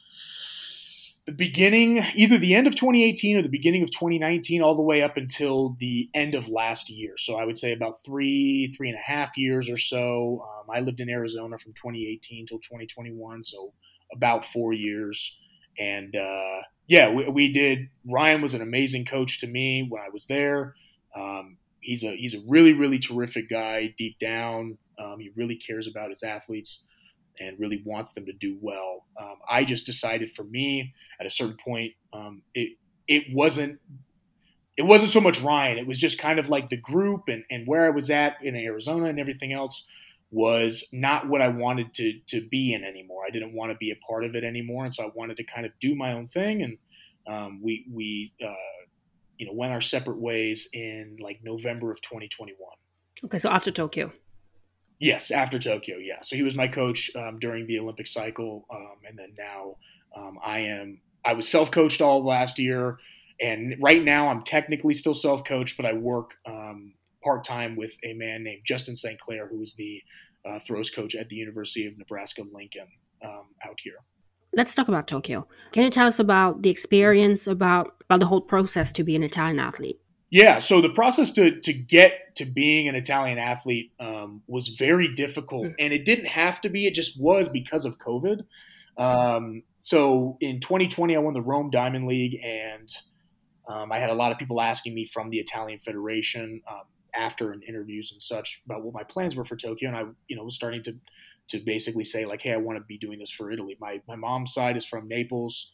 the 1.25 1.31
beginning, 1.31 2.03
either 2.15 2.37
the 2.37 2.55
end 2.55 2.65
of 2.65 2.75
2018 2.75 3.37
or 3.37 3.41
the 3.43 3.49
beginning 3.49 3.83
of 3.83 3.91
2019, 3.91 4.61
all 4.61 4.75
the 4.75 4.81
way 4.81 5.03
up 5.03 5.17
until 5.17 5.75
the 5.79 6.09
end 6.15 6.33
of 6.33 6.47
last 6.49 6.89
year. 6.89 7.13
So 7.17 7.37
I 7.37 7.45
would 7.45 7.59
say 7.59 7.73
about 7.73 8.03
three, 8.03 8.73
three 8.75 8.89
and 8.89 8.97
a 8.97 9.01
half 9.01 9.37
years 9.37 9.69
or 9.69 9.77
so. 9.77 10.43
Um, 10.43 10.75
I 10.75 10.79
lived 10.79 10.99
in 10.99 11.09
Arizona 11.09 11.57
from 11.59 11.73
2018 11.73 12.47
till 12.47 12.57
2021, 12.57 13.43
so 13.43 13.73
about 14.13 14.43
four 14.43 14.73
years. 14.73 15.37
And 15.77 16.15
uh, 16.15 16.61
yeah, 16.91 17.09
we, 17.09 17.25
we, 17.29 17.53
did. 17.53 17.87
Ryan 18.05 18.41
was 18.41 18.53
an 18.53 18.61
amazing 18.61 19.05
coach 19.05 19.39
to 19.39 19.47
me 19.47 19.87
when 19.87 20.01
I 20.01 20.09
was 20.09 20.27
there. 20.27 20.75
Um, 21.15 21.55
he's 21.79 22.03
a 22.03 22.17
he's 22.17 22.35
a 22.35 22.41
really 22.49 22.73
really 22.73 22.99
terrific 22.99 23.49
guy 23.49 23.95
deep 23.97 24.19
down. 24.19 24.77
Um, 24.99 25.17
he 25.21 25.31
really 25.33 25.55
cares 25.55 25.87
about 25.87 26.09
his 26.09 26.21
athletes 26.21 26.83
and 27.39 27.57
really 27.57 27.81
wants 27.85 28.11
them 28.11 28.25
to 28.25 28.33
do 28.33 28.57
well. 28.59 29.05
Um, 29.17 29.35
I 29.49 29.63
just 29.63 29.85
decided 29.85 30.35
for 30.35 30.43
me 30.43 30.93
at 31.17 31.25
a 31.25 31.29
certain 31.29 31.55
point, 31.63 31.93
um, 32.11 32.41
it 32.53 32.77
it 33.07 33.23
wasn't 33.33 33.79
it 34.75 34.83
wasn't 34.83 35.11
so 35.11 35.21
much 35.21 35.39
Ryan. 35.39 35.77
It 35.77 35.87
was 35.87 35.97
just 35.97 36.19
kind 36.19 36.39
of 36.39 36.49
like 36.49 36.69
the 36.69 36.77
group 36.77 37.29
and, 37.29 37.45
and 37.49 37.65
where 37.65 37.85
I 37.85 37.89
was 37.91 38.09
at 38.09 38.35
in 38.43 38.53
Arizona 38.57 39.05
and 39.05 39.17
everything 39.17 39.53
else 39.53 39.85
was 40.31 40.87
not 40.93 41.27
what 41.27 41.41
I 41.41 41.49
wanted 41.49 41.93
to 41.95 42.19
to 42.27 42.47
be 42.47 42.73
in 42.73 42.83
anymore. 42.83 43.23
I 43.27 43.31
didn't 43.31 43.53
want 43.53 43.71
to 43.71 43.77
be 43.77 43.91
a 43.91 43.95
part 44.07 44.23
of 44.23 44.35
it 44.35 44.43
anymore, 44.43 44.85
and 44.85 44.95
so 44.95 45.03
I 45.03 45.11
wanted 45.13 45.37
to 45.37 45.43
kind 45.43 45.65
of 45.65 45.73
do 45.79 45.93
my 45.95 46.13
own 46.13 46.27
thing. 46.27 46.63
And 46.63 46.77
um, 47.27 47.61
we 47.61 47.85
we 47.91 48.33
uh, 48.43 48.53
you 49.37 49.45
know 49.45 49.53
went 49.53 49.73
our 49.73 49.81
separate 49.81 50.19
ways 50.19 50.69
in 50.73 51.17
like 51.19 51.39
November 51.43 51.91
of 51.91 52.01
2021. 52.01 52.55
Okay, 53.25 53.37
so 53.37 53.49
after 53.49 53.71
Tokyo. 53.71 54.11
Yes, 54.99 55.31
after 55.31 55.57
Tokyo. 55.57 55.97
Yeah, 55.97 56.21
so 56.21 56.35
he 56.35 56.43
was 56.43 56.55
my 56.55 56.67
coach 56.67 57.09
um, 57.15 57.39
during 57.39 57.67
the 57.67 57.79
Olympic 57.79 58.07
cycle, 58.07 58.65
um, 58.71 58.97
and 59.07 59.17
then 59.17 59.33
now 59.37 59.75
um, 60.15 60.39
I 60.43 60.59
am. 60.59 61.01
I 61.25 61.33
was 61.33 61.47
self 61.47 61.71
coached 61.71 62.01
all 62.01 62.23
last 62.23 62.57
year, 62.57 62.99
and 63.39 63.75
right 63.81 64.03
now 64.03 64.29
I'm 64.29 64.43
technically 64.43 64.93
still 64.93 65.15
self 65.15 65.43
coached, 65.43 65.75
but 65.75 65.85
I 65.85 65.93
work 65.93 66.35
um, 66.45 66.93
part 67.23 67.43
time 67.43 67.75
with 67.75 67.95
a 68.03 68.13
man 68.13 68.43
named 68.43 68.61
Justin 68.65 68.95
St. 68.95 69.19
Clair, 69.19 69.47
who 69.47 69.61
is 69.61 69.73
the 69.75 70.01
uh, 70.45 70.59
throws 70.65 70.89
coach 70.89 71.15
at 71.15 71.29
the 71.29 71.35
University 71.35 71.85
of 71.85 71.97
Nebraska 71.97 72.43
Lincoln 72.51 72.87
um, 73.23 73.45
out 73.65 73.77
here. 73.83 73.95
Let's 74.53 74.73
talk 74.73 74.87
about 74.87 75.07
Tokyo. 75.07 75.47
Can 75.71 75.83
you 75.83 75.89
tell 75.89 76.07
us 76.07 76.19
about 76.19 76.61
the 76.61 76.69
experience, 76.69 77.47
about 77.47 77.95
about 78.01 78.19
the 78.19 78.25
whole 78.25 78.41
process 78.41 78.91
to 78.93 79.03
be 79.03 79.15
an 79.15 79.23
Italian 79.23 79.59
athlete? 79.59 79.99
Yeah, 80.29 80.59
so 80.59 80.81
the 80.81 80.89
process 80.89 81.31
to 81.33 81.59
to 81.61 81.73
get 81.73 82.35
to 82.35 82.45
being 82.45 82.89
an 82.89 82.95
Italian 82.95 83.37
athlete 83.37 83.91
um, 83.99 84.41
was 84.47 84.69
very 84.69 85.13
difficult, 85.13 85.67
mm. 85.67 85.75
and 85.79 85.93
it 85.93 86.05
didn't 86.05 86.27
have 86.27 86.59
to 86.61 86.69
be. 86.69 86.85
It 86.85 86.95
just 86.95 87.19
was 87.19 87.47
because 87.47 87.85
of 87.85 87.97
COVID. 87.97 88.41
Um, 88.97 89.63
so 89.79 90.37
in 90.41 90.59
2020, 90.59 91.15
I 91.15 91.19
won 91.19 91.33
the 91.33 91.41
Rome 91.41 91.69
Diamond 91.69 92.05
League, 92.05 92.39
and 92.43 92.89
um, 93.69 93.91
I 93.91 93.99
had 93.99 94.09
a 94.09 94.13
lot 94.13 94.31
of 94.31 94.37
people 94.37 94.59
asking 94.59 94.93
me 94.93 95.05
from 95.05 95.29
the 95.29 95.39
Italian 95.39 95.79
Federation. 95.79 96.61
After 97.15 97.53
in 97.53 97.61
interviews 97.67 98.11
and 98.13 98.21
such 98.21 98.61
about 98.65 98.83
what 98.83 98.93
my 98.93 99.03
plans 99.03 99.35
were 99.35 99.45
for 99.45 99.57
Tokyo, 99.57 99.89
and 99.89 99.97
I, 99.97 100.03
you 100.27 100.35
know, 100.35 100.43
was 100.43 100.55
starting 100.55 100.83
to 100.83 100.93
to 101.49 101.59
basically 101.59 102.05
say 102.05 102.25
like, 102.25 102.41
hey, 102.41 102.53
I 102.53 102.57
want 102.57 102.77
to 102.77 102.85
be 102.87 102.97
doing 102.97 103.19
this 103.19 103.31
for 103.31 103.51
Italy. 103.51 103.77
My 103.79 104.01
my 104.07 104.15
mom's 104.15 104.53
side 104.53 104.77
is 104.77 104.85
from 104.85 105.07
Naples, 105.07 105.71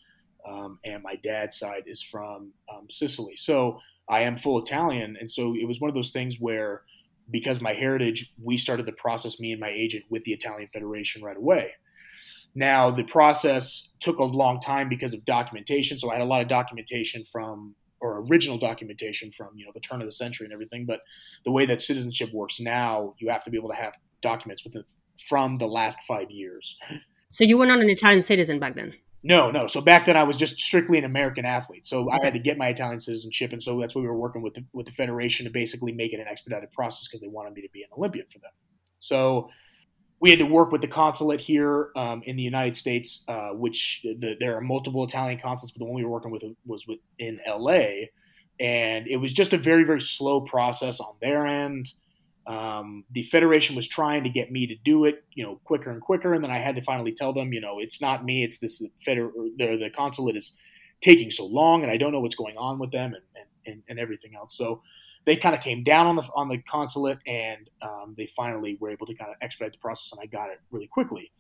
um, 0.48 0.80
and 0.84 1.04
my 1.04 1.16
dad's 1.24 1.58
side 1.58 1.84
is 1.86 2.02
from 2.02 2.54
um, 2.74 2.88
Sicily. 2.90 3.36
So 3.36 3.80
I 4.10 4.22
am 4.22 4.38
full 4.38 4.60
Italian, 4.60 5.18
and 5.20 5.30
so 5.30 5.54
it 5.54 5.68
was 5.68 5.80
one 5.80 5.90
of 5.90 5.96
those 5.96 6.12
things 6.12 6.38
where, 6.40 6.84
because 7.30 7.62
my 7.62 7.74
heritage, 7.74 8.34
we 8.42 8.58
started 8.58 8.86
the 8.86 8.94
process, 8.94 9.40
me 9.40 9.52
and 9.52 9.62
my 9.62 9.70
agent, 9.70 10.06
with 10.10 10.24
the 10.24 10.34
Italian 10.34 10.70
Federation 10.74 11.22
right 11.22 11.38
away. 11.38 11.72
Now 12.56 12.90
the 12.90 13.04
process 13.04 13.90
took 14.00 14.18
a 14.18 14.24
long 14.24 14.60
time 14.60 14.90
because 14.90 15.14
of 15.14 15.26
documentation, 15.26 16.00
so 16.00 16.10
I 16.10 16.14
had 16.14 16.22
a 16.22 16.26
lot 16.26 16.42
of 16.42 16.48
documentation 16.48 17.26
from 17.32 17.76
or 18.00 18.26
original 18.30 18.58
documentation 18.58 19.32
from 19.32 19.50
you 19.56 19.66
know 19.66 19.72
the 19.74 19.80
turn 19.80 20.02
of 20.02 20.08
the 20.08 20.12
century 20.12 20.46
and 20.46 20.54
everything. 20.54 20.86
But 20.86 21.02
the 21.46 21.52
way 21.52 21.66
that 21.66 21.82
citizenship 21.82 22.32
works 22.34 22.60
now, 22.60 23.16
you 23.20 23.30
have 23.30 23.44
to 23.46 23.52
be 23.52 23.58
able 23.58 23.70
to 23.70 23.76
have 23.76 23.94
documents 24.22 24.64
within 24.64 24.84
from 25.28 25.58
the 25.58 25.68
last 25.68 25.98
five 26.08 26.30
years. 26.30 26.78
So 27.32 27.44
you 27.44 27.58
were 27.58 27.66
not 27.66 27.80
an 27.80 27.90
Italian 27.90 28.22
citizen 28.22 28.60
back 28.60 28.76
then. 28.76 28.94
No, 29.24 29.52
no. 29.52 29.68
So 29.68 29.82
back 29.82 30.06
then 30.06 30.16
I 30.16 30.24
was 30.24 30.38
just 30.38 30.60
strictly 30.60 30.98
an 30.98 31.04
American 31.04 31.46
athlete. 31.46 31.86
So 31.86 32.10
I 32.10 32.24
had 32.24 32.34
to 32.34 32.40
get 32.40 32.58
my 32.58 32.70
Italian 32.70 33.00
citizenship, 33.00 33.52
and 33.52 33.62
so 33.62 33.80
that's 33.80 33.96
what 33.96 34.02
we 34.02 34.08
were 34.08 34.18
working 34.18 34.42
with 34.42 34.54
the, 34.54 34.66
with 34.74 34.86
the 34.86 34.92
federation 34.92 35.46
to 35.46 35.52
basically 35.52 35.92
make 35.92 36.14
it 36.14 36.20
an 36.20 36.28
expedited 36.28 36.72
process 36.72 37.08
because 37.08 37.20
they 37.20 37.28
wanted 37.28 37.54
me 37.54 37.62
to 37.64 37.70
be 37.74 37.82
an 37.82 37.90
Olympian 37.98 38.28
for 38.32 38.40
them. 38.40 38.52
So 39.00 39.50
we 40.20 40.30
had 40.30 40.40
to 40.40 40.46
work 40.46 40.72
with 40.72 40.82
the 40.82 40.88
consulate 40.88 41.40
here 41.40 41.90
um, 41.96 42.24
in 42.26 42.36
the 42.36 42.44
United 42.44 42.76
States, 42.76 43.24
uh, 43.28 43.50
which 43.50 44.02
the, 44.04 44.36
there 44.40 44.56
are 44.58 44.62
multiple 44.62 45.04
Italian 45.04 45.40
consulates, 45.40 45.72
but 45.72 45.80
the 45.80 45.86
one 45.86 45.96
we 45.96 46.04
were 46.04 46.10
working 46.10 46.32
with 46.32 46.44
was 46.66 46.86
in 47.20 47.40
LA, 47.48 48.08
and 48.60 49.08
it 49.08 49.18
was 49.20 49.32
just 49.32 49.54
a 49.54 49.58
very 49.58 49.84
very 49.84 50.02
slow 50.02 50.42
process 50.42 51.00
on 51.00 51.14
their 51.22 51.46
end. 51.46 51.92
Um, 52.48 53.04
the 53.12 53.24
federation 53.24 53.76
was 53.76 53.88
trying 53.88 54.24
to 54.24 54.30
get 54.30 54.52
me 54.52 54.66
to 54.68 54.76
do 54.76 55.04
it, 55.04 55.26
you 55.34 55.44
know, 55.44 55.60
quicker 55.66 55.92
and 55.92 56.02
quicker, 56.02 56.34
and 56.34 56.44
then 56.44 56.52
I 56.52 56.60
had 56.60 56.76
to 56.78 56.82
finally 56.82 57.12
tell 57.12 57.34
them, 57.34 57.54
you 57.54 57.60
know, 57.60 57.78
it's 57.80 58.02
not 58.02 58.24
me, 58.24 58.44
it's 58.44 58.60
this 58.60 58.82
feder- 59.06 59.32
the, 59.58 59.78
the 59.78 59.90
consulate 59.90 60.38
is 60.38 60.56
taking 61.02 61.30
so 61.30 61.46
long, 61.46 61.84
and 61.84 61.92
I 61.92 61.98
don't 61.98 62.12
know 62.12 62.22
what's 62.22 62.36
going 62.36 62.58
on 62.58 62.80
with 62.80 62.92
them 62.92 63.14
and, 63.14 63.46
and, 63.66 63.84
and 63.90 64.00
everything 64.00 64.34
else. 64.36 64.58
So 64.58 64.82
they 65.28 65.36
kind 65.36 65.54
of 65.54 65.60
came 65.60 65.84
down 65.84 66.08
on 66.08 66.16
the 66.16 66.24
on 66.36 66.48
the 66.48 66.58
consulate, 66.60 67.20
and 67.28 67.70
um, 67.82 68.16
they 68.18 68.28
finally 68.36 68.78
were 68.80 68.90
able 68.90 69.06
to 69.06 69.14
kind 69.14 69.30
of 69.30 69.36
expedite 69.42 69.74
the 69.74 69.78
process, 69.78 70.14
and 70.14 70.22
I 70.22 70.26
got 70.26 70.50
it 70.50 70.60
really 70.72 70.88
quickly. 70.88 71.32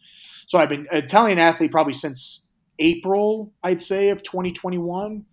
So 0.45 0.59
I've 0.59 0.67
been 0.67 0.87
an 0.91 1.03
Italian 1.03 1.39
athlete 1.39 1.71
probably 1.71 1.93
since 1.93 2.47
April, 2.79 3.53
I'd 3.63 3.81
say, 3.81 4.09
of 4.09 4.21
2021. 4.23 5.23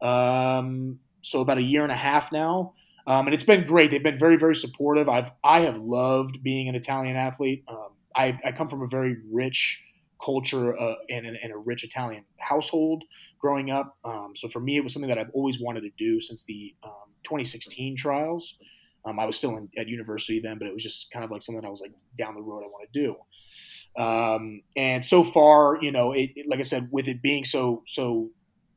Um, 0.00 0.98
so 1.20 1.42
about 1.42 1.58
a 1.58 1.62
year 1.62 1.82
and 1.82 1.92
a 1.92 1.96
half 1.96 2.32
now. 2.32 2.72
Um, 3.06 3.26
and 3.26 3.34
it's 3.34 3.44
been 3.44 3.64
great. 3.64 3.90
They've 3.90 4.02
been 4.02 4.18
very, 4.18 4.36
very 4.36 4.56
supportive. 4.56 5.08
I've 5.08 5.30
I 5.44 5.60
have 5.60 5.76
loved 5.76 6.42
being 6.42 6.68
an 6.68 6.74
Italian 6.74 7.16
athlete. 7.16 7.64
Um, 7.68 7.88
I, 8.16 8.38
I, 8.42 8.52
come 8.52 8.68
from 8.68 8.82
a 8.82 8.86
very 8.86 9.16
rich 9.30 9.82
culture 10.24 10.78
uh, 10.78 10.94
and, 11.10 11.26
and, 11.26 11.52
a 11.52 11.56
rich 11.56 11.84
Italian 11.84 12.24
household 12.38 13.04
growing 13.38 13.70
up. 13.70 13.96
Um, 14.04 14.32
so 14.34 14.48
for 14.48 14.60
me, 14.60 14.76
it 14.76 14.82
was 14.82 14.92
something 14.92 15.08
that 15.08 15.18
I've 15.18 15.30
always 15.32 15.60
wanted 15.60 15.82
to 15.82 15.90
do 15.96 16.20
since 16.20 16.42
the 16.44 16.74
um, 16.82 17.14
2016 17.22 17.96
trials. 17.96 18.56
Um, 19.04 19.18
I 19.18 19.26
was 19.26 19.36
still 19.36 19.56
in, 19.56 19.68
at 19.76 19.88
university 19.88 20.40
then, 20.40 20.58
but 20.58 20.66
it 20.66 20.74
was 20.74 20.82
just 20.82 21.10
kind 21.12 21.24
of 21.24 21.30
like 21.30 21.42
something 21.42 21.64
I 21.64 21.68
was 21.68 21.80
like 21.80 21.92
down 22.18 22.34
the 22.34 22.42
road 22.42 22.64
I 22.64 22.66
want 22.66 22.88
to 22.92 23.00
do. 23.00 23.16
Um, 24.02 24.62
and 24.76 25.04
so 25.04 25.24
far, 25.24 25.78
you 25.80 25.92
know, 25.92 26.12
it, 26.12 26.30
it, 26.36 26.46
like 26.48 26.60
I 26.60 26.64
said, 26.64 26.88
with 26.90 27.08
it 27.08 27.22
being 27.22 27.44
so 27.44 27.82
so 27.86 28.30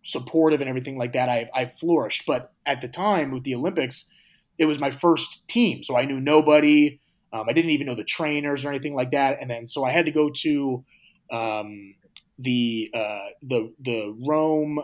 supportive 0.04 0.62
and 0.62 0.70
everything 0.70 0.98
like 0.98 1.14
that, 1.14 1.30
I've, 1.30 1.50
I've 1.54 1.74
flourished. 1.76 2.24
But 2.26 2.52
at 2.66 2.82
the 2.82 2.88
time 2.88 3.32
with 3.32 3.44
the 3.44 3.56
Olympics, 3.56 4.10
it 4.58 4.66
was 4.66 4.80
my 4.80 4.92
first 4.92 5.48
team, 5.48 5.84
so 5.84 5.98
I 5.98 6.06
knew 6.06 6.20
nobody. 6.20 7.00
Um, 7.34 7.46
I 7.48 7.54
didn't 7.54 7.72
even 7.72 7.88
know 7.88 7.96
the 7.96 8.04
trainers 8.04 8.66
or 8.66 8.70
anything 8.70 8.96
like 8.96 9.12
that, 9.12 9.38
and 9.42 9.50
then 9.50 9.68
so 9.68 9.84
I 9.84 9.92
had 9.92 10.06
to 10.06 10.12
go 10.12 10.30
to 10.30 10.84
um, 11.32 11.96
the 12.40 12.92
uh, 12.94 13.28
the 13.42 13.74
the 13.80 14.16
Rome, 14.28 14.80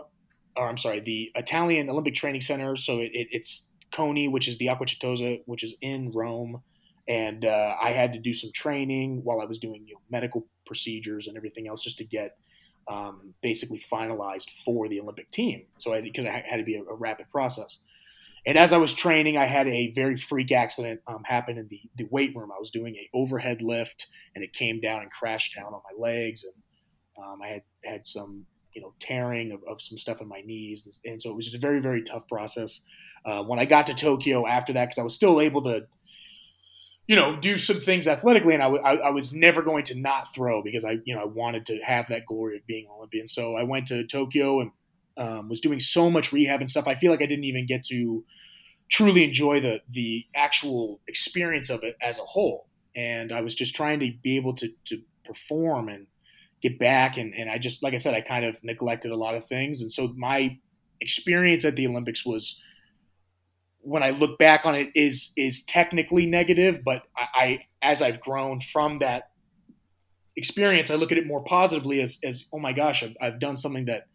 or 0.56 0.68
I'm 0.68 0.78
sorry, 0.78 1.00
the 1.00 1.30
Italian 1.34 1.90
Olympic 1.90 2.14
Training 2.14 2.40
Center. 2.40 2.76
So 2.76 3.00
it, 3.00 3.10
it, 3.12 3.28
it's 3.30 3.66
CONI, 3.92 4.28
which 4.28 4.48
is 4.48 4.58
the 4.58 4.66
Acquacetosa, 4.66 5.42
which 5.46 5.62
is 5.62 5.74
in 5.80 6.12
Rome, 6.12 6.62
and 7.06 7.44
uh, 7.44 7.74
I 7.80 7.92
had 7.92 8.12
to 8.14 8.18
do 8.18 8.32
some 8.32 8.50
training 8.52 9.22
while 9.24 9.40
I 9.40 9.44
was 9.44 9.58
doing 9.58 9.86
you 9.86 9.94
know, 9.94 10.00
medical 10.10 10.46
procedures 10.66 11.26
and 11.26 11.36
everything 11.36 11.68
else 11.68 11.82
just 11.82 11.98
to 11.98 12.04
get 12.04 12.36
um, 12.88 13.34
basically 13.42 13.82
finalized 13.92 14.50
for 14.64 14.88
the 14.88 15.00
Olympic 15.00 15.30
team. 15.30 15.64
So 15.76 15.94
I 15.94 16.00
because 16.00 16.26
I 16.26 16.44
had 16.46 16.56
to 16.58 16.64
be 16.64 16.76
a, 16.76 16.82
a 16.82 16.94
rapid 16.94 17.30
process. 17.30 17.78
And 18.48 18.56
as 18.56 18.72
I 18.72 18.78
was 18.78 18.94
training, 18.94 19.36
I 19.36 19.44
had 19.44 19.68
a 19.68 19.92
very 19.94 20.16
freak 20.16 20.52
accident 20.52 21.02
um, 21.06 21.22
happen 21.22 21.58
in 21.58 21.68
the, 21.68 21.82
the 21.98 22.08
weight 22.10 22.34
room. 22.34 22.50
I 22.50 22.58
was 22.58 22.70
doing 22.70 22.96
a 22.96 23.10
overhead 23.14 23.60
lift, 23.60 24.06
and 24.34 24.42
it 24.42 24.54
came 24.54 24.80
down 24.80 25.02
and 25.02 25.10
crashed 25.10 25.54
down 25.54 25.66
on 25.66 25.82
my 25.84 26.02
legs, 26.02 26.44
and 26.44 27.22
um, 27.22 27.42
I 27.42 27.48
had 27.48 27.62
had 27.84 28.06
some 28.06 28.46
you 28.72 28.80
know 28.80 28.94
tearing 29.00 29.52
of, 29.52 29.60
of 29.70 29.82
some 29.82 29.98
stuff 29.98 30.22
in 30.22 30.28
my 30.28 30.40
knees, 30.40 30.86
and, 30.86 31.12
and, 31.12 31.20
so 31.20 31.28
it 31.28 31.36
was 31.36 31.44
just 31.44 31.58
a 31.58 31.60
very 31.60 31.78
very 31.78 32.02
tough 32.02 32.26
process. 32.26 32.80
Uh, 33.26 33.42
when 33.42 33.58
I 33.58 33.66
got 33.66 33.86
to 33.88 33.94
Tokyo 33.94 34.46
after 34.46 34.72
that, 34.72 34.86
because 34.86 34.98
I 34.98 35.04
was 35.04 35.14
still 35.14 35.42
able 35.42 35.64
to 35.64 35.82
you 37.06 37.16
know, 37.16 37.36
do 37.36 37.56
some 37.56 37.80
things 37.80 38.06
athletically, 38.06 38.52
and 38.52 38.62
I, 38.62 39.08
was 39.10 39.32
never 39.32 39.62
going 39.62 39.82
to 39.84 39.98
not 39.98 40.32
throw 40.34 40.62
because 40.62 40.84
I, 40.84 40.98
you 41.06 41.14
know, 41.14 41.22
I 41.22 41.24
wanted 41.24 41.64
to 41.66 41.78
have 41.78 42.06
that 42.08 42.26
glory 42.26 42.56
of 42.58 42.66
being 42.66 42.84
an 42.84 42.92
Olympian. 42.98 43.28
So 43.28 43.56
I 43.56 43.62
went 43.62 43.88
to 43.88 44.06
Tokyo 44.06 44.60
and 44.60 44.72
um, 45.18 45.48
was 45.48 45.60
doing 45.60 45.80
so 45.80 46.10
much 46.10 46.32
rehab 46.32 46.60
and 46.60 46.70
stuff. 46.70 46.88
I 46.88 46.94
feel 46.94 47.10
like 47.10 47.22
I 47.22 47.26
didn't 47.26 47.44
even 47.44 47.66
get 47.66 47.84
to 47.86 48.24
truly 48.88 49.24
enjoy 49.24 49.60
the 49.60 49.82
the 49.90 50.24
actual 50.34 51.00
experience 51.06 51.68
of 51.68 51.82
it 51.82 51.96
as 52.00 52.18
a 52.18 52.24
whole. 52.24 52.66
And 52.96 53.32
I 53.32 53.42
was 53.42 53.54
just 53.54 53.76
trying 53.76 54.00
to 54.00 54.12
be 54.22 54.36
able 54.36 54.54
to 54.54 54.68
to 54.86 55.02
perform 55.24 55.88
and 55.88 56.06
get 56.62 56.78
back. 56.78 57.16
And, 57.16 57.34
and 57.34 57.50
I 57.50 57.58
just, 57.58 57.82
like 57.82 57.94
I 57.94 57.98
said, 57.98 58.14
I 58.14 58.20
kind 58.20 58.44
of 58.44 58.62
neglected 58.64 59.12
a 59.12 59.16
lot 59.16 59.34
of 59.34 59.46
things. 59.46 59.80
And 59.80 59.92
so 59.92 60.12
my 60.16 60.58
experience 61.00 61.64
at 61.64 61.76
the 61.76 61.86
Olympics 61.86 62.24
was, 62.24 62.62
when 63.80 64.02
I 64.02 64.10
look 64.10 64.38
back 64.38 64.66
on 64.66 64.74
it, 64.74 64.90
is 64.94 65.32
is 65.36 65.64
technically 65.64 66.26
negative. 66.26 66.82
But 66.84 67.02
I, 67.16 67.28
I 67.34 67.66
as 67.82 68.02
I've 68.02 68.20
grown 68.20 68.60
from 68.60 68.98
that 68.98 69.30
experience, 70.36 70.90
I 70.90 70.96
look 70.96 71.12
at 71.12 71.18
it 71.18 71.26
more 71.26 71.44
positively 71.44 72.00
as, 72.00 72.18
as 72.24 72.44
oh 72.52 72.58
my 72.58 72.72
gosh, 72.72 73.02
I've, 73.02 73.16
I've 73.20 73.38
done 73.38 73.56
something 73.56 73.86
that 73.86 74.06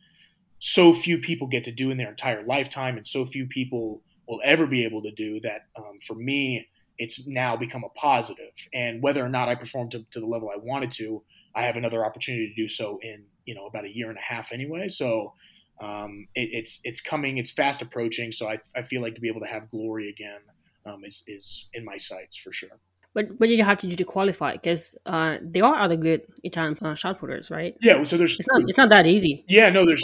so 0.65 0.93
few 0.93 1.17
people 1.17 1.47
get 1.47 1.65
to 1.65 1.73
do 1.73 1.91
in 1.91 1.97
their 1.97 2.07
entire 2.07 2.41
lifetime, 2.41 2.95
and 2.95 3.05
so 3.05 3.25
few 3.25 3.45
people 3.45 4.01
will 4.29 4.39
ever 4.45 4.65
be 4.65 4.85
able 4.85 5.01
to 5.01 5.11
do 5.11 5.41
that. 5.41 5.65
Um, 5.75 5.99
for 6.07 6.15
me, 6.15 6.69
it's 6.97 7.27
now 7.27 7.57
become 7.57 7.83
a 7.83 7.89
positive, 7.89 8.53
and 8.73 9.03
whether 9.03 9.21
or 9.21 9.27
not 9.27 9.49
I 9.49 9.55
perform 9.55 9.89
to, 9.89 10.05
to 10.11 10.21
the 10.21 10.25
level 10.25 10.49
I 10.49 10.57
wanted 10.57 10.91
to, 10.91 11.21
I 11.53 11.63
have 11.63 11.75
another 11.75 12.05
opportunity 12.05 12.47
to 12.47 12.55
do 12.55 12.69
so 12.69 12.97
in 13.01 13.25
you 13.43 13.55
know 13.55 13.65
about 13.65 13.83
a 13.83 13.93
year 13.93 14.07
and 14.07 14.17
a 14.17 14.21
half 14.21 14.53
anyway. 14.53 14.87
So 14.87 15.33
um, 15.81 16.29
it, 16.33 16.47
it's 16.53 16.79
it's 16.85 17.01
coming, 17.01 17.39
it's 17.39 17.51
fast 17.51 17.81
approaching. 17.81 18.31
So 18.31 18.47
I, 18.47 18.59
I 18.73 18.83
feel 18.83 19.01
like 19.01 19.15
to 19.15 19.21
be 19.21 19.27
able 19.27 19.41
to 19.41 19.47
have 19.47 19.69
glory 19.69 20.07
again 20.07 20.39
um, 20.85 21.03
is 21.03 21.23
is 21.27 21.67
in 21.73 21.83
my 21.83 21.97
sights 21.97 22.37
for 22.37 22.53
sure. 22.53 22.79
But 23.13 23.29
what 23.37 23.47
did 23.47 23.59
you 23.59 23.63
have 23.63 23.77
to 23.79 23.87
do 23.87 23.95
to 23.95 24.03
qualify? 24.03 24.53
Because 24.53 24.95
uh, 25.05 25.37
there 25.41 25.63
are 25.63 25.81
other 25.81 25.95
good 25.95 26.23
Italian 26.43 26.77
uh, 26.81 26.95
shot 26.95 27.19
putters, 27.19 27.51
right? 27.51 27.77
Yeah. 27.81 28.03
So 28.03 28.17
there's 28.17 28.37
it's 28.39 28.47
not 28.51 28.61
it's 28.67 28.77
not 28.77 28.89
that 28.89 29.05
easy. 29.05 29.45
Yeah. 29.47 29.69
No. 29.69 29.85
There's 29.85 30.03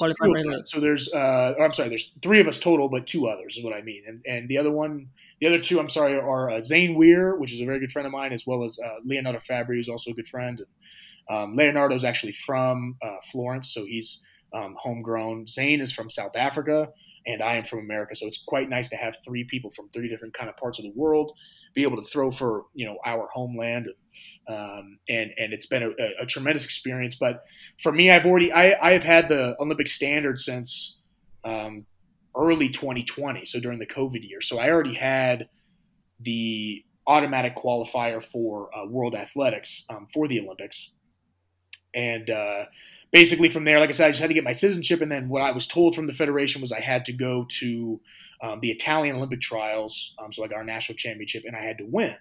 so 0.65 0.79
there's 0.79 1.11
uh, 1.11 1.53
I'm 1.59 1.73
sorry. 1.73 1.89
There's 1.89 2.11
three 2.21 2.39
of 2.39 2.47
us 2.47 2.59
total, 2.59 2.87
but 2.87 3.07
two 3.07 3.27
others 3.27 3.57
is 3.57 3.63
what 3.63 3.73
I 3.73 3.81
mean. 3.81 4.03
And 4.07 4.21
and 4.27 4.47
the 4.47 4.57
other 4.57 4.71
one, 4.71 5.07
the 5.41 5.47
other 5.47 5.59
two, 5.59 5.79
I'm 5.79 5.89
sorry, 5.89 6.13
are 6.13 6.49
uh, 6.49 6.61
Zane 6.61 6.95
Weir, 6.95 7.35
which 7.35 7.51
is 7.51 7.59
a 7.61 7.65
very 7.65 7.79
good 7.79 7.91
friend 7.91 8.05
of 8.05 8.11
mine, 8.11 8.31
as 8.31 8.45
well 8.45 8.63
as 8.63 8.79
uh, 8.83 8.97
Leonardo 9.03 9.39
Fabbri, 9.39 9.77
who's 9.77 9.89
also 9.89 10.11
a 10.11 10.13
good 10.13 10.27
friend. 10.27 10.59
And, 10.59 10.67
um, 11.35 11.55
Leonardo's 11.55 12.03
actually 12.03 12.33
from 12.33 12.95
uh, 13.03 13.17
Florence, 13.31 13.73
so 13.73 13.85
he's 13.85 14.21
um, 14.53 14.75
homegrown. 14.79 15.47
Zane 15.47 15.81
is 15.81 15.91
from 15.91 16.09
South 16.09 16.35
Africa 16.35 16.89
and 17.29 17.43
I 17.43 17.55
am 17.55 17.63
from 17.63 17.79
America. 17.79 18.15
So 18.15 18.25
it's 18.25 18.43
quite 18.43 18.69
nice 18.69 18.89
to 18.89 18.95
have 18.95 19.17
three 19.23 19.43
people 19.43 19.71
from 19.75 19.89
three 19.89 20.09
different 20.09 20.33
kind 20.33 20.49
of 20.49 20.57
parts 20.57 20.79
of 20.79 20.83
the 20.83 20.91
world 20.95 21.33
be 21.75 21.83
able 21.83 21.97
to 21.97 22.03
throw 22.03 22.31
for 22.31 22.65
you 22.73 22.85
know 22.85 22.97
our 23.05 23.29
homeland, 23.31 23.87
um, 24.47 24.97
and 25.07 25.31
and 25.37 25.53
it's 25.53 25.67
been 25.67 25.83
a, 25.83 26.21
a, 26.21 26.25
tremendous 26.25 26.65
experience. 26.65 27.15
But 27.15 27.43
for 27.81 27.91
me, 27.91 28.11
I've 28.11 28.25
already 28.25 28.51
I 28.51 28.75
I 28.81 28.93
have 28.93 29.03
had 29.03 29.29
the 29.29 29.55
Olympic 29.59 29.87
standard 29.87 30.39
since 30.39 30.97
um, 31.43 31.85
early 32.35 32.69
2020, 32.69 33.45
so 33.45 33.59
during 33.59 33.79
the 33.79 33.85
COVID 33.85 34.27
year. 34.27 34.41
So 34.41 34.59
I 34.59 34.69
already 34.69 34.95
had 34.95 35.47
the 36.19 36.83
automatic 37.07 37.55
qualifier 37.55 38.23
for 38.23 38.75
uh, 38.75 38.85
World 38.85 39.15
Athletics 39.15 39.85
um, 39.89 40.07
for 40.13 40.27
the 40.27 40.39
Olympics, 40.41 40.91
and 41.93 42.29
uh, 42.29 42.65
basically 43.11 43.49
from 43.49 43.65
there, 43.65 43.79
like 43.79 43.89
I 43.89 43.93
said, 43.93 44.07
I 44.07 44.11
just 44.11 44.21
had 44.21 44.27
to 44.27 44.33
get 44.33 44.43
my 44.43 44.53
citizenship, 44.53 45.01
and 45.01 45.11
then 45.11 45.29
what 45.29 45.41
I 45.41 45.51
was 45.51 45.67
told 45.67 45.95
from 45.95 46.07
the 46.07 46.13
federation 46.13 46.61
was 46.61 46.71
I 46.71 46.79
had 46.79 47.05
to 47.05 47.13
go 47.13 47.45
to 47.59 47.99
um, 48.41 48.59
the 48.61 48.71
Italian 48.71 49.17
Olympic 49.17 49.41
trials, 49.41 50.13
um, 50.23 50.31
so 50.31 50.41
like 50.41 50.53
our 50.53 50.63
national 50.63 50.97
championship, 50.97 51.43
and 51.45 51.55
I 51.55 51.61
had 51.61 51.77
to 51.79 51.85
win. 51.85 52.15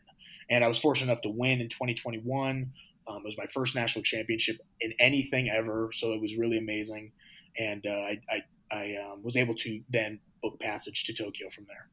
And 0.51 0.65
I 0.65 0.69
was 0.69 0.79
fortunate 0.79 1.13
enough 1.13 1.23
to 1.23 1.31
win 1.31 1.61
in 1.61 1.69
2021. 1.69 2.73
Um, 3.07 3.17
it 3.17 3.25
was 3.25 3.39
my 3.39 3.47
first 3.47 3.75
national 3.75 4.03
championship 4.03 4.59
in 4.81 4.93
anything 4.99 5.51
ever, 5.51 5.91
so 5.93 6.13
it 6.13 6.21
was 6.21 6.37
really 6.37 6.59
amazing. 6.59 7.13
And 7.59 7.87
uh, 7.87 7.91
I, 7.91 8.21
I, 8.31 8.43
I 8.71 8.97
um, 8.97 9.23
was 9.23 9.37
able 9.37 9.55
to 9.57 9.81
then 9.89 10.21
book 10.43 10.59
passage 10.61 11.05
to 11.05 11.13
Tokyo 11.13 11.49
from 11.51 11.67
there. 11.67 11.89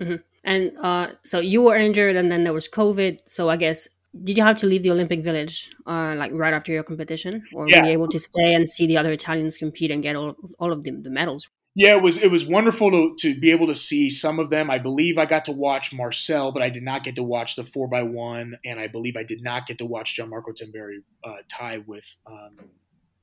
Mm-hmm. 0.00 0.22
And 0.44 0.72
uh, 0.80 1.08
so 1.24 1.40
you 1.40 1.62
were 1.62 1.76
injured, 1.76 2.16
and 2.16 2.30
then 2.30 2.44
there 2.44 2.52
was 2.52 2.68
COVID. 2.68 3.20
So 3.26 3.48
I 3.48 3.56
guess 3.56 3.88
did 4.24 4.36
you 4.36 4.44
have 4.44 4.56
to 4.56 4.66
leave 4.66 4.82
the 4.82 4.90
Olympic 4.90 5.22
Village 5.22 5.70
uh, 5.86 6.14
like 6.16 6.32
right 6.32 6.52
after 6.52 6.72
your 6.72 6.82
competition, 6.82 7.42
or 7.54 7.68
yeah. 7.68 7.80
were 7.80 7.86
you 7.86 7.92
able 7.92 8.08
to 8.08 8.18
stay 8.18 8.54
and 8.54 8.68
see 8.68 8.86
the 8.86 8.96
other 8.96 9.12
Italians 9.12 9.56
compete 9.56 9.90
and 9.90 10.02
get 10.02 10.16
all 10.16 10.36
all 10.58 10.72
of 10.72 10.82
the, 10.82 10.90
the 10.90 11.10
medals? 11.10 11.50
Yeah, 11.76 11.96
it 11.96 12.02
was 12.02 12.18
it 12.18 12.30
was 12.30 12.44
wonderful 12.44 12.90
to 12.90 13.14
to 13.20 13.38
be 13.38 13.52
able 13.52 13.68
to 13.68 13.76
see 13.76 14.10
some 14.10 14.40
of 14.40 14.50
them. 14.50 14.70
I 14.70 14.78
believe 14.78 15.18
I 15.18 15.26
got 15.26 15.44
to 15.44 15.52
watch 15.52 15.92
Marcel, 15.92 16.50
but 16.50 16.62
I 16.62 16.70
did 16.70 16.82
not 16.82 17.04
get 17.04 17.14
to 17.16 17.22
watch 17.22 17.54
the 17.54 17.64
four 17.64 17.88
x 17.94 18.08
one, 18.10 18.58
and 18.64 18.80
I 18.80 18.88
believe 18.88 19.16
I 19.16 19.22
did 19.22 19.42
not 19.42 19.66
get 19.66 19.78
to 19.78 19.86
watch 19.86 20.16
Gianmarco 20.16 20.56
Tamberi 20.60 21.02
uh, 21.22 21.42
tie 21.48 21.78
with 21.78 22.04
um, 22.26 22.56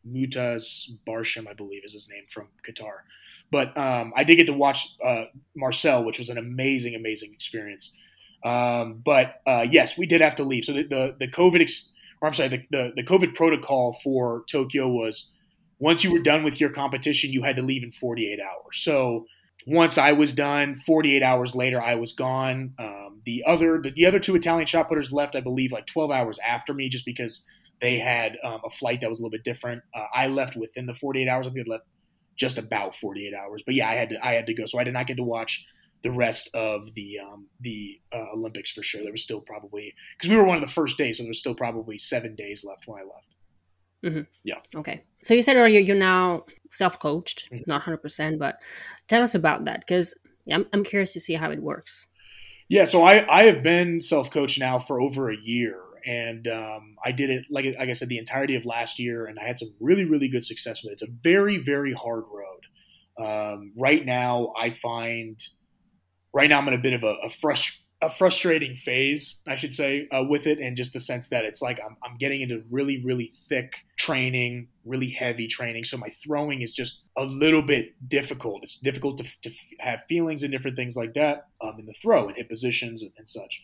Mutaz 0.09 0.89
Barshim, 1.05 1.47
I 1.47 1.53
believe 1.53 1.83
is 1.83 1.93
his 1.93 2.07
name 2.09 2.23
from 2.29 2.47
Qatar. 2.65 2.99
But 3.51 3.77
um, 3.77 4.13
I 4.15 4.23
did 4.23 4.37
get 4.37 4.47
to 4.47 4.53
watch 4.53 4.95
uh, 5.03 5.25
Marcel, 5.55 6.05
which 6.05 6.19
was 6.19 6.29
an 6.29 6.37
amazing, 6.37 6.95
amazing 6.95 7.33
experience. 7.33 7.93
Um, 8.47 9.01
but 9.03 9.41
uh, 9.45 9.65
yes, 9.69 9.97
we 9.97 10.05
did 10.05 10.21
have 10.21 10.35
to 10.37 10.43
leave. 10.43 10.63
So 10.63 10.73
the 10.73 10.83
the, 10.83 11.15
the 11.19 11.27
COVID, 11.27 11.61
ex- 11.61 11.91
or 12.21 12.27
I'm 12.27 12.33
sorry, 12.33 12.49
the, 12.49 12.63
the, 12.71 12.93
the 12.95 13.03
COVID 13.03 13.35
protocol 13.35 13.99
for 14.03 14.43
Tokyo 14.49 14.87
was 14.87 15.29
once 15.79 16.03
you 16.03 16.13
were 16.13 16.19
done 16.19 16.43
with 16.43 16.59
your 16.59 16.69
competition, 16.69 17.31
you 17.31 17.43
had 17.43 17.57
to 17.57 17.61
leave 17.61 17.83
in 17.83 17.91
48 17.91 18.39
hours. 18.39 18.79
So 18.79 19.25
once 19.67 19.97
I 19.97 20.13
was 20.13 20.33
done, 20.33 20.77
48 20.77 21.21
hours 21.21 21.55
later, 21.55 21.81
I 21.81 21.95
was 21.95 22.13
gone. 22.13 22.73
Um, 22.79 23.21
the 23.25 23.43
other 23.45 23.81
the, 23.81 23.91
the, 23.91 24.05
other 24.05 24.19
two 24.19 24.35
Italian 24.35 24.65
shot 24.65 24.87
putters 24.87 25.11
left, 25.11 25.35
I 25.35 25.41
believe, 25.41 25.73
like 25.73 25.85
12 25.85 26.09
hours 26.09 26.39
after 26.39 26.73
me, 26.73 26.87
just 26.87 27.05
because 27.05 27.45
they 27.81 27.99
had 27.99 28.37
um, 28.43 28.61
a 28.65 28.69
flight 28.69 29.01
that 29.01 29.09
was 29.09 29.19
a 29.19 29.23
little 29.23 29.31
bit 29.31 29.43
different. 29.43 29.83
Uh, 29.93 30.05
I 30.13 30.27
left 30.27 30.55
within 30.55 30.85
the 30.85 30.93
48 30.93 31.27
hours. 31.27 31.47
I 31.47 31.49
think 31.51 31.67
I 31.67 31.69
left 31.69 31.85
just 32.37 32.57
about 32.57 32.95
48 32.95 33.33
hours. 33.33 33.61
But 33.65 33.75
yeah, 33.75 33.89
I 33.89 33.93
had 33.93 34.09
to 34.11 34.25
I 34.25 34.33
had 34.33 34.45
to 34.47 34.53
go, 34.53 34.65
so 34.65 34.79
I 34.79 34.85
did 34.85 34.93
not 34.93 35.05
get 35.05 35.17
to 35.17 35.23
watch 35.23 35.65
the 36.03 36.11
rest 36.11 36.49
of 36.53 36.93
the 36.93 37.17
um, 37.19 37.47
the 37.59 37.99
uh, 38.13 38.25
Olympics 38.33 38.71
for 38.71 38.83
sure. 38.83 39.01
There 39.01 39.11
was 39.11 39.23
still 39.23 39.41
probably 39.41 39.93
because 40.17 40.29
we 40.29 40.35
were 40.35 40.45
one 40.45 40.57
of 40.57 40.61
the 40.61 40.73
first 40.73 40.97
days, 40.97 41.17
so 41.17 41.23
there 41.23 41.29
was 41.29 41.39
still 41.39 41.55
probably 41.55 41.97
seven 41.97 42.35
days 42.35 42.63
left 42.67 42.87
when 42.87 43.01
I 43.01 43.03
left. 43.03 43.27
Mm-hmm. 44.05 44.21
Yeah. 44.43 44.59
Okay. 44.75 45.03
So 45.21 45.33
you 45.33 45.41
said 45.41 45.55
earlier 45.55 45.79
you're 45.79 45.95
now 45.95 46.45
self 46.69 46.99
coached, 46.99 47.51
mm-hmm. 47.51 47.63
not 47.67 47.83
100%, 47.83 48.37
but 48.37 48.61
tell 49.07 49.23
us 49.23 49.35
about 49.35 49.65
that 49.65 49.81
because 49.81 50.15
I'm, 50.51 50.65
I'm 50.73 50.83
curious 50.83 51.13
to 51.13 51.19
see 51.19 51.33
how 51.33 51.51
it 51.51 51.61
works. 51.61 52.07
Yeah. 52.69 52.85
So 52.85 53.03
I, 53.03 53.25
I 53.41 53.43
have 53.45 53.63
been 53.63 54.01
self 54.01 54.31
coached 54.31 54.59
now 54.59 54.79
for 54.79 55.01
over 55.01 55.29
a 55.29 55.37
year. 55.37 55.81
And 56.05 56.47
um, 56.47 56.95
I 57.03 57.11
did 57.11 57.29
it, 57.29 57.47
like, 57.49 57.65
like 57.65 57.89
I 57.89 57.93
said, 57.93 58.07
the 58.07 58.17
entirety 58.17 58.55
of 58.55 58.65
last 58.65 58.97
year, 58.97 59.25
and 59.25 59.37
I 59.37 59.43
had 59.45 59.59
some 59.59 59.73
really, 59.81 60.05
really 60.05 60.29
good 60.29 60.45
success 60.45 60.81
with 60.81 60.91
it. 60.91 60.93
It's 60.93 61.01
a 61.01 61.11
very, 61.21 61.57
very 61.57 61.91
hard 61.91 62.23
road. 62.31 62.57
Um, 63.19 63.73
right 63.77 64.05
now, 64.05 64.53
I 64.57 64.69
find 64.69 65.37
right 66.33 66.49
now 66.49 66.59
I'm 66.59 66.67
in 66.67 66.73
a 66.73 66.79
bit 66.79 66.93
of 66.93 67.03
a, 67.03 67.15
a 67.23 67.29
frust- 67.29 67.79
a 68.01 68.11
frustrating 68.11 68.75
phase, 68.75 69.41
I 69.47 69.55
should 69.55 69.73
say, 69.73 70.07
uh, 70.11 70.23
with 70.23 70.45
it, 70.45 70.59
and 70.59 70.77
just 70.77 70.93
the 70.93 70.99
sense 70.99 71.29
that 71.29 71.45
it's 71.45 71.63
like 71.63 71.79
I'm, 71.83 71.97
I'm 72.03 72.17
getting 72.17 72.41
into 72.41 72.61
really, 72.69 73.03
really 73.03 73.31
thick 73.49 73.73
training, 73.97 74.67
really 74.85 75.09
heavy 75.09 75.47
training. 75.47 75.83
So 75.83 75.97
my 75.97 76.09
throwing 76.23 76.61
is 76.61 76.73
just 76.73 77.01
a 77.17 77.23
little 77.23 77.63
bit 77.63 77.95
difficult. 78.07 78.63
It's 78.63 78.77
difficult 78.77 79.17
to, 79.17 79.23
to 79.41 79.51
have 79.79 80.01
feelings 80.07 80.43
and 80.43 80.51
different 80.51 80.77
things 80.77 80.95
like 80.95 81.15
that 81.15 81.47
um, 81.59 81.77
in 81.79 81.87
the 81.87 81.93
throw 81.93 82.27
and 82.27 82.37
hit 82.37 82.49
positions 82.49 83.01
and, 83.01 83.11
and 83.17 83.27
such. 83.27 83.63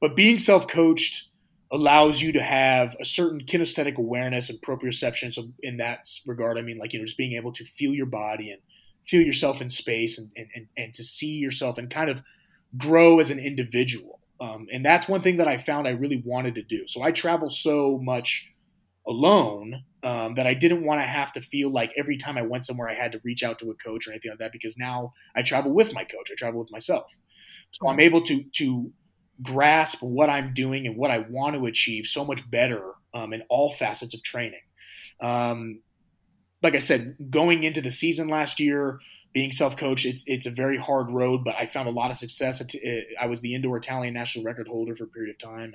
But 0.00 0.16
being 0.16 0.38
self 0.38 0.66
coached 0.66 1.28
allows 1.70 2.20
you 2.20 2.32
to 2.32 2.42
have 2.42 2.96
a 3.00 3.04
certain 3.04 3.40
kinesthetic 3.40 3.96
awareness 3.96 4.50
and 4.50 4.60
proprioception. 4.60 5.32
So 5.32 5.52
in 5.62 5.76
that 5.76 6.08
regard, 6.26 6.58
I 6.58 6.62
mean, 6.62 6.78
like, 6.78 6.92
you 6.92 6.98
know, 6.98 7.04
just 7.04 7.18
being 7.18 7.36
able 7.36 7.52
to 7.52 7.64
feel 7.64 7.94
your 7.94 8.06
body 8.06 8.50
and 8.50 8.60
feel 9.10 9.22
yourself 9.22 9.60
in 9.60 9.68
space 9.68 10.18
and, 10.18 10.30
and, 10.36 10.66
and, 10.76 10.94
to 10.94 11.04
see 11.04 11.32
yourself 11.32 11.78
and 11.78 11.90
kind 11.90 12.08
of– 12.08 12.22
grow 12.76 13.20
as 13.20 13.30
an 13.30 13.38
individual. 13.38 14.20
Um, 14.40 14.68
and 14.72 14.84
that's 14.84 15.08
one 15.08 15.20
thing 15.20 15.36
that 15.36 15.48
I 15.48 15.58
found 15.58 15.86
I 15.86 15.90
really 15.90 16.22
wanted 16.24 16.54
to 16.54 16.62
do. 16.62 16.86
So 16.86 17.02
I 17.02 17.12
travel 17.12 17.50
so 17.50 17.98
much 18.02 18.52
alone 19.06 19.84
um, 20.02 20.34
that 20.36 20.46
I 20.46 20.54
didn't 20.54 20.84
want 20.84 21.00
to 21.00 21.06
have 21.06 21.32
to 21.32 21.40
feel 21.40 21.70
like 21.70 21.92
every 21.96 22.16
time 22.16 22.38
I 22.38 22.42
went 22.42 22.64
somewhere 22.64 22.88
I 22.88 22.94
had 22.94 23.12
to 23.12 23.20
reach 23.24 23.42
out 23.42 23.58
to 23.58 23.70
a 23.70 23.74
coach 23.74 24.06
or 24.06 24.12
anything 24.12 24.30
like 24.30 24.38
that 24.38 24.52
because 24.52 24.78
now 24.78 25.12
I 25.34 25.42
travel 25.42 25.72
with 25.72 25.92
my 25.92 26.04
coach. 26.04 26.30
I 26.30 26.34
travel 26.36 26.60
with 26.60 26.70
myself. 26.70 27.12
So 27.72 27.88
I'm 27.88 28.00
able 28.00 28.22
to 28.22 28.42
to 28.42 28.92
grasp 29.42 30.02
what 30.02 30.28
I'm 30.28 30.52
doing 30.52 30.86
and 30.86 30.96
what 30.96 31.10
I 31.10 31.18
want 31.18 31.56
to 31.56 31.66
achieve 31.66 32.06
so 32.06 32.24
much 32.24 32.48
better 32.50 32.92
um, 33.14 33.32
in 33.32 33.42
all 33.48 33.72
facets 33.72 34.14
of 34.14 34.22
training. 34.22 34.60
Um, 35.20 35.80
like 36.62 36.74
I 36.74 36.78
said, 36.78 37.16
going 37.30 37.62
into 37.62 37.80
the 37.80 37.90
season 37.90 38.28
last 38.28 38.60
year, 38.60 39.00
being 39.32 39.52
self-coached, 39.52 40.06
it's 40.06 40.24
it's 40.26 40.46
a 40.46 40.50
very 40.50 40.76
hard 40.76 41.10
road, 41.10 41.44
but 41.44 41.54
I 41.56 41.66
found 41.66 41.88
a 41.88 41.92
lot 41.92 42.10
of 42.10 42.16
success. 42.16 42.60
I 43.20 43.26
was 43.26 43.40
the 43.40 43.54
indoor 43.54 43.76
Italian 43.76 44.14
national 44.14 44.44
record 44.44 44.66
holder 44.66 44.96
for 44.96 45.04
a 45.04 45.08
period 45.08 45.30
of 45.30 45.38
time, 45.38 45.74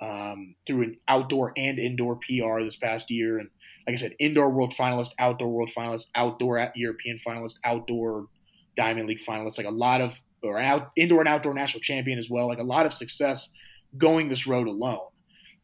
and 0.00 0.32
um, 0.32 0.54
through 0.66 0.82
an 0.82 0.96
outdoor 1.08 1.52
and 1.56 1.78
indoor 1.78 2.16
PR 2.16 2.60
this 2.60 2.76
past 2.76 3.10
year. 3.10 3.38
And 3.38 3.50
like 3.86 3.94
I 3.94 3.96
said, 3.96 4.14
indoor 4.20 4.50
world 4.50 4.74
finalist, 4.78 5.12
outdoor 5.18 5.48
world 5.48 5.72
finalist, 5.76 6.06
outdoor 6.14 6.70
European 6.76 7.18
finalist, 7.18 7.58
outdoor 7.64 8.28
Diamond 8.76 9.08
League 9.08 9.24
finalist. 9.26 9.58
Like 9.58 9.66
a 9.66 9.70
lot 9.70 10.00
of 10.00 10.20
or 10.44 10.60
out, 10.60 10.92
indoor 10.94 11.20
and 11.20 11.28
outdoor 11.28 11.54
national 11.54 11.80
champion 11.80 12.18
as 12.18 12.30
well. 12.30 12.46
Like 12.46 12.58
a 12.58 12.64
lot 12.64 12.86
of 12.86 12.92
success 12.92 13.50
going 13.96 14.28
this 14.28 14.46
road 14.46 14.68
alone. 14.68 15.00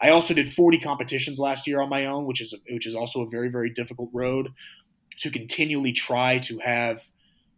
I 0.00 0.10
also 0.10 0.32
did 0.32 0.52
40 0.52 0.78
competitions 0.78 1.38
last 1.38 1.66
year 1.66 1.80
on 1.80 1.88
my 1.88 2.06
own, 2.06 2.26
which 2.26 2.40
is 2.40 2.54
which 2.70 2.86
is 2.86 2.94
also 2.94 3.22
a 3.22 3.28
very 3.28 3.50
very 3.50 3.70
difficult 3.70 4.10
road 4.12 4.48
to 5.20 5.30
continually 5.30 5.92
try 5.92 6.38
to 6.38 6.58
have 6.58 7.02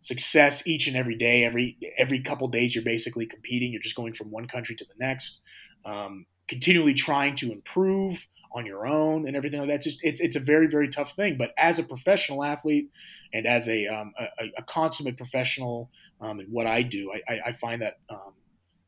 success 0.00 0.66
each 0.66 0.88
and 0.88 0.96
every 0.96 1.16
day. 1.16 1.44
Every 1.44 1.78
every 1.96 2.20
couple 2.20 2.48
days, 2.48 2.74
you're 2.74 2.84
basically 2.84 3.26
competing. 3.26 3.72
You're 3.72 3.82
just 3.82 3.96
going 3.96 4.12
from 4.12 4.30
one 4.30 4.46
country 4.46 4.74
to 4.76 4.84
the 4.84 4.94
next, 4.98 5.40
um, 5.84 6.26
continually 6.48 6.94
trying 6.94 7.36
to 7.36 7.52
improve 7.52 8.26
on 8.54 8.66
your 8.66 8.86
own 8.86 9.26
and 9.26 9.34
everything 9.34 9.60
like 9.60 9.68
that. 9.68 9.76
It's 9.76 9.86
just 9.86 10.00
it's 10.02 10.20
it's 10.20 10.36
a 10.36 10.40
very 10.40 10.66
very 10.66 10.88
tough 10.88 11.14
thing. 11.14 11.36
But 11.38 11.52
as 11.56 11.78
a 11.78 11.84
professional 11.84 12.44
athlete 12.44 12.90
and 13.32 13.46
as 13.46 13.68
a 13.68 13.86
um, 13.86 14.12
a, 14.18 14.50
a, 14.58 14.62
consummate 14.64 15.16
professional 15.16 15.90
um, 16.20 16.40
in 16.40 16.46
what 16.46 16.66
I 16.66 16.82
do, 16.82 17.12
I, 17.12 17.32
I, 17.32 17.40
I 17.46 17.52
find 17.52 17.82
that 17.82 17.98
um, 18.10 18.34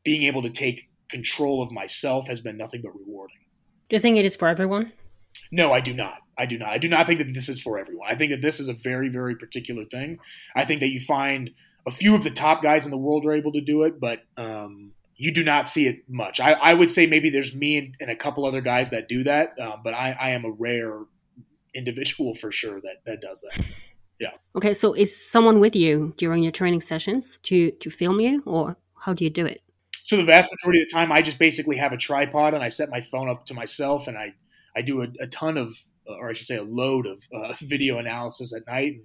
being 0.03 0.23
able 0.23 0.43
to 0.43 0.49
take 0.49 0.89
control 1.09 1.63
of 1.63 1.71
myself 1.71 2.27
has 2.27 2.41
been 2.41 2.57
nothing 2.57 2.81
but 2.81 2.91
rewarding. 2.95 3.37
Do 3.89 3.95
you 3.95 3.99
think 3.99 4.17
it 4.17 4.25
is 4.25 4.35
for 4.35 4.47
everyone? 4.47 4.91
No, 5.51 5.73
I 5.73 5.79
do 5.79 5.93
not. 5.93 6.19
I 6.37 6.45
do 6.45 6.57
not. 6.57 6.69
I 6.69 6.77
do 6.77 6.89
not 6.89 7.07
think 7.07 7.19
that 7.19 7.33
this 7.33 7.49
is 7.49 7.61
for 7.61 7.79
everyone. 7.79 8.07
I 8.09 8.15
think 8.15 8.31
that 8.31 8.41
this 8.41 8.59
is 8.59 8.67
a 8.67 8.73
very, 8.73 9.09
very 9.09 9.35
particular 9.35 9.85
thing. 9.85 10.19
I 10.55 10.65
think 10.65 10.81
that 10.81 10.89
you 10.89 10.99
find 10.99 11.51
a 11.85 11.91
few 11.91 12.15
of 12.15 12.23
the 12.23 12.31
top 12.31 12.63
guys 12.63 12.85
in 12.85 12.91
the 12.91 12.97
world 12.97 13.25
are 13.25 13.31
able 13.31 13.51
to 13.53 13.61
do 13.61 13.83
it, 13.83 13.99
but 13.99 14.23
um, 14.37 14.91
you 15.15 15.31
do 15.31 15.43
not 15.43 15.67
see 15.67 15.87
it 15.87 16.03
much. 16.09 16.39
I, 16.39 16.53
I, 16.53 16.73
would 16.73 16.91
say 16.91 17.05
maybe 17.05 17.29
there's 17.29 17.55
me 17.55 17.77
and, 17.77 17.95
and, 17.99 18.09
a 18.09 18.15
couple 18.15 18.43
other 18.45 18.61
guys 18.61 18.89
that 18.89 19.07
do 19.07 19.23
that, 19.23 19.53
uh, 19.61 19.77
but 19.83 19.93
I, 19.93 20.11
I, 20.19 20.29
am 20.31 20.45
a 20.45 20.51
rare 20.51 21.01
individual 21.73 22.35
for 22.35 22.51
sure 22.51 22.81
that, 22.81 22.97
that 23.05 23.21
does 23.21 23.41
that. 23.41 23.65
Yeah. 24.19 24.31
Okay, 24.55 24.73
so 24.73 24.93
is 24.93 25.15
someone 25.15 25.59
with 25.59 25.75
you 25.75 26.13
during 26.17 26.41
your 26.41 26.51
training 26.51 26.81
sessions 26.81 27.37
to 27.43 27.71
to 27.71 27.89
film 27.89 28.19
you, 28.19 28.41
or 28.45 28.77
how 29.01 29.13
do 29.13 29.23
you 29.25 29.29
do 29.29 29.45
it? 29.45 29.61
So 30.05 30.17
the 30.17 30.23
vast 30.23 30.51
majority 30.51 30.83
of 30.83 30.87
the 30.87 30.93
time, 30.93 31.11
I 31.11 31.23
just 31.23 31.39
basically 31.39 31.77
have 31.77 31.91
a 31.91 31.97
tripod 31.97 32.53
and 32.53 32.63
I 32.63 32.69
set 32.69 32.91
my 32.91 33.01
phone 33.01 33.27
up 33.27 33.47
to 33.47 33.55
myself, 33.55 34.07
and 34.07 34.15
I 34.15 34.35
I 34.75 34.83
do 34.83 35.01
a, 35.01 35.07
a 35.19 35.25
ton 35.25 35.57
of 35.57 35.75
or 36.05 36.29
I 36.29 36.33
should 36.33 36.45
say, 36.45 36.57
a 36.57 36.63
load 36.63 37.07
of 37.07 37.23
uh, 37.35 37.53
video 37.61 37.97
analysis 37.97 38.53
at 38.53 38.67
night. 38.67 38.93
And, 38.93 39.03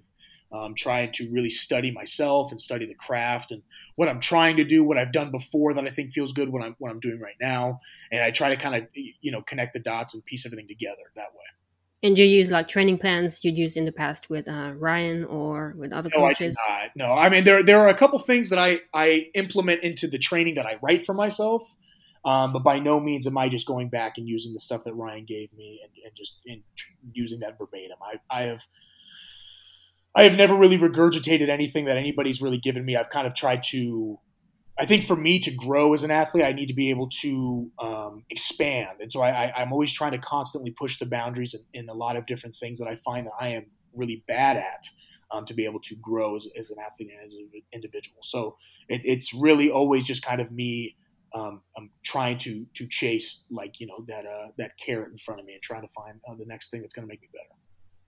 um, 0.53 0.75
trying 0.75 1.13
to 1.13 1.31
really 1.31 1.49
study 1.49 1.91
myself 1.91 2.51
and 2.51 2.59
study 2.59 2.85
the 2.85 2.93
craft 2.93 3.53
and 3.53 3.63
what 3.95 4.09
I'm 4.09 4.19
trying 4.19 4.57
to 4.57 4.65
do, 4.65 4.83
what 4.83 4.97
I've 4.97 5.13
done 5.13 5.31
before 5.31 5.73
that 5.73 5.85
I 5.85 5.87
think 5.87 6.11
feels 6.11 6.33
good, 6.33 6.49
what 6.49 6.61
I'm 6.61 6.75
what 6.77 6.91
I'm 6.91 6.99
doing 6.99 7.21
right 7.21 7.37
now, 7.41 7.79
and 8.11 8.21
I 8.21 8.31
try 8.31 8.49
to 8.49 8.57
kind 8.57 8.75
of 8.75 8.87
you 8.93 9.31
know 9.31 9.41
connect 9.41 9.73
the 9.73 9.79
dots 9.79 10.13
and 10.13 10.23
piece 10.25 10.45
everything 10.45 10.67
together 10.67 11.03
that 11.15 11.33
way. 11.33 11.45
And 12.03 12.17
you 12.17 12.25
use 12.25 12.49
like 12.49 12.67
training 12.67 12.97
plans 12.97 13.43
you'd 13.45 13.59
used 13.59 13.77
in 13.77 13.85
the 13.85 13.91
past 13.91 14.29
with 14.29 14.47
uh, 14.47 14.73
Ryan 14.75 15.23
or 15.25 15.75
with 15.77 15.93
other 15.93 16.09
no, 16.13 16.21
coaches? 16.21 16.57
I 16.67 16.89
not. 16.95 17.07
No, 17.07 17.13
I 17.13 17.29
mean 17.29 17.43
there 17.43 17.61
there 17.61 17.79
are 17.79 17.89
a 17.89 17.93
couple 17.93 18.17
things 18.17 18.49
that 18.49 18.57
I 18.57 18.79
I 18.93 19.27
implement 19.35 19.83
into 19.83 20.07
the 20.07 20.17
training 20.17 20.55
that 20.55 20.65
I 20.65 20.77
write 20.81 21.05
for 21.05 21.13
myself. 21.13 21.63
Um, 22.23 22.53
but 22.53 22.63
by 22.63 22.79
no 22.79 22.99
means 22.99 23.25
am 23.25 23.37
I 23.37 23.49
just 23.49 23.65
going 23.65 23.89
back 23.89 24.13
and 24.17 24.27
using 24.27 24.53
the 24.53 24.59
stuff 24.59 24.83
that 24.83 24.93
Ryan 24.93 25.25
gave 25.25 25.51
me 25.53 25.81
and, 25.83 25.91
and 26.05 26.13
just 26.15 26.39
in, 26.45 26.61
using 27.13 27.39
that 27.39 27.57
verbatim. 27.57 27.97
I, 28.01 28.41
I 28.41 28.43
have 28.43 28.61
I 30.13 30.23
have 30.23 30.33
never 30.33 30.55
really 30.55 30.77
regurgitated 30.77 31.49
anything 31.49 31.85
that 31.85 31.97
anybody's 31.97 32.41
really 32.41 32.57
given 32.57 32.83
me. 32.83 32.95
I've 32.95 33.09
kind 33.09 33.27
of 33.27 33.33
tried 33.33 33.63
to. 33.71 34.19
I 34.81 34.85
think 34.85 35.05
for 35.05 35.15
me 35.15 35.37
to 35.41 35.51
grow 35.51 35.93
as 35.93 36.01
an 36.01 36.09
athlete, 36.09 36.43
I 36.43 36.53
need 36.53 36.65
to 36.65 36.73
be 36.73 36.89
able 36.89 37.07
to 37.21 37.69
um, 37.77 38.23
expand, 38.31 38.97
and 38.99 39.11
so 39.11 39.21
I, 39.21 39.61
am 39.61 39.71
always 39.71 39.93
trying 39.93 40.13
to 40.13 40.17
constantly 40.17 40.71
push 40.71 40.97
the 40.97 41.05
boundaries 41.05 41.53
in, 41.53 41.81
in, 41.81 41.89
a 41.89 41.93
lot 41.93 42.15
of 42.15 42.25
different 42.25 42.55
things 42.55 42.79
that 42.79 42.87
I 42.87 42.95
find 42.95 43.27
that 43.27 43.33
I 43.39 43.49
am 43.49 43.67
really 43.95 44.23
bad 44.27 44.57
at. 44.57 44.85
Um, 45.33 45.45
to 45.45 45.53
be 45.53 45.63
able 45.63 45.79
to 45.79 45.95
grow 45.95 46.35
as, 46.35 46.45
as, 46.59 46.71
an 46.71 46.77
athlete 46.85 47.09
and 47.09 47.25
as 47.25 47.33
an 47.33 47.47
individual, 47.71 48.17
so 48.21 48.57
it, 48.89 48.99
it's 49.05 49.33
really 49.33 49.71
always 49.71 50.03
just 50.03 50.25
kind 50.25 50.41
of 50.41 50.51
me 50.51 50.97
um, 51.33 51.61
I'm 51.77 51.89
trying 52.03 52.37
to 52.39 52.65
to 52.73 52.87
chase 52.87 53.43
like 53.49 53.79
you 53.79 53.87
know 53.87 54.03
that 54.07 54.25
uh, 54.25 54.47
that 54.57 54.77
carrot 54.77 55.11
in 55.11 55.17
front 55.17 55.39
of 55.39 55.45
me 55.45 55.53
and 55.53 55.61
trying 55.61 55.83
to 55.83 55.87
find 55.95 56.19
uh, 56.29 56.35
the 56.35 56.45
next 56.45 56.69
thing 56.69 56.81
that's 56.81 56.93
going 56.93 57.07
to 57.07 57.07
make 57.07 57.21
me 57.21 57.29
better. 57.31 57.57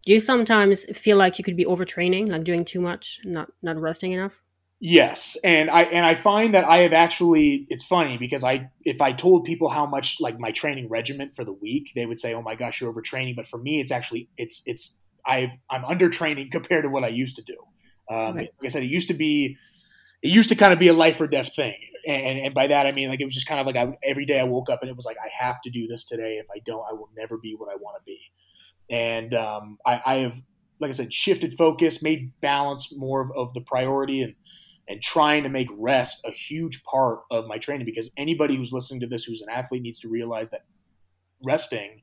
Do 0.05 0.11
you 0.11 0.19
sometimes 0.19 0.85
feel 0.97 1.15
like 1.15 1.37
you 1.37 1.45
could 1.45 1.55
be 1.55 1.63
overtraining, 1.63 2.27
like 2.27 2.43
doing 2.43 2.65
too 2.65 2.81
much, 2.81 3.21
not 3.23 3.49
not 3.61 3.79
resting 3.79 4.11
enough? 4.11 4.41
Yes, 4.85 5.37
and 5.45 5.69
I 5.69 5.83
and 5.83 6.05
I 6.05 6.13
find 6.13 6.53
that 6.55 6.65
I 6.65 6.79
have 6.79 6.91
actually. 6.91 7.65
It's 7.69 7.85
funny 7.85 8.17
because 8.17 8.43
I 8.43 8.69
if 8.83 9.01
I 9.01 9.13
told 9.13 9.45
people 9.45 9.69
how 9.69 9.85
much 9.85 10.17
like 10.19 10.37
my 10.39 10.51
training 10.51 10.89
regimen 10.89 11.29
for 11.29 11.45
the 11.45 11.53
week, 11.53 11.93
they 11.95 12.05
would 12.05 12.19
say, 12.19 12.33
"Oh 12.33 12.41
my 12.41 12.55
gosh, 12.55 12.81
you're 12.81 12.93
overtraining." 12.93 13.33
But 13.37 13.47
for 13.47 13.57
me, 13.57 13.79
it's 13.79 13.91
actually 13.91 14.27
it's 14.37 14.61
it's 14.65 14.97
I 15.25 15.57
I'm 15.69 15.83
undertraining 15.83 16.51
compared 16.51 16.83
to 16.83 16.89
what 16.89 17.05
I 17.05 17.07
used 17.07 17.37
to 17.37 17.43
do. 17.43 17.55
Um, 18.13 18.35
Like 18.35 18.49
I 18.65 18.67
said, 18.67 18.83
it 18.83 18.87
used 18.89 19.07
to 19.07 19.13
be 19.13 19.55
it 20.23 20.29
used 20.31 20.49
to 20.49 20.55
kind 20.55 20.73
of 20.73 20.79
be 20.79 20.89
a 20.89 20.93
life 20.93 21.21
or 21.21 21.27
death 21.27 21.55
thing, 21.55 21.77
and 22.07 22.39
and 22.39 22.53
by 22.53 22.67
that 22.67 22.87
I 22.87 22.91
mean 22.93 23.09
like 23.09 23.21
it 23.21 23.25
was 23.25 23.35
just 23.35 23.47
kind 23.47 23.61
of 23.61 23.67
like 23.67 23.77
I, 23.77 23.97
every 24.03 24.25
day 24.25 24.39
I 24.39 24.43
woke 24.45 24.69
up 24.69 24.81
and 24.81 24.89
it 24.89 24.95
was 24.97 25.05
like 25.05 25.17
I 25.23 25.29
have 25.45 25.61
to 25.63 25.71
do 25.71 25.87
this 25.87 26.05
today. 26.05 26.39
If 26.41 26.47
I 26.55 26.59
don't, 26.65 26.85
I 26.89 26.93
will 26.93 27.09
never 27.17 27.37
be 27.37 27.55
what 27.57 27.69
I 27.71 27.75
want 27.77 27.97
to 27.99 28.03
be. 28.05 28.19
And 28.89 29.33
um, 29.33 29.77
I, 29.85 30.01
I 30.05 30.15
have, 30.17 30.41
like 30.79 30.89
I 30.89 30.93
said, 30.93 31.13
shifted 31.13 31.53
focus, 31.57 32.01
made 32.03 32.31
balance 32.41 32.93
more 32.95 33.21
of, 33.21 33.31
of 33.35 33.53
the 33.53 33.61
priority, 33.61 34.21
and 34.21 34.35
and 34.87 35.01
trying 35.01 35.43
to 35.43 35.49
make 35.49 35.67
rest 35.77 36.25
a 36.25 36.31
huge 36.31 36.83
part 36.83 37.19
of 37.31 37.47
my 37.47 37.57
training 37.57 37.85
because 37.85 38.11
anybody 38.17 38.55
who's 38.55 38.73
listening 38.73 38.99
to 38.99 39.07
this 39.07 39.23
who's 39.23 39.41
an 39.41 39.49
athlete 39.49 39.81
needs 39.81 39.99
to 39.99 40.09
realize 40.09 40.49
that 40.49 40.65
resting 41.43 42.01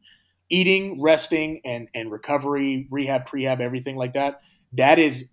eating 0.49 1.01
resting 1.01 1.61
and 1.64 1.88
and 1.95 2.11
recovery 2.11 2.88
rehab 2.90 3.27
prehab 3.29 3.61
everything 3.61 3.97
like 3.97 4.14
that 4.14 4.40
that 4.73 4.99
is 4.99 5.31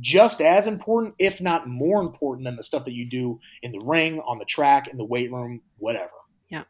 just 0.00 0.40
as 0.40 0.66
important 0.66 1.14
if 1.18 1.40
not 1.40 1.68
more 1.68 2.00
important 2.00 2.44
than 2.44 2.56
the 2.56 2.62
stuff 2.62 2.84
that 2.84 2.92
you 2.92 3.08
do 3.08 3.38
in 3.62 3.72
the 3.72 3.80
ring 3.80 4.20
on 4.20 4.38
the 4.38 4.44
track 4.44 4.88
in 4.88 4.96
the 4.96 5.04
weight 5.04 5.32
room 5.32 5.60
whatever. 5.78 6.10
Yeah, 6.48 6.64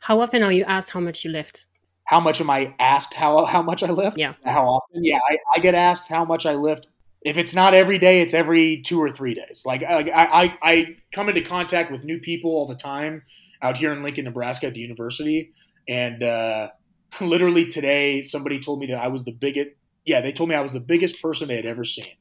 how 0.00 0.20
often 0.20 0.42
are 0.42 0.52
you 0.52 0.64
asked 0.64 0.90
how 0.90 1.00
much 1.00 1.24
you 1.24 1.30
lift? 1.30 1.66
How 2.04 2.20
much 2.20 2.40
am 2.40 2.50
i 2.50 2.74
asked 2.78 3.14
how 3.14 3.44
how 3.44 3.62
much 3.62 3.82
i 3.82 3.90
lift? 3.90 4.18
Yeah. 4.18 4.34
How 4.44 4.66
often? 4.66 5.04
Yeah 5.04 5.20
I, 5.28 5.36
I 5.54 5.58
get 5.60 5.74
asked 5.74 6.08
how 6.08 6.24
much 6.24 6.46
i 6.46 6.54
lift 6.54 6.88
if 7.22 7.36
it's 7.36 7.54
not 7.54 7.74
every 7.74 7.98
day, 7.98 8.20
it's 8.20 8.34
every 8.34 8.82
two 8.82 9.00
or 9.00 9.10
three 9.10 9.34
days. 9.34 9.62
Like 9.66 9.82
I, 9.82 10.10
I, 10.10 10.58
I 10.62 10.96
come 11.12 11.28
into 11.28 11.42
contact 11.42 11.92
with 11.92 12.04
new 12.04 12.18
people 12.18 12.50
all 12.50 12.66
the 12.66 12.74
time 12.74 13.22
out 13.62 13.76
here 13.76 13.92
in 13.92 14.02
Lincoln, 14.02 14.24
Nebraska 14.24 14.68
at 14.68 14.74
the 14.74 14.80
university, 14.80 15.52
and 15.88 16.22
uh, 16.22 16.68
literally 17.20 17.66
today 17.66 18.22
somebody 18.22 18.60
told 18.60 18.80
me 18.80 18.86
that 18.86 19.02
I 19.02 19.08
was 19.08 19.24
the 19.24 19.32
biggest. 19.32 19.70
Yeah, 20.04 20.22
they 20.22 20.32
told 20.32 20.48
me 20.48 20.54
I 20.54 20.62
was 20.62 20.72
the 20.72 20.80
biggest 20.80 21.22
person 21.22 21.48
they 21.48 21.56
had 21.56 21.66
ever 21.66 21.84
seen. 21.84 22.14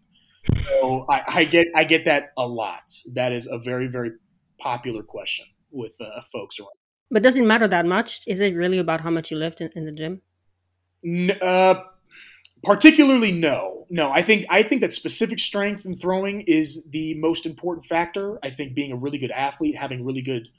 So 0.66 1.06
I, 1.10 1.24
I 1.28 1.44
get 1.46 1.68
I 1.76 1.84
get 1.86 2.06
that 2.06 2.32
a 2.38 2.46
lot. 2.46 2.92
That 3.14 3.32
is 3.32 3.48
a 3.48 3.58
very 3.58 3.88
very 3.88 4.12
popular 4.60 5.04
question 5.04 5.46
with 5.72 5.94
uh, 6.02 6.22
folks 6.32 6.60
around. 6.60 6.70
But 7.12 7.24
does 7.24 7.38
it 7.38 7.46
matter 7.46 7.68
that 7.68 7.86
much? 7.86 8.22
Is 8.28 8.40
it 8.40 8.54
really 8.54 8.78
about 8.78 9.02
how 9.02 9.10
much 9.10 9.32
you 9.32 9.38
lift 9.38 9.62
in, 9.62 9.72
in 9.76 9.86
the 9.86 9.92
gym? 9.92 10.22
uh, 11.42 11.84
particularly, 12.64 13.32
no 13.32 13.80
no, 13.90 14.12
I 14.12 14.22
think 14.22 14.46
I 14.50 14.62
think 14.62 14.82
that 14.82 14.94
specific 14.94 15.40
strength 15.40 15.86
in 15.86 15.96
throwing 15.96 16.42
is 16.42 16.84
the 16.90 17.16
most 17.16 17.46
important 17.46 17.86
factor. 17.86 18.38
I 18.44 18.52
think 18.52 18.76
being 18.76 18.92
a 18.92 18.96
really 18.96 19.18
good 19.18 19.32
athlete, 19.32 19.76
having 19.76 20.06
really 20.06 20.22
good 20.22 20.50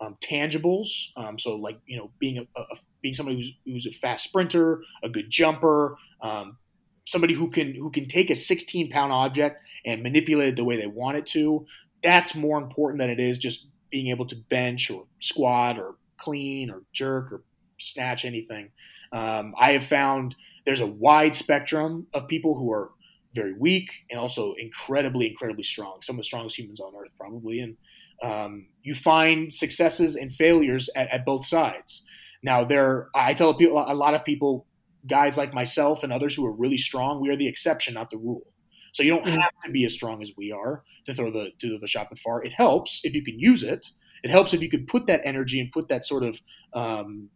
um, 0.00 0.16
tangibles, 0.20 1.08
um, 1.16 1.38
so 1.38 1.56
like 1.56 1.80
you 1.86 1.96
know 1.96 2.10
being 2.18 2.38
a, 2.38 2.60
a, 2.60 2.76
being 3.00 3.14
somebody 3.14 3.36
who's 3.38 3.52
who's 3.64 3.86
a 3.86 3.92
fast 3.92 4.24
sprinter, 4.24 4.82
a 5.02 5.08
good 5.08 5.30
jumper, 5.30 5.96
um, 6.20 6.58
somebody 7.06 7.32
who 7.32 7.48
can 7.48 7.74
who 7.74 7.90
can 7.90 8.06
take 8.06 8.28
a 8.28 8.34
16 8.34 8.90
pound 8.90 9.10
object 9.10 9.62
and 9.86 10.02
manipulate 10.02 10.50
it 10.50 10.56
the 10.56 10.64
way 10.64 10.78
they 10.78 10.86
want 10.86 11.16
it 11.16 11.24
to. 11.28 11.64
That's 12.02 12.34
more 12.34 12.58
important 12.58 13.00
than 13.00 13.08
it 13.08 13.20
is 13.20 13.38
just 13.38 13.66
being 13.90 14.08
able 14.08 14.26
to 14.26 14.36
bench 14.36 14.90
or 14.90 15.06
squat 15.20 15.78
or 15.78 15.94
clean 16.18 16.70
or 16.70 16.82
jerk 16.92 17.32
or 17.32 17.42
snatch 17.78 18.26
anything. 18.26 18.70
Um, 19.12 19.54
I 19.58 19.72
have 19.72 19.84
found 19.84 20.34
there's 20.66 20.80
a 20.80 20.86
wide 20.86 21.34
spectrum 21.36 22.08
of 22.12 22.28
people 22.28 22.54
who 22.54 22.72
are 22.72 22.90
very 23.34 23.52
weak 23.52 23.90
and 24.10 24.18
also 24.18 24.54
incredibly, 24.58 25.28
incredibly 25.28 25.62
strong. 25.62 25.98
Some 26.02 26.16
of 26.16 26.20
the 26.20 26.24
strongest 26.24 26.58
humans 26.58 26.80
on 26.80 26.92
earth, 26.94 27.12
probably. 27.18 27.60
And 27.60 27.76
um, 28.22 28.66
you 28.82 28.94
find 28.94 29.52
successes 29.52 30.16
and 30.16 30.32
failures 30.32 30.90
at, 30.96 31.08
at 31.08 31.24
both 31.24 31.46
sides. 31.46 32.02
Now, 32.42 32.64
there, 32.64 33.08
I 33.14 33.34
tell 33.34 33.54
people, 33.54 33.84
a 33.86 33.94
lot 33.94 34.14
of 34.14 34.24
people, 34.24 34.66
guys 35.06 35.36
like 35.36 35.54
myself 35.54 36.02
and 36.02 36.12
others 36.12 36.34
who 36.34 36.46
are 36.46 36.52
really 36.52 36.78
strong, 36.78 37.20
we 37.20 37.28
are 37.28 37.36
the 37.36 37.48
exception, 37.48 37.94
not 37.94 38.10
the 38.10 38.18
rule. 38.18 38.46
So 38.92 39.02
you 39.02 39.10
don't 39.10 39.26
mm-hmm. 39.26 39.38
have 39.38 39.52
to 39.64 39.70
be 39.70 39.84
as 39.84 39.92
strong 39.92 40.22
as 40.22 40.32
we 40.36 40.50
are 40.52 40.82
to 41.04 41.14
throw 41.14 41.30
the 41.30 41.50
to 41.58 41.68
throw 41.68 41.78
the 41.78 41.86
shot 41.86 42.08
and 42.10 42.18
far. 42.18 42.42
It 42.42 42.52
helps 42.52 43.02
if 43.04 43.14
you 43.14 43.22
can 43.22 43.38
use 43.38 43.62
it. 43.62 43.86
It 44.22 44.30
helps 44.30 44.54
if 44.54 44.62
you 44.62 44.70
can 44.70 44.86
put 44.86 45.06
that 45.06 45.20
energy 45.22 45.60
and 45.60 45.70
put 45.70 45.88
that 45.88 46.06
sort 46.06 46.24
of 46.24 46.40
um, 46.72 47.28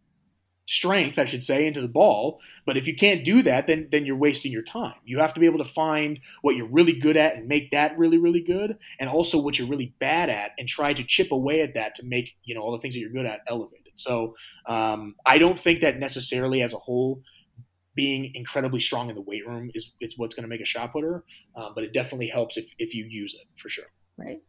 strength, 0.71 1.19
I 1.19 1.25
should 1.25 1.43
say, 1.43 1.67
into 1.67 1.81
the 1.81 1.89
ball. 1.89 2.39
But 2.65 2.77
if 2.77 2.87
you 2.87 2.95
can't 2.95 3.25
do 3.25 3.43
that, 3.43 3.67
then 3.67 3.89
then 3.91 4.05
you're 4.05 4.15
wasting 4.15 4.51
your 4.51 4.63
time. 4.63 4.95
You 5.03 5.19
have 5.19 5.33
to 5.33 5.39
be 5.39 5.45
able 5.45 5.57
to 5.57 5.69
find 5.69 6.19
what 6.41 6.55
you're 6.55 6.67
really 6.67 6.93
good 6.93 7.17
at 7.17 7.35
and 7.35 7.47
make 7.47 7.71
that 7.71 7.97
really 7.97 8.17
really 8.17 8.41
good, 8.41 8.77
and 8.99 9.09
also 9.09 9.39
what 9.39 9.59
you're 9.59 9.67
really 9.67 9.93
bad 9.99 10.29
at 10.29 10.51
and 10.57 10.67
try 10.67 10.93
to 10.93 11.03
chip 11.03 11.31
away 11.31 11.61
at 11.61 11.73
that 11.73 11.95
to 11.95 12.05
make 12.05 12.37
you 12.43 12.55
know 12.55 12.61
all 12.61 12.71
the 12.71 12.79
things 12.79 12.95
that 12.95 13.01
you're 13.01 13.11
good 13.11 13.25
at 13.25 13.41
elevated. 13.47 13.93
So 13.95 14.35
um, 14.65 15.15
I 15.25 15.37
don't 15.37 15.59
think 15.59 15.81
that 15.81 15.99
necessarily 15.99 16.61
as 16.61 16.73
a 16.73 16.79
whole. 16.79 17.21
Being 17.93 18.31
incredibly 18.35 18.79
strong 18.79 19.09
in 19.09 19.15
the 19.15 19.21
weight 19.21 19.45
room 19.45 19.69
is 19.73 19.91
it's 19.99 20.17
what's 20.17 20.33
going 20.33 20.43
to 20.43 20.47
make 20.47 20.61
a 20.61 20.65
shot 20.65 20.93
putter, 20.93 21.25
um, 21.57 21.73
but 21.75 21.83
it 21.83 21.91
definitely 21.91 22.29
helps 22.29 22.55
if, 22.55 22.65
if 22.79 22.95
you 22.95 23.03
use 23.03 23.33
it 23.33 23.45
for 23.57 23.67
sure. 23.67 23.89
Right, 24.17 24.39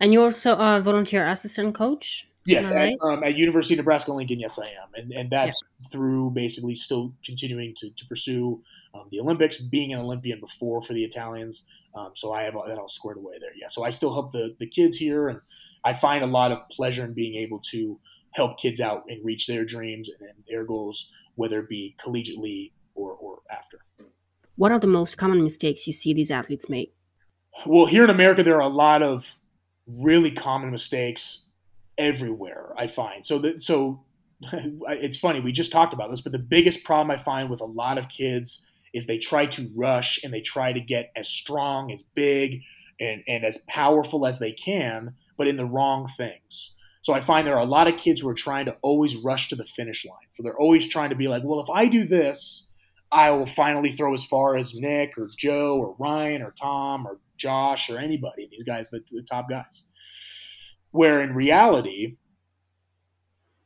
and 0.00 0.12
you're 0.12 0.24
also 0.24 0.56
a 0.56 0.80
volunteer 0.80 1.28
assistant 1.28 1.76
coach. 1.76 2.26
Yes, 2.48 2.72
right? 2.72 2.94
at, 2.94 3.06
um, 3.06 3.22
at, 3.22 3.36
University 3.36 3.74
of 3.74 3.78
Nebraska 3.78 4.10
Lincoln, 4.10 4.40
yes, 4.40 4.58
I 4.58 4.68
am, 4.68 4.88
and 4.94 5.12
and 5.12 5.30
that's 5.30 5.60
yeah. 5.62 5.88
through 5.90 6.30
basically 6.30 6.74
still 6.74 7.12
continuing 7.22 7.74
to 7.74 7.90
to 7.90 8.06
pursue 8.06 8.62
um, 8.94 9.06
the 9.10 9.20
Olympics, 9.20 9.58
being 9.58 9.92
an 9.92 10.00
Olympian 10.00 10.40
before 10.40 10.80
for 10.80 10.94
the 10.94 11.04
Italians. 11.04 11.64
Um, 11.94 12.12
so 12.14 12.32
I 12.32 12.44
have 12.44 12.54
that 12.54 12.78
all 12.78 12.88
squared 12.88 13.18
away 13.18 13.34
there. 13.38 13.50
Yeah, 13.54 13.68
so 13.68 13.84
I 13.84 13.90
still 13.90 14.14
help 14.14 14.32
the 14.32 14.56
the 14.58 14.66
kids 14.66 14.96
here, 14.96 15.28
and 15.28 15.40
I 15.84 15.92
find 15.92 16.24
a 16.24 16.26
lot 16.26 16.50
of 16.50 16.66
pleasure 16.70 17.04
in 17.04 17.12
being 17.12 17.34
able 17.34 17.60
to 17.70 18.00
help 18.30 18.58
kids 18.58 18.80
out 18.80 19.04
and 19.08 19.22
reach 19.22 19.46
their 19.46 19.66
dreams 19.66 20.08
and, 20.08 20.30
and 20.30 20.38
their 20.48 20.64
goals, 20.64 21.10
whether 21.34 21.60
it 21.60 21.68
be 21.68 21.96
collegiately 22.02 22.72
or 22.94 23.12
or 23.12 23.40
after. 23.50 23.80
What 24.56 24.72
are 24.72 24.78
the 24.78 24.86
most 24.86 25.18
common 25.18 25.42
mistakes 25.42 25.86
you 25.86 25.92
see 25.92 26.14
these 26.14 26.30
athletes 26.30 26.70
make? 26.70 26.94
Well, 27.66 27.84
here 27.84 28.04
in 28.04 28.10
America, 28.10 28.42
there 28.42 28.56
are 28.56 28.60
a 28.60 28.68
lot 28.68 29.02
of 29.02 29.36
really 29.86 30.30
common 30.30 30.70
mistakes 30.70 31.44
everywhere. 31.98 32.72
I 32.76 32.86
find 32.86 33.26
so 33.26 33.38
that 33.40 33.60
so 33.60 34.04
it's 34.52 35.18
funny 35.18 35.40
we 35.40 35.52
just 35.52 35.72
talked 35.72 35.92
about 35.92 36.10
this, 36.10 36.20
but 36.20 36.32
the 36.32 36.38
biggest 36.38 36.84
problem 36.84 37.10
I 37.10 37.22
find 37.22 37.50
with 37.50 37.60
a 37.60 37.66
lot 37.66 37.98
of 37.98 38.08
kids 38.08 38.64
is 38.94 39.06
they 39.06 39.18
try 39.18 39.46
to 39.46 39.70
rush 39.74 40.20
and 40.22 40.32
they 40.32 40.40
try 40.40 40.72
to 40.72 40.80
get 40.80 41.10
as 41.16 41.28
strong, 41.28 41.92
as 41.92 42.02
big, 42.14 42.62
and, 43.00 43.22
and 43.26 43.44
as 43.44 43.58
powerful 43.68 44.26
as 44.26 44.38
they 44.38 44.52
can, 44.52 45.14
but 45.36 45.46
in 45.46 45.56
the 45.56 45.64
wrong 45.64 46.08
things. 46.16 46.72
So 47.02 47.14
I 47.14 47.20
find 47.20 47.46
there 47.46 47.56
are 47.56 47.62
a 47.62 47.64
lot 47.64 47.88
of 47.88 47.96
kids 47.96 48.20
who 48.20 48.28
are 48.28 48.34
trying 48.34 48.66
to 48.66 48.76
always 48.82 49.16
rush 49.16 49.48
to 49.50 49.56
the 49.56 49.64
finish 49.64 50.04
line. 50.04 50.28
So 50.30 50.42
they're 50.42 50.58
always 50.58 50.86
trying 50.86 51.10
to 51.10 51.16
be 51.16 51.28
like, 51.28 51.42
well, 51.44 51.60
if 51.60 51.70
I 51.70 51.86
do 51.86 52.04
this, 52.04 52.66
I 53.10 53.30
will 53.30 53.46
finally 53.46 53.92
throw 53.92 54.12
as 54.12 54.24
far 54.24 54.56
as 54.56 54.74
Nick 54.74 55.16
or 55.16 55.30
Joe 55.36 55.78
or 55.78 55.94
Ryan 55.98 56.42
or 56.42 56.50
Tom 56.50 57.06
or 57.06 57.18
Josh 57.38 57.88
or 57.88 57.98
anybody. 57.98 58.48
These 58.50 58.64
guys, 58.64 58.90
the, 58.90 59.00
the 59.10 59.22
top 59.22 59.48
guys. 59.48 59.84
Where 60.90 61.20
in 61.22 61.34
reality, 61.34 62.16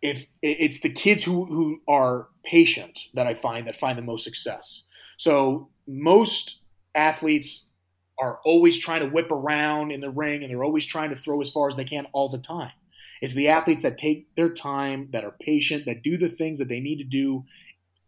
if 0.00 0.26
it's 0.42 0.80
the 0.80 0.90
kids 0.90 1.24
who, 1.24 1.46
who 1.46 1.80
are 1.86 2.28
patient 2.44 2.98
that 3.14 3.26
I 3.26 3.34
find 3.34 3.66
that 3.68 3.76
find 3.76 3.96
the 3.96 4.02
most 4.02 4.24
success. 4.24 4.82
So 5.16 5.68
most 5.86 6.58
athletes 6.94 7.66
are 8.18 8.40
always 8.44 8.78
trying 8.78 9.00
to 9.00 9.08
whip 9.08 9.30
around 9.30 9.92
in 9.92 10.00
the 10.00 10.10
ring 10.10 10.42
and 10.42 10.50
they're 10.50 10.64
always 10.64 10.86
trying 10.86 11.10
to 11.10 11.16
throw 11.16 11.40
as 11.40 11.50
far 11.50 11.68
as 11.68 11.76
they 11.76 11.84
can 11.84 12.06
all 12.12 12.28
the 12.28 12.38
time. 12.38 12.72
It's 13.20 13.34
the 13.34 13.48
athletes 13.48 13.84
that 13.84 13.98
take 13.98 14.34
their 14.34 14.48
time, 14.48 15.08
that 15.12 15.24
are 15.24 15.34
patient, 15.40 15.86
that 15.86 16.02
do 16.02 16.16
the 16.16 16.28
things 16.28 16.58
that 16.58 16.68
they 16.68 16.80
need 16.80 16.98
to 16.98 17.04
do 17.04 17.44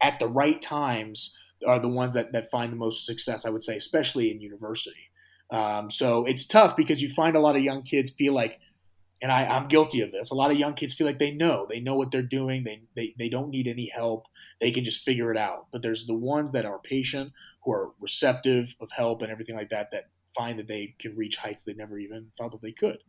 at 0.01 0.19
the 0.19 0.27
right 0.27 0.61
times 0.61 1.33
are 1.65 1.79
the 1.79 1.87
ones 1.87 2.13
that, 2.13 2.33
that 2.33 2.51
find 2.51 2.71
the 2.71 2.77
most 2.77 3.05
success, 3.05 3.45
I 3.45 3.49
would 3.49 3.63
say, 3.63 3.77
especially 3.77 4.29
in 4.29 4.41
university. 4.41 5.09
Um, 5.51 5.89
so 5.89 6.25
it's 6.25 6.45
tough 6.45 6.75
because 6.75 7.01
you 7.01 7.09
find 7.09 7.35
a 7.35 7.39
lot 7.39 7.55
of 7.55 7.63
young 7.63 7.81
kids 7.81 8.11
feel 8.11 8.33
like 8.33 8.59
and 9.25 9.31
I, 9.31 9.45
I'm 9.47 9.67
guilty 9.67 10.01
of 10.01 10.11
this. 10.11 10.29
A 10.29 10.35
lot 10.35 10.51
of 10.51 10.59
young 10.59 10.75
kids 10.75 10.93
feel 10.93 11.07
like 11.07 11.17
they 11.17 11.31
know, 11.31 11.65
they 11.67 11.79
know 11.79 11.95
what 11.95 12.11
they're 12.11 12.21
doing. 12.21 12.63
They, 12.63 12.83
they, 12.95 13.15
they 13.17 13.27
don't 13.27 13.49
need 13.49 13.67
any 13.67 13.91
help. 13.91 14.27
They 14.61 14.69
can 14.69 14.83
just 14.83 15.03
figure 15.03 15.31
it 15.31 15.37
out. 15.37 15.65
But 15.71 15.81
there's 15.81 16.05
the 16.05 16.13
ones 16.13 16.51
that 16.51 16.63
are 16.63 16.77
patient, 16.77 17.31
who 17.63 17.71
are 17.71 17.89
receptive 17.99 18.75
of 18.79 18.91
help 18.91 19.23
and 19.23 19.31
everything 19.31 19.55
like 19.55 19.71
that, 19.71 19.89
that 19.93 20.09
find 20.35 20.59
that 20.59 20.67
they 20.67 20.93
can 20.99 21.15
reach 21.15 21.37
heights 21.37 21.63
they 21.63 21.73
never 21.73 21.97
even 21.97 22.27
thought 22.37 22.51
that 22.51 22.61
they 22.61 22.71
could. 22.71 22.99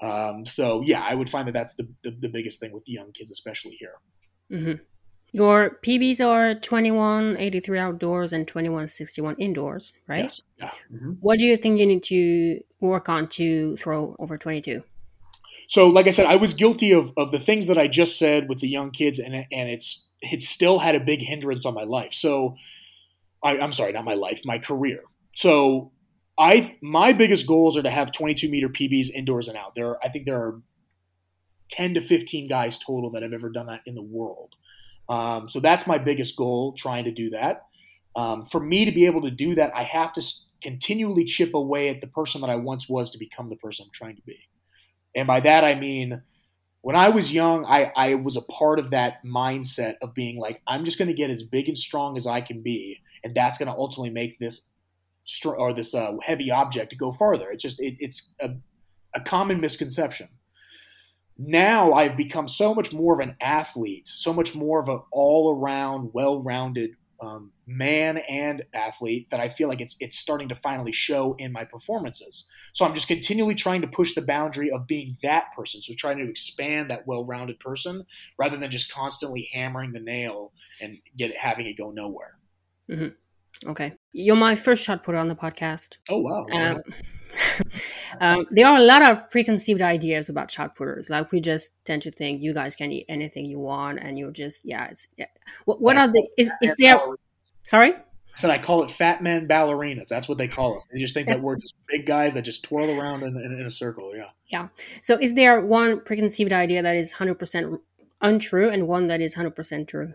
Um, 0.00 0.46
so 0.46 0.80
yeah, 0.82 1.04
I 1.04 1.16
would 1.16 1.28
find 1.28 1.48
that 1.48 1.54
that's 1.54 1.74
the, 1.74 1.88
the, 2.04 2.12
the 2.20 2.28
biggest 2.28 2.60
thing 2.60 2.70
with 2.70 2.84
young 2.86 3.10
kids, 3.10 3.32
especially 3.32 3.76
here. 3.80 3.94
Mm-hmm. 4.52 4.80
Your 5.32 5.80
PBs 5.84 6.24
are 6.24 6.54
2183 6.54 7.78
outdoors 7.80 8.32
and 8.32 8.46
2161 8.46 9.34
indoors, 9.40 9.92
right? 10.06 10.26
Yes. 10.26 10.40
Yeah. 10.60 10.96
Mm-hmm. 10.96 11.10
What 11.18 11.40
do 11.40 11.46
you 11.46 11.56
think 11.56 11.80
you 11.80 11.86
need 11.86 12.04
to 12.04 12.60
work 12.78 13.08
on 13.08 13.26
to 13.30 13.74
throw 13.74 14.14
over 14.20 14.38
22? 14.38 14.84
So, 15.68 15.88
like 15.88 16.06
I 16.06 16.10
said, 16.10 16.26
I 16.26 16.36
was 16.36 16.54
guilty 16.54 16.92
of, 16.92 17.12
of 17.16 17.32
the 17.32 17.38
things 17.38 17.66
that 17.66 17.78
I 17.78 17.88
just 17.88 18.18
said 18.18 18.48
with 18.48 18.60
the 18.60 18.68
young 18.68 18.90
kids, 18.90 19.18
and 19.18 19.34
and 19.34 19.68
it's 19.68 20.08
it 20.20 20.42
still 20.42 20.80
had 20.80 20.94
a 20.94 21.00
big 21.00 21.20
hindrance 21.20 21.64
on 21.66 21.74
my 21.74 21.84
life. 21.84 22.12
So, 22.12 22.56
I, 23.42 23.58
I'm 23.58 23.72
sorry, 23.72 23.92
not 23.92 24.04
my 24.04 24.14
life, 24.14 24.40
my 24.44 24.58
career. 24.58 25.02
So, 25.34 25.92
I 26.38 26.76
my 26.82 27.12
biggest 27.12 27.46
goals 27.46 27.76
are 27.76 27.82
to 27.82 27.90
have 27.90 28.12
22 28.12 28.50
meter 28.50 28.68
PBs 28.68 29.10
indoors 29.10 29.48
and 29.48 29.56
out. 29.56 29.74
There, 29.74 30.02
I 30.04 30.08
think 30.08 30.26
there 30.26 30.38
are 30.38 30.60
10 31.70 31.94
to 31.94 32.00
15 32.00 32.48
guys 32.48 32.78
total 32.78 33.10
that 33.12 33.22
have 33.22 33.32
ever 33.32 33.48
done 33.48 33.66
that 33.66 33.80
in 33.86 33.94
the 33.94 34.02
world. 34.02 34.54
Um, 35.08 35.48
so 35.48 35.60
that's 35.60 35.86
my 35.86 35.98
biggest 35.98 36.36
goal, 36.36 36.74
trying 36.76 37.04
to 37.04 37.12
do 37.12 37.30
that. 37.30 37.66
Um, 38.16 38.46
for 38.46 38.60
me 38.60 38.84
to 38.84 38.92
be 38.92 39.06
able 39.06 39.22
to 39.22 39.30
do 39.30 39.54
that, 39.56 39.74
I 39.74 39.82
have 39.82 40.12
to 40.14 40.22
continually 40.62 41.24
chip 41.24 41.52
away 41.52 41.88
at 41.88 42.00
the 42.00 42.06
person 42.06 42.40
that 42.40 42.50
I 42.50 42.56
once 42.56 42.88
was 42.88 43.10
to 43.10 43.18
become 43.18 43.50
the 43.50 43.56
person 43.56 43.84
I'm 43.86 43.92
trying 43.92 44.16
to 44.16 44.22
be. 44.22 44.38
And 45.14 45.26
by 45.26 45.40
that, 45.40 45.64
I 45.64 45.74
mean, 45.74 46.22
when 46.80 46.96
I 46.96 47.08
was 47.08 47.32
young, 47.32 47.64
I, 47.64 47.92
I 47.96 48.14
was 48.14 48.36
a 48.36 48.42
part 48.42 48.78
of 48.78 48.90
that 48.90 49.24
mindset 49.24 49.94
of 50.02 50.14
being 50.14 50.38
like, 50.38 50.60
I'm 50.66 50.84
just 50.84 50.98
going 50.98 51.08
to 51.08 51.14
get 51.14 51.30
as 51.30 51.42
big 51.42 51.68
and 51.68 51.78
strong 51.78 52.16
as 52.16 52.26
I 52.26 52.40
can 52.40 52.62
be. 52.62 53.00
And 53.22 53.34
that's 53.34 53.58
going 53.58 53.70
to 53.72 53.78
ultimately 53.78 54.10
make 54.10 54.38
this 54.38 54.66
or 55.44 55.72
this 55.72 55.94
uh, 55.94 56.12
heavy 56.22 56.50
object 56.50 56.96
go 56.98 57.10
farther. 57.10 57.50
It's 57.50 57.62
just, 57.62 57.80
it, 57.80 57.96
it's 57.98 58.30
a, 58.40 58.50
a 59.14 59.20
common 59.20 59.60
misconception 59.60 60.28
now 61.38 61.92
I've 61.92 62.16
become 62.16 62.48
so 62.48 62.74
much 62.74 62.92
more 62.92 63.14
of 63.14 63.20
an 63.20 63.36
athlete, 63.40 64.06
so 64.06 64.32
much 64.32 64.54
more 64.54 64.80
of 64.80 64.88
an 64.88 65.00
all 65.10 65.58
around, 65.58 66.10
well 66.12 66.42
rounded 66.42 66.90
um, 67.24 67.50
man 67.66 68.18
and 68.28 68.62
athlete 68.74 69.28
that 69.30 69.40
I 69.40 69.48
feel 69.48 69.68
like 69.68 69.80
it's 69.80 69.96
it's 70.00 70.18
starting 70.18 70.48
to 70.50 70.54
finally 70.54 70.92
show 70.92 71.34
in 71.38 71.52
my 71.52 71.64
performances. 71.64 72.44
So 72.72 72.84
I'm 72.84 72.94
just 72.94 73.08
continually 73.08 73.54
trying 73.54 73.80
to 73.80 73.86
push 73.86 74.14
the 74.14 74.22
boundary 74.22 74.70
of 74.70 74.86
being 74.86 75.16
that 75.22 75.46
person. 75.56 75.82
So 75.82 75.94
trying 75.96 76.18
to 76.18 76.28
expand 76.28 76.90
that 76.90 77.06
well-rounded 77.06 77.58
person 77.60 78.04
rather 78.38 78.56
than 78.56 78.70
just 78.70 78.92
constantly 78.92 79.48
hammering 79.52 79.92
the 79.92 80.00
nail 80.00 80.52
and 80.80 80.98
get 81.16 81.36
having 81.36 81.66
it 81.66 81.78
go 81.78 81.90
nowhere. 81.90 82.36
Mm-hmm. 82.90 83.70
Okay, 83.70 83.94
you're 84.12 84.36
my 84.36 84.54
first 84.54 84.84
shot 84.84 85.02
putter 85.02 85.18
on 85.18 85.28
the 85.28 85.36
podcast. 85.36 85.98
Oh 86.10 86.18
wow! 86.18 86.46
Um, 86.52 86.82
um, 88.20 88.46
there 88.50 88.66
are 88.66 88.76
a 88.76 88.82
lot 88.82 89.02
of 89.02 89.28
preconceived 89.30 89.82
ideas 89.82 90.28
about 90.28 90.50
shot 90.50 90.76
putters. 90.76 91.10
Like 91.10 91.32
we 91.32 91.40
just 91.40 91.72
tend 91.84 92.02
to 92.02 92.10
think 92.10 92.40
you 92.40 92.54
guys 92.54 92.76
can 92.76 92.92
eat 92.92 93.06
anything 93.08 93.46
you 93.46 93.58
want, 93.58 93.98
and 94.00 94.18
you're 94.18 94.30
just 94.30 94.64
yeah. 94.64 94.88
It's 94.90 95.08
yeah. 95.16 95.26
What, 95.64 95.80
what 95.80 95.96
are 95.96 96.08
the 96.08 96.28
is 96.36 96.50
is 96.62 96.74
there? 96.76 96.98
Sorry. 97.62 97.94
I 97.94 98.40
said 98.40 98.50
I 98.50 98.58
call 98.58 98.82
it 98.82 98.90
fat 98.90 99.22
men 99.22 99.46
ballerinas. 99.46 100.08
That's 100.08 100.28
what 100.28 100.38
they 100.38 100.48
call 100.48 100.76
us. 100.76 100.84
They 100.92 100.98
just 100.98 101.14
think 101.14 101.28
that 101.28 101.40
we're 101.40 101.56
just 101.56 101.74
big 101.88 102.04
guys 102.04 102.34
that 102.34 102.42
just 102.42 102.64
twirl 102.64 102.98
around 102.98 103.22
in, 103.22 103.36
in, 103.36 103.60
in 103.60 103.66
a 103.66 103.70
circle. 103.70 104.14
Yeah. 104.14 104.30
Yeah. 104.48 104.68
So 105.00 105.16
is 105.20 105.34
there 105.34 105.60
one 105.60 106.00
preconceived 106.00 106.52
idea 106.52 106.82
that 106.82 106.96
is 106.96 107.12
hundred 107.12 107.38
percent 107.38 107.80
untrue 108.20 108.68
and 108.68 108.88
one 108.88 109.06
that 109.06 109.20
is 109.20 109.34
hundred 109.34 109.54
percent 109.54 109.88
true? 109.88 110.14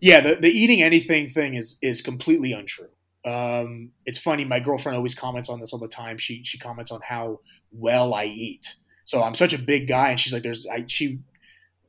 Yeah, 0.00 0.20
the, 0.20 0.34
the 0.34 0.48
eating 0.48 0.82
anything 0.82 1.28
thing 1.28 1.54
is 1.54 1.78
is 1.80 2.02
completely 2.02 2.52
untrue. 2.52 2.88
Um, 3.24 3.90
it's 4.04 4.18
funny. 4.18 4.44
My 4.44 4.60
girlfriend 4.60 4.96
always 4.96 5.14
comments 5.14 5.48
on 5.48 5.60
this 5.60 5.72
all 5.72 5.78
the 5.78 5.88
time. 5.88 6.18
She 6.18 6.42
she 6.44 6.58
comments 6.58 6.90
on 6.90 7.00
how 7.06 7.40
well 7.72 8.14
I 8.14 8.24
eat. 8.24 8.74
So 9.04 9.22
I'm 9.22 9.34
such 9.34 9.52
a 9.52 9.58
big 9.58 9.88
guy, 9.88 10.10
and 10.10 10.20
she's 10.20 10.32
like, 10.32 10.42
"There's 10.42 10.66
I, 10.66 10.84
she." 10.86 11.20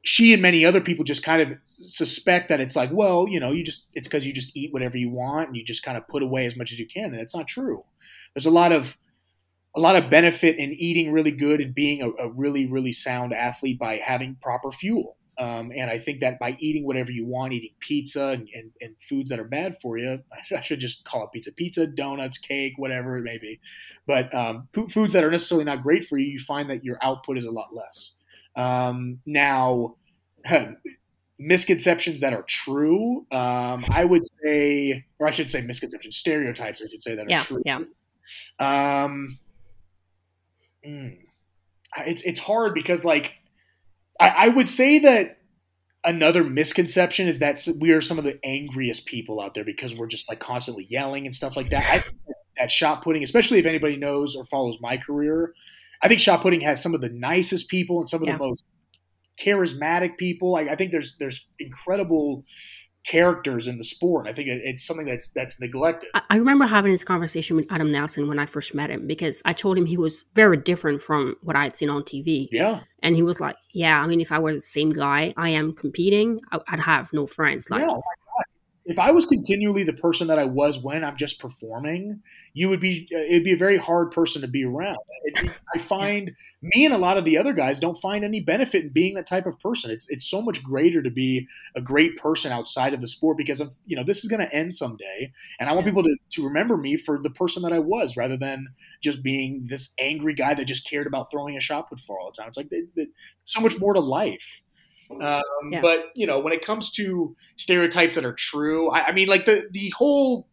She 0.08 0.34
and 0.34 0.41
many 0.41 0.63
other 0.63 0.82
people 0.82 1.04
just 1.04 1.24
kind 1.24 1.41
of 1.41 1.58
suspect 1.80 2.50
that 2.50 2.60
it's 2.60 2.76
like, 2.76 2.91
well, 2.93 3.26
you 3.28 3.39
know, 3.39 3.52
you 3.52 3.63
just 3.63 3.88
it's 3.95 4.08
because 4.08 4.24
you 4.24 4.34
just 4.34 4.56
eat 4.56 4.71
whatever 4.71 5.00
you 5.00 5.10
want 5.10 5.48
and 5.48 5.58
you 5.58 5.65
just 5.65 5.82
kind 5.82 5.98
of 5.98 6.08
put 6.08 6.21
away 6.21 6.45
as 6.45 6.56
much 6.56 6.71
as 6.71 6.78
you 6.78 6.86
can, 6.86 7.06
and 7.06 7.15
it's 7.15 7.36
not 7.36 7.48
true. 7.48 7.84
There's 8.36 8.45
a 8.45 8.52
lot 8.52 8.71
of 8.71 9.00
a 9.76 9.80
lot 9.80 9.95
of 9.95 10.12
benefit 10.12 10.58
in 10.58 10.74
eating 10.74 11.12
really 11.12 11.32
good 11.32 11.60
and 11.60 11.74
being 11.74 12.04
a, 12.04 12.10
a 12.24 12.30
really 12.30 12.67
really 12.67 12.91
sound 12.91 13.34
athlete 13.34 13.80
by 13.80 13.98
having 13.98 14.38
proper 14.41 14.71
fuel. 14.71 15.17
Um, 15.38 15.71
and 15.76 15.89
I 15.89 15.98
think 15.98 16.21
that 16.21 16.39
by 16.39 16.56
eating 16.60 16.86
whatever 16.86 17.12
you 17.12 17.26
want, 17.26 17.54
eating 17.54 17.71
pizza 17.80 18.28
and, 18.28 18.48
and, 18.54 18.71
and, 18.80 18.95
foods 19.02 19.30
that 19.30 19.39
are 19.39 19.45
bad 19.45 19.78
for 19.82 19.98
you, 19.98 20.21
I 20.56 20.62
should 20.62 20.80
just 20.80 21.06
call 21.06 21.26
it 21.26 21.32
pizza, 21.34 21.52
pizza, 21.52 21.88
donuts, 21.88 22.38
cake, 22.38 22.74
whatever 22.78 23.17
it 23.17 23.24
may 23.24 23.38
be. 23.38 23.60
But 24.08 24.34
um, 24.34 24.67
foods 24.89 25.13
that 25.13 25.24
are 25.24 25.32
necessarily 25.32 25.65
not 25.65 25.84
great 25.84 26.06
for 26.06 26.17
you, 26.17 26.28
you 26.28 26.39
find 26.39 26.69
that 26.69 26.86
your 26.86 26.98
output 27.02 27.38
is 27.38 27.45
a 27.45 27.52
lot 27.52 27.74
less. 27.74 28.13
Um, 28.56 29.19
now, 29.26 29.95
misconceptions 31.39 32.21
that 32.21 32.34
are 32.34 32.43
true, 32.43 33.26
um, 33.32 33.84
I 33.89 34.06
would 34.06 34.24
say, 34.43 35.06
or 35.19 35.28
I 35.28 35.32
should 35.32 35.52
say 35.52 35.62
misconceptions, 35.62 36.15
stereotypes, 36.15 36.82
I 36.84 36.88
should 36.88 37.04
say 37.04 37.15
that 37.15 37.26
are 37.26 37.30
yeah, 37.30 37.43
true. 37.43 37.62
Yeah. 37.65 37.80
Um, 38.60 39.38
mm, 40.86 41.17
it's 41.98 42.21
it's 42.24 42.39
hard 42.39 42.74
because 42.74 43.06
like 43.06 43.34
I, 44.19 44.30
I 44.30 44.47
would 44.49 44.69
say 44.69 44.99
that 44.99 45.38
another 46.04 46.43
misconception 46.43 47.28
is 47.28 47.39
that 47.39 47.67
we 47.80 47.91
are 47.91 48.01
some 48.01 48.17
of 48.17 48.23
the 48.23 48.39
angriest 48.45 49.06
people 49.06 49.41
out 49.41 49.54
there 49.54 49.65
because 49.65 49.95
we're 49.95 50.08
just 50.08 50.30
like 50.30 50.39
constantly 50.39 50.86
yelling 50.89 51.25
and 51.25 51.34
stuff 51.34 51.58
like 51.58 51.69
that. 51.69 51.84
I 51.91 51.99
think 51.99 52.17
that 52.58 52.71
shot 52.71 53.04
putting, 53.04 53.23
especially 53.23 53.60
if 53.60 53.65
anybody 53.65 53.97
knows 53.97 54.36
or 54.36 54.45
follows 54.45 54.78
my 54.80 54.97
career, 54.97 55.54
I 56.01 56.08
think 56.08 56.19
shot 56.19 56.41
putting 56.41 56.62
has 56.62 56.82
some 56.82 56.93
of 56.93 57.01
the 57.01 57.10
nicest 57.10 57.69
people 57.69 57.99
and 57.99 58.10
some 58.10 58.21
of 58.21 58.28
yeah. 58.28 58.38
the 58.38 58.47
most 58.47 58.63
charismatic 59.39 60.17
people. 60.17 60.51
Like 60.51 60.67
I 60.67 60.75
think 60.75 60.91
there's 60.91 61.17
there's 61.17 61.47
incredible 61.60 62.43
characters 63.06 63.68
in 63.68 63.78
the 63.78 63.84
sport. 63.84 64.28
I 64.28 64.34
think 64.34 64.48
it's 64.50 64.86
something 64.86 65.06
that's 65.06 65.30
that's 65.30 65.60
neglected. 65.60 66.10
I 66.30 66.38
remember 66.38 66.65
having 66.65 66.91
this 66.91 67.04
conversation 67.04 67.56
with 67.56 67.72
Adam 67.72 67.91
Nelson 67.91 68.28
when 68.28 68.39
I 68.39 68.46
first 68.46 68.74
met 68.74 68.89
him 68.89 69.08
because 69.08 69.41
I 69.46 69.54
told 69.54 69.78
him 69.78 69.86
he 69.86 69.98
was 69.98 70.26
very 70.34 70.58
different 70.58 71.02
from 71.02 71.36
what 71.44 71.56
I 71.56 71.63
had 71.63 71.76
seen 71.76 71.89
on 71.89 72.04
TV. 72.04 72.48
Yeah, 72.52 72.82
and 73.02 73.15
he 73.15 73.24
was 73.24 73.39
like, 73.39 73.56
"Yeah, 73.74 74.02
I 74.02 74.08
mean, 74.08 74.22
if 74.22 74.32
I 74.32 74.39
were 74.39 74.54
the 74.54 74.60
same 74.60 74.89
guy 74.89 75.34
I 75.38 75.50
am 75.50 75.74
competing, 75.74 76.41
I'd 76.52 76.80
have 76.80 77.13
no 77.13 77.28
friends." 77.28 77.70
Like, 77.70 77.82
yeah, 77.82 78.00
if 78.86 79.00
I 79.00 79.10
was 79.10 79.26
continually 79.26 79.84
the 79.84 79.93
person 79.93 80.28
that 80.28 80.38
I 80.38 80.45
was 80.45 80.78
when 80.78 81.04
I'm 81.04 81.17
just 81.17 81.39
performing, 81.39 82.21
you 82.54 82.69
would 82.69 82.80
be 82.80 83.08
it'd 83.12 83.43
be 83.43 83.54
a 83.54 83.58
very 83.58 83.78
hard 83.78 84.12
person 84.12 84.41
to 84.41 84.48
be 84.48 84.63
around. 84.63 85.00
It, 85.24 85.50
I 85.74 85.80
find 85.80 86.32
me 86.62 86.86
and 86.86 86.93
a 86.93 87.00
lot 87.00 87.17
of 87.17 87.26
the 87.26 87.36
other 87.38 87.52
guys 87.52 87.80
don't 87.80 87.98
find 87.98 88.24
any 88.24 88.41
benefit 88.41 88.84
in 88.84 88.89
being 88.89 89.15
that 89.15 89.26
type 89.26 89.48
of 89.48 89.60
person. 89.60 89.89
It's 89.89 90.08
it's 90.10 90.30
so 90.30 90.39
much 90.39 90.63
greater 90.63 91.02
to 91.02 91.10
be 91.10 91.48
a 91.76 91.82
great 91.82 92.15
person 92.17 92.52
outside 92.52 92.93
of 92.93 93.02
the 93.02 93.08
sport 93.08 93.38
because 93.38 93.60
of 93.60 93.74
you 93.88 93.95
know 93.95 94.04
this 94.04 94.24
is 94.24 94.30
going 94.30 94.45
to 94.45 94.56
end 94.56 94.74
someday, 94.76 95.32
and 95.60 95.67
I 95.67 95.74
want 95.74 95.88
people 95.88 96.04
to 96.04 96.15
to 96.34 96.43
remember 96.43 96.78
me 96.78 96.95
for 96.95 97.19
the 97.19 97.32
person 97.32 97.63
that 97.63 97.74
I 97.74 97.80
was 97.80 98.15
rather 98.15 98.38
than 98.38 98.67
just 99.02 99.24
being 99.24 99.65
this 99.65 99.93
angry 100.00 100.36
guy 100.36 100.54
that 100.54 100.65
just 100.65 100.88
cared 100.88 101.08
about 101.08 101.32
throwing 101.32 101.58
a 101.58 101.62
shot 101.62 101.89
put 101.89 102.00
for 102.00 102.19
all 102.19 102.28
the 102.32 102.39
time. 102.39 102.50
It's 102.50 102.58
like 102.58 102.69
they, 102.69 102.84
they, 102.95 103.08
so 103.45 103.62
much 103.62 103.80
more 103.80 103.93
to 103.93 104.00
life. 104.00 104.62
Um, 105.12 105.44
yeah. 105.72 105.82
But 105.82 106.12
you 106.15 106.28
know, 106.28 106.39
when 106.39 106.54
it 106.54 106.65
comes 106.65 106.91
to 106.94 107.36
stereotypes 107.58 108.15
that 108.15 108.26
are 108.26 108.34
true, 108.34 108.89
I, 108.89 109.08
I, 109.08 109.12
mean, 109.12 109.28
like 109.28 109.46
the 109.46 109.68
the 109.72 109.91
whole 109.96 110.48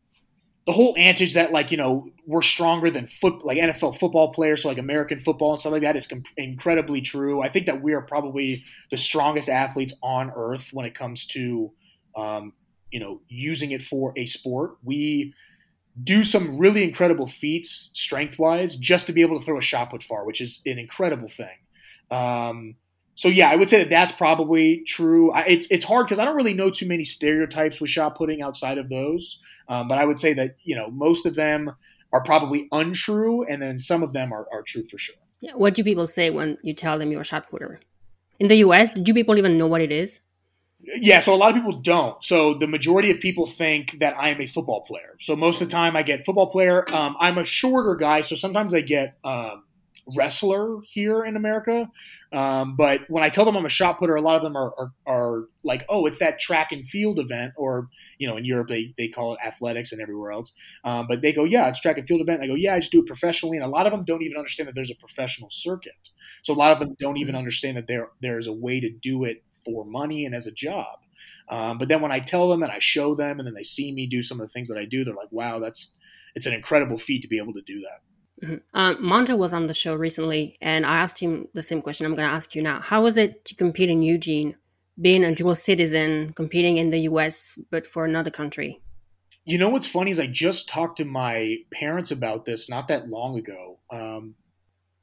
the 0.66 0.72
whole 0.72 0.94
antage 0.94 1.34
that 1.34 1.52
like 1.52 1.70
you 1.70 1.76
know 1.76 2.08
we're 2.26 2.42
stronger 2.42 2.90
than 2.90 3.06
foot 3.06 3.44
like 3.44 3.58
NFL 3.58 3.98
football 3.98 4.32
players, 4.32 4.62
so 4.62 4.68
like 4.68 4.78
American 4.78 5.18
football 5.18 5.52
and 5.52 5.60
stuff 5.60 5.72
like 5.72 5.82
that 5.82 5.96
is 5.96 6.06
com- 6.06 6.22
incredibly 6.36 7.00
true. 7.00 7.42
I 7.42 7.48
think 7.48 7.66
that 7.66 7.82
we 7.82 7.94
are 7.94 8.02
probably 8.02 8.64
the 8.90 8.96
strongest 8.96 9.48
athletes 9.48 9.94
on 10.02 10.30
earth 10.36 10.70
when 10.72 10.86
it 10.86 10.94
comes 10.94 11.26
to 11.28 11.72
um, 12.16 12.52
you 12.90 13.00
know 13.00 13.20
using 13.28 13.72
it 13.72 13.82
for 13.82 14.12
a 14.16 14.26
sport. 14.26 14.76
We 14.84 15.34
do 16.02 16.24
some 16.24 16.58
really 16.58 16.84
incredible 16.84 17.26
feats 17.26 17.90
strength 17.94 18.38
wise 18.38 18.76
just 18.76 19.06
to 19.06 19.12
be 19.12 19.20
able 19.22 19.38
to 19.38 19.44
throw 19.44 19.58
a 19.58 19.62
shot 19.62 19.90
put 19.90 20.02
far, 20.02 20.24
which 20.24 20.40
is 20.40 20.62
an 20.64 20.78
incredible 20.78 21.28
thing. 21.28 21.58
Um, 22.10 22.76
so 23.14 23.28
yeah, 23.28 23.50
I 23.50 23.56
would 23.56 23.68
say 23.68 23.78
that 23.78 23.90
that's 23.90 24.12
probably 24.12 24.84
true. 24.84 25.32
I, 25.32 25.42
it's 25.42 25.66
it's 25.70 25.84
hard 25.84 26.06
because 26.06 26.18
I 26.18 26.24
don't 26.24 26.36
really 26.36 26.54
know 26.54 26.70
too 26.70 26.88
many 26.88 27.04
stereotypes 27.04 27.80
with 27.80 27.90
shot 27.90 28.16
putting 28.16 28.42
outside 28.42 28.78
of 28.78 28.88
those. 28.88 29.38
Um, 29.68 29.88
but 29.88 29.98
I 29.98 30.04
would 30.04 30.18
say 30.18 30.32
that 30.34 30.56
you 30.64 30.74
know 30.74 30.90
most 30.90 31.26
of 31.26 31.34
them 31.34 31.72
are 32.12 32.22
probably 32.22 32.68
untrue, 32.72 33.44
and 33.44 33.62
then 33.62 33.80
some 33.80 34.02
of 34.02 34.12
them 34.12 34.32
are, 34.32 34.46
are 34.52 34.62
true 34.62 34.84
for 34.84 34.98
sure. 34.98 35.16
Yeah, 35.40 35.52
what 35.54 35.74
do 35.74 35.84
people 35.84 36.06
say 36.06 36.30
when 36.30 36.58
you 36.62 36.74
tell 36.74 36.98
them 36.98 37.10
you're 37.10 37.22
a 37.22 37.24
shot 37.24 37.50
putter? 37.50 37.80
In 38.38 38.48
the 38.48 38.56
U.S., 38.56 38.92
do 38.92 39.14
people 39.14 39.36
even 39.38 39.58
know 39.58 39.66
what 39.66 39.80
it 39.80 39.92
is? 39.92 40.20
Yeah, 40.80 41.20
so 41.20 41.32
a 41.32 41.36
lot 41.36 41.50
of 41.50 41.56
people 41.56 41.80
don't. 41.80 42.22
So 42.24 42.54
the 42.54 42.66
majority 42.66 43.10
of 43.10 43.20
people 43.20 43.46
think 43.46 43.98
that 44.00 44.16
I 44.18 44.30
am 44.30 44.40
a 44.40 44.46
football 44.46 44.80
player. 44.80 45.16
So 45.20 45.36
most 45.36 45.60
of 45.60 45.68
the 45.68 45.72
time, 45.72 45.94
I 45.96 46.02
get 46.02 46.24
football 46.24 46.48
player. 46.48 46.84
Um, 46.92 47.16
I'm 47.20 47.38
a 47.38 47.44
shorter 47.44 47.94
guy, 47.94 48.22
so 48.22 48.34
sometimes 48.34 48.74
I 48.74 48.80
get 48.80 49.16
um, 49.22 49.62
wrestler 50.16 50.78
here 50.84 51.24
in 51.24 51.36
America. 51.36 51.90
Um, 52.32 52.76
but 52.76 53.02
when 53.08 53.22
I 53.22 53.28
tell 53.28 53.44
them 53.44 53.56
I'm 53.56 53.66
a 53.66 53.70
shot 53.70 53.98
putter, 53.98 54.14
a 54.14 54.20
lot 54.20 54.36
of 54.36 54.42
them 54.42 54.56
are, 54.56 54.74
are, 54.78 54.92
are, 55.06 55.48
like, 55.64 55.84
oh, 55.88 56.06
it's 56.06 56.18
that 56.18 56.40
track 56.40 56.72
and 56.72 56.84
field 56.86 57.20
event, 57.20 57.52
or 57.56 57.88
you 58.18 58.26
know, 58.26 58.36
in 58.36 58.44
Europe 58.44 58.68
they, 58.68 58.94
they 58.98 59.08
call 59.08 59.34
it 59.34 59.38
athletics 59.44 59.92
and 59.92 60.00
everywhere 60.00 60.32
else. 60.32 60.52
Um, 60.84 61.06
but 61.06 61.22
they 61.22 61.32
go, 61.32 61.44
yeah, 61.44 61.68
it's 61.68 61.80
track 61.80 61.98
and 61.98 62.06
field 62.06 62.20
event. 62.20 62.42
And 62.42 62.50
I 62.50 62.52
go, 62.52 62.56
yeah, 62.56 62.74
I 62.74 62.80
just 62.80 62.90
do 62.90 63.00
it 63.00 63.06
professionally. 63.06 63.58
And 63.58 63.64
a 63.64 63.68
lot 63.68 63.86
of 63.86 63.92
them 63.92 64.04
don't 64.04 64.22
even 64.22 64.36
understand 64.36 64.68
that 64.68 64.74
there's 64.74 64.90
a 64.90 64.96
professional 64.96 65.50
circuit. 65.50 66.10
So 66.42 66.52
a 66.52 66.56
lot 66.56 66.72
of 66.72 66.80
them 66.80 66.96
don't 66.98 67.18
even 67.18 67.36
understand 67.36 67.76
that 67.76 67.86
there 67.86 68.10
there 68.20 68.38
is 68.38 68.46
a 68.46 68.52
way 68.52 68.80
to 68.80 68.90
do 68.90 69.24
it 69.24 69.44
for 69.64 69.84
money 69.84 70.24
and 70.24 70.34
as 70.34 70.46
a 70.46 70.52
job. 70.52 70.98
Um, 71.48 71.78
but 71.78 71.88
then 71.88 72.00
when 72.00 72.12
I 72.12 72.20
tell 72.20 72.48
them 72.48 72.62
and 72.62 72.72
I 72.72 72.78
show 72.78 73.14
them, 73.14 73.38
and 73.38 73.46
then 73.46 73.54
they 73.54 73.62
see 73.62 73.92
me 73.92 74.06
do 74.06 74.22
some 74.22 74.40
of 74.40 74.46
the 74.46 74.52
things 74.52 74.68
that 74.68 74.78
I 74.78 74.84
do, 74.84 75.04
they're 75.04 75.14
like, 75.14 75.30
wow, 75.30 75.58
that's 75.58 75.96
it's 76.34 76.46
an 76.46 76.54
incredible 76.54 76.98
feat 76.98 77.22
to 77.22 77.28
be 77.28 77.38
able 77.38 77.52
to 77.54 77.62
do 77.62 77.80
that. 77.80 78.00
Mm-hmm. 78.42 79.04
Mondo 79.04 79.36
was 79.36 79.52
on 79.52 79.66
the 79.66 79.74
show 79.74 79.94
recently, 79.94 80.56
and 80.60 80.84
I 80.84 80.96
asked 80.96 81.20
him 81.20 81.48
the 81.54 81.62
same 81.62 81.80
question 81.80 82.06
I'm 82.06 82.14
going 82.14 82.28
to 82.28 82.34
ask 82.34 82.54
you 82.54 82.62
now. 82.62 82.80
How 82.80 83.02
was 83.02 83.16
it 83.16 83.44
to 83.46 83.54
compete 83.54 83.88
in 83.88 84.02
Eugene, 84.02 84.56
being 85.00 85.24
a 85.24 85.34
dual 85.34 85.54
citizen, 85.54 86.32
competing 86.34 86.76
in 86.76 86.90
the 86.90 87.00
U.S. 87.00 87.58
but 87.70 87.86
for 87.86 88.04
another 88.04 88.30
country? 88.30 88.80
You 89.44 89.58
know 89.58 89.68
what's 89.68 89.86
funny 89.86 90.10
is 90.10 90.20
I 90.20 90.26
just 90.26 90.68
talked 90.68 90.98
to 90.98 91.04
my 91.04 91.56
parents 91.72 92.10
about 92.10 92.44
this 92.44 92.68
not 92.68 92.88
that 92.88 93.08
long 93.08 93.38
ago. 93.38 93.78
Um, 93.90 94.34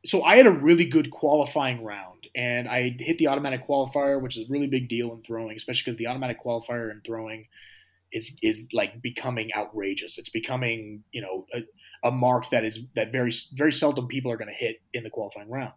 so 0.06 0.24
I 0.24 0.38
had 0.38 0.48
a 0.48 0.52
really 0.52 0.86
good 0.86 1.12
qualifying 1.12 1.84
round, 1.84 2.28
and 2.36 2.68
I 2.68 2.96
hit 2.98 3.18
the 3.18 3.28
automatic 3.28 3.68
qualifier, 3.68 4.22
which 4.22 4.38
is 4.38 4.50
a 4.50 4.52
really 4.52 4.68
big 4.68 4.88
deal 4.88 5.14
in 5.14 5.22
throwing, 5.24 5.56
especially 5.58 5.84
because 5.92 5.98
the 5.98 6.08
automatic 6.08 6.42
qualifier 6.44 6.92
in 6.92 7.02
throwing 7.06 7.48
is 8.12 8.38
is 8.42 8.70
like 8.74 9.02
becoming 9.02 9.50
outrageous. 9.56 10.18
It's 10.18 10.30
becoming 10.30 11.04
you 11.12 11.22
know 11.22 11.46
a 12.04 12.12
mark 12.12 12.50
that 12.52 12.64
is 12.64 12.88
that 12.96 13.12
very 13.12 13.34
very 13.54 13.72
seldom 13.72 14.08
people 14.08 14.32
are 14.32 14.38
going 14.38 14.50
to 14.50 14.54
hit 14.54 14.82
in 14.94 15.04
the 15.04 15.10
qualifying 15.10 15.50
round. 15.50 15.74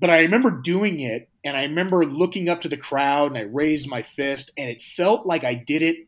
But 0.00 0.10
I 0.10 0.20
remember 0.20 0.50
doing 0.50 1.00
it, 1.00 1.28
and 1.44 1.56
I 1.56 1.62
remember 1.62 2.04
looking 2.04 2.48
up 2.48 2.60
to 2.60 2.68
the 2.68 2.76
crowd, 2.76 3.32
and 3.32 3.38
I 3.38 3.42
raised 3.42 3.88
my 3.88 4.02
fist, 4.02 4.52
and 4.56 4.70
it 4.70 4.80
felt 4.80 5.26
like 5.26 5.44
I 5.44 5.54
did 5.54 5.82
it. 5.82 6.06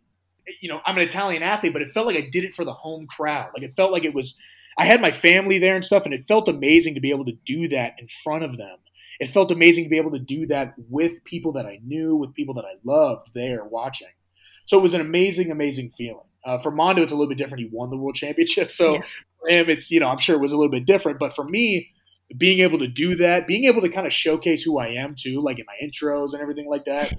You 0.61 0.69
know, 0.69 0.81
I'm 0.87 0.97
an 0.97 1.03
Italian 1.03 1.43
athlete, 1.43 1.73
but 1.73 1.83
it 1.83 1.93
felt 1.93 2.07
like 2.07 2.17
I 2.17 2.29
did 2.31 2.45
it 2.45 2.55
for 2.55 2.65
the 2.65 2.73
home 2.73 3.07
crowd. 3.07 3.51
Like 3.55 3.65
it 3.65 3.75
felt 3.75 3.93
like 3.93 4.05
it 4.05 4.15
was. 4.15 4.39
I 4.79 4.85
had 4.85 5.01
my 5.01 5.11
family 5.11 5.59
there 5.59 5.75
and 5.75 5.85
stuff, 5.85 6.05
and 6.05 6.15
it 6.15 6.27
felt 6.29 6.49
amazing 6.49 6.95
to 6.95 7.01
be 7.01 7.11
able 7.11 7.25
to 7.25 7.37
do 7.45 7.69
that 7.69 7.95
in 7.99 8.07
front 8.23 8.45
of 8.45 8.57
them. 8.57 8.77
It 9.19 9.31
felt 9.31 9.51
amazing 9.51 9.85
to 9.85 9.91
be 9.91 9.99
able 9.99 10.13
to 10.13 10.19
do 10.19 10.47
that 10.47 10.75
with 10.89 11.23
people 11.25 11.53
that 11.53 11.67
I 11.67 11.79
knew, 11.85 12.17
with 12.17 12.35
people 12.35 12.55
that 12.55 12.65
I 12.65 12.77
loved 12.85 13.29
there 13.35 13.65
watching. 13.65 14.09
So 14.65 14.79
it 14.79 14.83
was 14.83 14.95
an 14.95 15.03
amazing, 15.03 15.51
amazing 15.51 15.91
feeling. 15.91 16.30
Uh, 16.45 16.59
for 16.59 16.71
Mondo, 16.71 17.03
it's 17.03 17.13
a 17.13 17.15
little 17.15 17.29
bit 17.29 17.39
different. 17.39 17.63
He 17.63 17.71
won 17.73 17.91
the 17.91 17.97
world 17.97 18.15
championship, 18.15 18.73
so 18.73 18.95
yeah. 18.95 19.01
for 19.41 19.49
him, 19.49 19.71
it's 19.71 19.91
you 19.91 20.01
know 20.01 20.09
I'm 20.09 20.19
sure 20.19 20.37
it 20.37 20.41
was 20.41 20.53
a 20.53 20.57
little 20.57 20.71
bit 20.71 20.87
different. 20.87 21.19
But 21.19 21.35
for 21.35 21.45
me, 21.45 21.91
being 22.37 22.61
able 22.61 22.79
to 22.79 22.89
do 22.89 23.17
that, 23.17 23.47
being 23.47 23.65
able 23.65 23.83
to 23.83 23.89
kind 23.89 24.07
of 24.07 24.13
showcase 24.13 24.63
who 24.63 24.79
I 24.79 24.89
am 24.89 25.15
too, 25.15 25.41
like 25.41 25.59
in 25.59 25.67
my 25.67 25.87
intros 25.87 26.33
and 26.33 26.41
everything 26.41 26.69
like 26.69 26.85
that, 26.87 27.13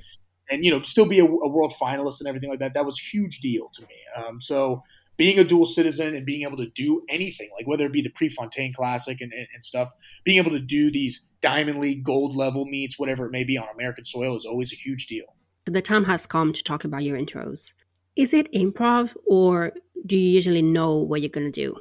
and 0.50 0.66
you 0.66 0.72
know 0.72 0.82
still 0.82 1.06
be 1.06 1.20
a, 1.20 1.26
a 1.26 1.48
world 1.48 1.74
finalist 1.82 2.20
and 2.20 2.28
everything 2.28 2.50
like 2.50 2.60
that, 2.60 2.74
that 2.74 2.86
was 2.86 3.00
a 3.00 3.16
huge 3.16 3.40
deal 3.40 3.70
to 3.74 3.82
me. 3.84 3.96
Um, 4.18 4.42
so 4.42 4.84
being 5.18 5.38
a 5.38 5.44
dual 5.44 5.68
citizen 5.68 6.16
and 6.16 6.26
being 6.26 6.42
able 6.44 6.58
to 6.58 6.68
do 6.70 7.04
anything, 7.08 7.50
like 7.56 7.68
whether 7.68 7.86
it 7.86 7.92
be 7.92 8.02
the 8.02 8.10
Prefontaine 8.10 8.74
Classic 8.74 9.22
and, 9.22 9.32
and, 9.34 9.46
and, 9.54 9.64
stuff, 9.64 9.92
being 10.24 10.40
able 10.40 10.50
to 10.50 10.60
do 10.60 10.90
these 10.90 11.28
Diamond 11.42 11.80
League 11.80 12.04
gold 12.04 12.36
level 12.36 12.66
meets, 12.66 12.98
whatever 12.98 13.28
it 13.28 13.32
may 13.32 13.44
be 13.44 13.56
on 13.56 13.68
American 13.76 14.04
soil, 14.04 14.36
is 14.36 14.48
always 14.48 14.74
a 14.74 14.76
huge 14.76 15.06
deal 15.06 15.36
the 15.66 15.82
time 15.82 16.06
has 16.06 16.26
come 16.26 16.54
to 16.54 16.64
talk 16.64 16.84
about 16.84 17.04
your 17.04 17.18
intros. 17.18 17.74
Is 18.16 18.34
it 18.34 18.52
improv 18.54 19.16
or 19.26 19.74
do 20.06 20.18
you 20.18 20.30
usually 20.30 20.62
know 20.62 20.98
what 20.98 21.22
you're 21.22 21.30
going 21.30 21.52
to 21.52 21.52
do? 21.52 21.78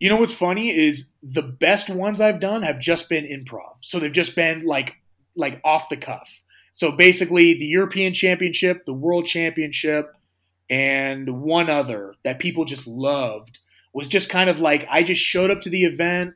You 0.00 0.08
know 0.08 0.16
what's 0.16 0.34
funny 0.34 0.70
is 0.70 1.12
the 1.22 1.42
best 1.42 1.88
ones 1.88 2.20
I've 2.20 2.40
done 2.40 2.62
have 2.62 2.78
just 2.80 3.08
been 3.08 3.24
improv. 3.24 3.76
So 3.80 3.98
they've 3.98 4.12
just 4.12 4.34
been 4.34 4.64
like 4.64 4.96
like 5.36 5.60
off 5.64 5.88
the 5.88 5.96
cuff. 5.96 6.42
So 6.72 6.92
basically 6.92 7.54
the 7.54 7.66
European 7.66 8.12
Championship, 8.14 8.84
the 8.84 8.94
World 8.94 9.26
Championship, 9.26 10.12
and 10.68 11.42
one 11.42 11.70
other 11.70 12.14
that 12.24 12.38
people 12.38 12.64
just 12.64 12.86
loved 12.86 13.60
was 13.92 14.08
just 14.08 14.28
kind 14.28 14.50
of 14.50 14.58
like 14.58 14.86
I 14.90 15.02
just 15.02 15.22
showed 15.22 15.50
up 15.50 15.60
to 15.62 15.70
the 15.70 15.84
event. 15.84 16.34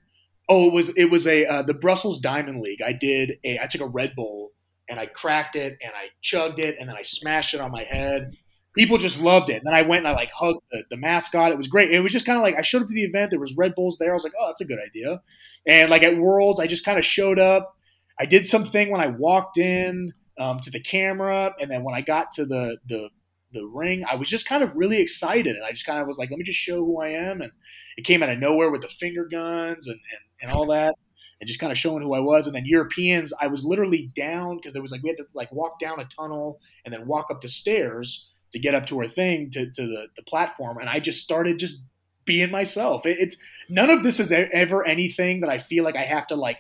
Oh, 0.49 0.69
it 0.69 0.73
was 0.73 0.89
it 0.91 1.07
was 1.07 1.27
a 1.27 1.47
uh, 1.47 1.63
the 1.63 1.75
Brussels 1.75 2.21
Diamond 2.21 2.61
League. 2.63 2.83
I 2.83 2.93
did 2.93 3.39
a 3.45 3.59
I 3.59 3.67
took 3.67 3.81
a 3.81 3.87
Red 3.87 4.15
Bull 4.15 4.53
and 4.89 4.99
I 4.99 5.07
cracked 5.07 5.57
it 5.57 5.77
and 5.83 5.93
I 5.95 6.09
chugged 6.23 6.59
it 6.59 6.77
and 6.79 6.89
then 6.89 6.97
I 6.97 7.03
smashed 7.03 7.55
it 7.55 7.61
on 7.61 7.71
my 7.71 7.85
head. 7.85 8.37
People 8.79 8.99
just 8.99 9.22
loved 9.22 9.51
it. 9.51 9.57
And 9.57 9.66
then 9.66 9.74
I 9.74 9.83
went 9.83 10.07
and 10.07 10.09
I 10.09 10.12
like 10.12 10.31
hugged 10.31 10.61
the, 10.70 10.85
the 10.91 10.97
mascot. 10.97 11.51
It 11.51 11.59
was 11.59 11.68
great. 11.68 11.93
It 11.93 12.01
was 12.01 12.12
just 12.12 12.26
kind 12.26 12.39
of 12.39 12.43
like 12.43 12.55
I 12.57 12.62
showed 12.62 12.83
up 12.83 12.89
to 12.89 12.95
the 12.95 13.05
event. 13.05 13.31
There 13.31 13.41
was 13.41 13.57
Red 13.57 13.74
Bulls 13.74 13.99
there. 13.99 14.12
I 14.12 14.14
was 14.14 14.24
like, 14.24 14.35
oh, 14.41 14.47
that's 14.47 14.61
a 14.61 14.66
good 14.66 14.79
idea. 14.79 15.20
And 15.66 15.91
like 15.91 16.03
at 16.03 16.16
Worlds, 16.16 16.61
I 16.61 16.66
just 16.66 16.85
kind 16.85 16.99
of 16.99 17.05
showed 17.05 17.39
up. 17.39 17.76
I 18.20 18.26
did 18.26 18.47
something 18.47 18.91
when 18.91 19.01
I 19.01 19.09
walked 19.09 19.59
in 19.59 20.12
um, 20.41 20.61
to 20.61 20.70
the 20.70 20.81
camera, 20.81 21.55
and 21.61 21.70
then 21.70 21.85
when 21.85 21.95
I 21.95 22.01
got 22.01 22.31
to 22.33 22.47
the 22.47 22.79
the 22.87 23.11
the 23.53 23.64
ring, 23.64 24.05
I 24.09 24.16
was 24.16 24.29
just 24.29 24.47
kind 24.47 24.62
of 24.62 24.74
really 24.76 25.01
excited, 25.01 25.57
and 25.57 25.64
I 25.64 25.70
just 25.72 25.87
kind 25.87 26.01
of 26.01 26.07
was 26.07 26.18
like, 26.18 26.31
let 26.31 26.39
me 26.39 26.45
just 26.45 26.59
show 26.59 26.85
who 26.85 27.01
I 27.01 27.11
am. 27.11 27.41
And 27.41 27.53
it 27.97 28.05
came 28.05 28.22
out 28.22 28.31
of 28.31 28.39
nowhere 28.39 28.70
with 28.70 28.83
the 28.83 28.89
finger 28.89 29.26
guns 29.31 29.87
and 29.87 29.99
and, 30.41 30.51
and 30.51 30.53
all 30.53 30.66
that 30.66 30.95
and 31.41 31.47
just 31.47 31.61
kind 31.61 31.72
of 31.72 31.79
showing 31.79 32.03
who 32.03 32.14
I 32.14 32.20
was. 32.20 32.47
And 32.47 32.57
then 32.57 32.66
Europeans, 32.66 33.33
I 33.41 33.47
was 33.47 33.64
literally 33.64 34.11
down 34.14 34.57
because 34.57 34.74
it 34.74 34.83
was 34.83 34.91
like 34.91 35.03
we 35.03 35.11
had 35.11 35.18
to 35.18 35.26
like 35.35 35.53
walk 35.53 35.79
down 35.79 36.01
a 36.01 36.05
tunnel 36.05 36.61
and 36.85 36.93
then 36.93 37.07
walk 37.07 37.31
up 37.31 37.41
the 37.41 37.49
stairs 37.49 38.26
to 38.53 38.59
get 38.59 38.74
up 38.74 38.86
to 38.86 38.99
our 38.99 39.07
thing 39.07 39.51
to, 39.51 39.70
to 39.70 39.82
the, 39.82 40.07
the 40.16 40.22
platform. 40.22 40.78
And 40.78 40.88
I 40.88 41.01
just 41.01 41.22
started 41.22 41.59
just 41.59 41.80
being 42.24 42.51
myself. 42.51 43.07
It, 43.07 43.18
it's 43.20 43.36
none 43.68 43.90
of 43.90 44.03
this 44.03 44.20
is 44.20 44.32
ever 44.32 44.86
anything 44.86 45.40
that 45.40 45.51
I 45.51 45.59
feel 45.59 45.84
like 45.84 45.96
I 45.96 46.03
have 46.03 46.26
to 46.28 46.36
like. 46.36 46.59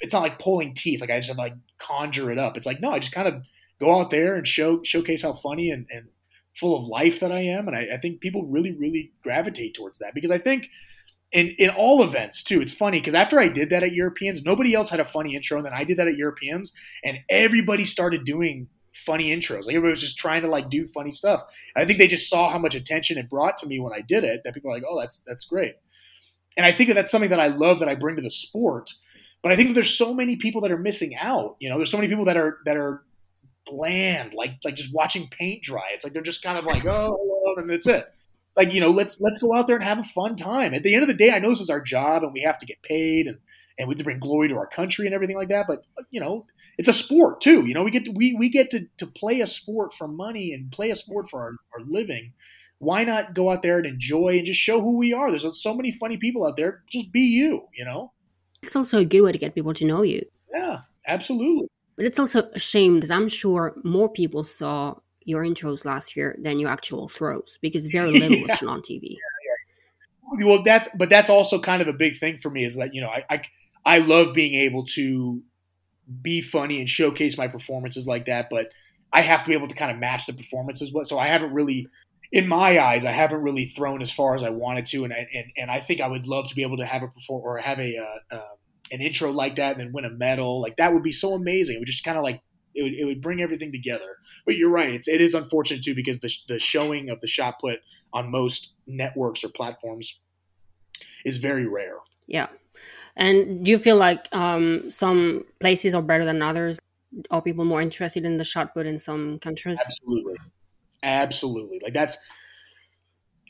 It's 0.00 0.14
not 0.14 0.22
like 0.22 0.38
pulling 0.38 0.72
teeth. 0.72 1.00
Like 1.00 1.10
I 1.10 1.18
just 1.18 1.28
have 1.28 1.36
to 1.36 1.42
like 1.42 1.56
conjure 1.78 2.30
it 2.30 2.38
up. 2.38 2.56
It's 2.56 2.66
like 2.66 2.80
no, 2.80 2.92
I 2.92 2.98
just 2.98 3.12
kind 3.12 3.28
of 3.28 3.42
go 3.78 3.98
out 3.98 4.10
there 4.10 4.36
and 4.36 4.46
show 4.46 4.82
showcase 4.82 5.22
how 5.22 5.32
funny 5.34 5.70
and, 5.70 5.86
and 5.90 6.06
full 6.54 6.76
of 6.76 6.86
life 6.86 7.20
that 7.20 7.32
I 7.32 7.40
am. 7.40 7.68
And 7.68 7.76
I, 7.76 7.88
I 7.94 7.98
think 7.98 8.20
people 8.20 8.44
really 8.44 8.72
really 8.72 9.12
gravitate 9.22 9.74
towards 9.74 9.98
that 9.98 10.14
because 10.14 10.30
I 10.30 10.38
think 10.38 10.68
in 11.32 11.48
in 11.58 11.70
all 11.70 12.02
events 12.02 12.42
too. 12.42 12.60
It's 12.60 12.72
funny 12.72 12.98
because 13.00 13.14
after 13.14 13.38
I 13.38 13.48
did 13.48 13.70
that 13.70 13.82
at 13.82 13.92
Europeans, 13.92 14.42
nobody 14.42 14.74
else 14.74 14.90
had 14.90 15.00
a 15.00 15.04
funny 15.04 15.34
intro, 15.36 15.58
and 15.58 15.66
then 15.66 15.74
I 15.74 15.84
did 15.84 15.98
that 15.98 16.08
at 16.08 16.16
Europeans, 16.16 16.72
and 17.04 17.18
everybody 17.28 17.84
started 17.84 18.24
doing 18.24 18.68
funny 18.92 19.30
intros. 19.30 19.66
Like 19.66 19.76
everybody 19.76 19.92
was 19.92 20.00
just 20.00 20.18
trying 20.18 20.42
to 20.42 20.48
like 20.48 20.70
do 20.70 20.86
funny 20.86 21.12
stuff. 21.12 21.44
I 21.76 21.84
think 21.84 21.98
they 21.98 22.08
just 22.08 22.28
saw 22.28 22.50
how 22.50 22.58
much 22.58 22.74
attention 22.74 23.18
it 23.18 23.30
brought 23.30 23.56
to 23.58 23.66
me 23.66 23.80
when 23.80 23.92
I 23.92 24.00
did 24.00 24.24
it. 24.24 24.42
That 24.44 24.54
people 24.54 24.70
are 24.70 24.74
like, 24.74 24.84
oh, 24.88 24.98
that's 25.00 25.20
that's 25.20 25.44
great. 25.44 25.76
And 26.56 26.66
I 26.66 26.72
think 26.72 26.88
that 26.88 26.94
that's 26.94 27.12
something 27.12 27.30
that 27.30 27.40
I 27.40 27.48
love 27.48 27.78
that 27.78 27.88
I 27.88 27.94
bring 27.94 28.16
to 28.16 28.22
the 28.22 28.30
sport. 28.30 28.92
But 29.42 29.52
I 29.52 29.56
think 29.56 29.74
there's 29.74 29.96
so 29.96 30.12
many 30.12 30.36
people 30.36 30.60
that 30.62 30.72
are 30.72 30.78
missing 30.78 31.16
out. 31.16 31.56
You 31.60 31.70
know, 31.70 31.78
there's 31.78 31.90
so 31.90 31.96
many 31.96 32.08
people 32.08 32.26
that 32.26 32.36
are 32.36 32.58
that 32.66 32.76
are 32.76 33.02
bland, 33.66 34.34
like 34.34 34.56
like 34.64 34.74
just 34.74 34.92
watching 34.92 35.28
paint 35.28 35.62
dry. 35.62 35.90
It's 35.94 36.04
like 36.04 36.12
they're 36.12 36.22
just 36.22 36.42
kind 36.42 36.58
of 36.58 36.64
like, 36.64 36.84
oh, 36.86 37.16
and 37.56 37.70
that's 37.70 37.86
it 37.86 38.12
like 38.56 38.72
you 38.72 38.80
know 38.80 38.90
let's 38.90 39.20
let's 39.20 39.40
go 39.40 39.54
out 39.54 39.66
there 39.66 39.76
and 39.76 39.84
have 39.84 39.98
a 39.98 40.04
fun 40.04 40.36
time 40.36 40.74
at 40.74 40.82
the 40.82 40.94
end 40.94 41.02
of 41.02 41.08
the 41.08 41.14
day 41.14 41.30
i 41.30 41.38
know 41.38 41.50
this 41.50 41.60
is 41.60 41.70
our 41.70 41.80
job 41.80 42.22
and 42.22 42.32
we 42.32 42.42
have 42.42 42.58
to 42.58 42.66
get 42.66 42.82
paid 42.82 43.26
and 43.26 43.38
and 43.78 43.88
we 43.88 43.92
have 43.92 43.98
to 43.98 44.04
bring 44.04 44.18
glory 44.18 44.48
to 44.48 44.56
our 44.56 44.66
country 44.66 45.06
and 45.06 45.14
everything 45.14 45.36
like 45.36 45.48
that 45.48 45.66
but 45.66 45.84
you 46.10 46.20
know 46.20 46.46
it's 46.80 46.88
a 46.88 46.92
sport 46.92 47.40
too. 47.40 47.66
You 47.66 47.74
know 47.74 47.82
we 47.82 47.90
get 47.90 48.06
to, 48.06 48.10
we, 48.10 48.34
we 48.34 48.48
get 48.48 48.70
to, 48.70 48.86
to 48.96 49.06
play 49.06 49.42
a 49.42 49.46
sport 49.46 49.92
for 49.92 50.08
money 50.08 50.52
and 50.54 50.72
play 50.72 50.90
a 50.90 50.96
sport 50.96 51.28
for 51.30 51.40
our, 51.40 51.54
our 51.74 51.84
living. 51.86 52.32
Why 52.78 53.04
not 53.04 53.34
go 53.34 53.52
out 53.52 53.62
there 53.62 53.76
and 53.76 53.86
enjoy 53.86 54.38
and 54.38 54.46
just 54.46 54.58
show 54.58 54.80
who 54.80 54.96
we 54.96 55.12
are? 55.12 55.30
There's 55.30 55.62
so 55.62 55.74
many 55.74 55.92
funny 55.92 56.16
people 56.16 56.46
out 56.46 56.56
there. 56.56 56.82
Just 56.90 57.12
be 57.12 57.20
you 57.20 57.68
you 57.76 57.84
know? 57.84 58.12
It's 58.62 58.74
also 58.74 58.98
a 58.98 59.04
good 59.04 59.20
way 59.20 59.32
to 59.32 59.38
get 59.38 59.54
people 59.54 59.74
to 59.74 59.84
know 59.84 60.02
you. 60.02 60.22
Yeah 60.52 60.80
absolutely. 61.06 61.68
But 61.96 62.06
it's 62.06 62.18
also 62.18 62.48
a 62.54 62.58
shame 62.58 62.94
because 62.94 63.10
i'm 63.10 63.28
sure 63.28 63.74
more 63.84 64.08
people 64.08 64.42
saw 64.42 64.94
your 65.24 65.44
intros 65.44 65.84
last 65.84 66.16
year 66.16 66.34
than 66.40 66.58
your 66.58 66.70
actual 66.70 67.08
throws 67.08 67.58
because 67.60 67.86
very 67.88 68.10
little 68.20 68.38
yeah. 68.38 68.42
was 68.42 68.58
shown 68.58 68.70
on 68.70 68.80
TV. 68.80 69.16
Yeah, 70.38 70.46
well, 70.46 70.62
that's 70.62 70.88
but 70.96 71.10
that's 71.10 71.28
also 71.28 71.60
kind 71.60 71.82
of 71.82 71.88
a 71.88 71.92
big 71.92 72.18
thing 72.18 72.38
for 72.38 72.50
me 72.50 72.64
is 72.64 72.76
that 72.76 72.94
you 72.94 73.00
know 73.00 73.08
I, 73.08 73.24
I 73.28 73.42
I 73.84 73.98
love 73.98 74.34
being 74.34 74.54
able 74.54 74.86
to 74.86 75.42
be 76.22 76.40
funny 76.40 76.80
and 76.80 76.88
showcase 76.88 77.38
my 77.38 77.48
performances 77.48 78.06
like 78.06 78.26
that, 78.26 78.48
but 78.50 78.70
I 79.12 79.22
have 79.22 79.42
to 79.42 79.48
be 79.48 79.54
able 79.54 79.68
to 79.68 79.74
kind 79.74 79.90
of 79.90 79.98
match 79.98 80.26
the 80.26 80.32
performances. 80.32 80.92
What 80.92 81.08
so 81.08 81.18
I 81.18 81.26
haven't 81.26 81.52
really, 81.52 81.88
in 82.32 82.48
my 82.48 82.78
eyes, 82.78 83.04
I 83.04 83.10
haven't 83.10 83.42
really 83.42 83.66
thrown 83.66 84.02
as 84.02 84.12
far 84.12 84.34
as 84.34 84.42
I 84.42 84.50
wanted 84.50 84.86
to, 84.86 85.04
and 85.04 85.12
I, 85.12 85.28
and, 85.34 85.46
and 85.56 85.70
I 85.70 85.78
think 85.78 86.00
I 86.00 86.08
would 86.08 86.26
love 86.26 86.48
to 86.48 86.54
be 86.54 86.62
able 86.62 86.78
to 86.78 86.86
have 86.86 87.02
a 87.02 87.08
perform 87.08 87.42
or 87.44 87.58
have 87.58 87.78
a 87.78 87.96
uh, 87.96 88.34
uh, 88.36 88.54
an 88.92 89.00
intro 89.00 89.30
like 89.30 89.56
that 89.56 89.72
and 89.72 89.80
then 89.80 89.92
win 89.92 90.04
a 90.04 90.10
medal. 90.10 90.60
Like 90.60 90.76
that 90.76 90.92
would 90.92 91.02
be 91.02 91.12
so 91.12 91.34
amazing. 91.34 91.76
It 91.76 91.78
would 91.80 91.88
just 91.88 92.04
kind 92.04 92.16
of 92.16 92.24
like 92.24 92.40
it 92.74 92.82
would, 92.82 92.94
it 92.94 93.04
would 93.04 93.20
bring 93.20 93.40
everything 93.40 93.72
together. 93.72 94.16
But 94.46 94.56
you're 94.56 94.70
right; 94.70 94.90
it's 94.90 95.08
it 95.08 95.20
is 95.20 95.34
unfortunate 95.34 95.82
too 95.82 95.94
because 95.94 96.20
the 96.20 96.32
the 96.48 96.58
showing 96.58 97.10
of 97.10 97.20
the 97.20 97.28
shot 97.28 97.60
put 97.60 97.80
on 98.12 98.30
most 98.30 98.72
networks 98.86 99.44
or 99.44 99.48
platforms 99.48 100.20
is 101.24 101.38
very 101.38 101.66
rare. 101.66 101.96
Yeah, 102.26 102.46
and 103.16 103.64
do 103.64 103.70
you 103.70 103.78
feel 103.78 103.96
like 103.96 104.26
um, 104.32 104.90
some 104.90 105.44
places 105.60 105.94
are 105.94 106.02
better 106.02 106.24
than 106.24 106.42
others? 106.42 106.78
Are 107.30 107.42
people 107.42 107.64
more 107.64 107.80
interested 107.80 108.24
in 108.24 108.36
the 108.36 108.44
shot 108.44 108.72
put 108.72 108.86
in 108.86 108.98
some 108.98 109.38
countries? 109.38 109.80
Absolutely, 109.84 110.36
absolutely. 111.02 111.80
Like 111.82 111.94
that's. 111.94 112.16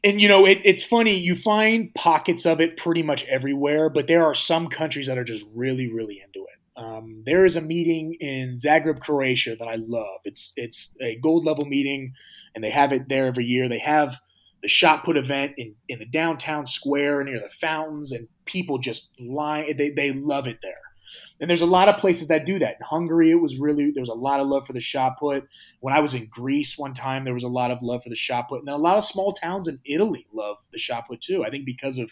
And 0.03 0.19
you 0.19 0.29
know 0.29 0.47
it, 0.47 0.63
it's 0.65 0.83
funny 0.83 1.19
you 1.19 1.37
find 1.37 1.95
pockets 1.95 2.47
of 2.47 2.59
it 2.59 2.79
pretty 2.79 3.03
much 3.03 3.25
everywhere, 3.25 3.91
but 3.91 4.07
there 4.07 4.25
are 4.25 4.35
some 4.35 4.69
countries 4.69 5.07
that 5.09 5.19
are 5.19 5.25
just 5.25 5.45
really, 5.55 5.93
really 5.93 6.23
into 6.25 6.41
it 6.41 6.61
um, 6.81 7.23
there 7.27 7.45
is 7.45 7.57
a 7.57 7.61
meeting 7.61 8.15
in 8.21 8.57
Zagreb, 8.57 9.01
Croatia 9.01 9.55
that 9.57 9.69
I 9.69 9.77
love. 9.77 10.21
It's 10.25 10.53
it's 10.57 10.95
a 11.01 11.17
gold 11.17 11.45
level 11.45 11.67
meeting, 11.67 12.15
and 12.55 12.65
they 12.65 12.71
have 12.71 12.93
it 12.93 13.09
there 13.09 13.27
every 13.27 13.45
year. 13.45 13.69
They 13.69 13.79
have 13.79 14.17
the 14.63 14.69
shot 14.69 15.05
put 15.05 15.17
event 15.17 15.55
in, 15.59 15.75
in 15.89 15.99
the 15.99 16.07
downtown 16.07 16.67
square 16.67 17.23
near 17.23 17.39
the 17.39 17.51
fountains, 17.51 18.13
and 18.13 18.29
people 18.51 18.79
just 18.79 19.09
line. 19.19 19.77
They 19.77 19.91
they 19.91 20.13
love 20.13 20.47
it 20.47 20.59
there. 20.63 20.75
And 21.41 21.49
there's 21.49 21.63
a 21.63 21.67
lot 21.67 21.89
of 21.89 21.99
places 21.99 22.29
that 22.29 22.45
do 22.45 22.59
that. 22.59 22.77
In 22.81 22.87
Hungary, 22.87 23.31
it 23.31 23.41
was 23.41 23.59
really 23.59 23.91
there 23.91 24.03
was 24.03 24.11
a 24.11 24.15
lot 24.15 24.41
of 24.41 24.47
love 24.47 24.67
for 24.67 24.75
the 24.75 24.81
shot 24.81 25.19
put. 25.19 25.49
When 25.81 25.95
I 25.95 26.01
was 26.01 26.15
in 26.15 26.27
Greece 26.27 26.77
one 26.77 26.93
time, 26.93 27.25
there 27.25 27.35
was 27.35 27.45
a 27.45 27.49
lot 27.49 27.71
of 27.71 27.83
love 27.83 28.03
for 28.03 28.11
the 28.11 28.17
shot 28.17 28.49
put, 28.49 28.59
and 28.59 28.69
then 28.69 28.75
a 28.75 28.79
lot 28.79 28.99
of 28.99 29.05
small 29.05 29.33
towns 29.33 29.67
in 29.67 29.81
Italy 29.85 30.27
love 30.33 30.59
the 30.73 30.79
shot 30.79 31.09
put 31.09 31.21
too. 31.21 31.45
I 31.45 31.51
think 31.51 31.65
because 31.65 31.97
of 31.97 32.11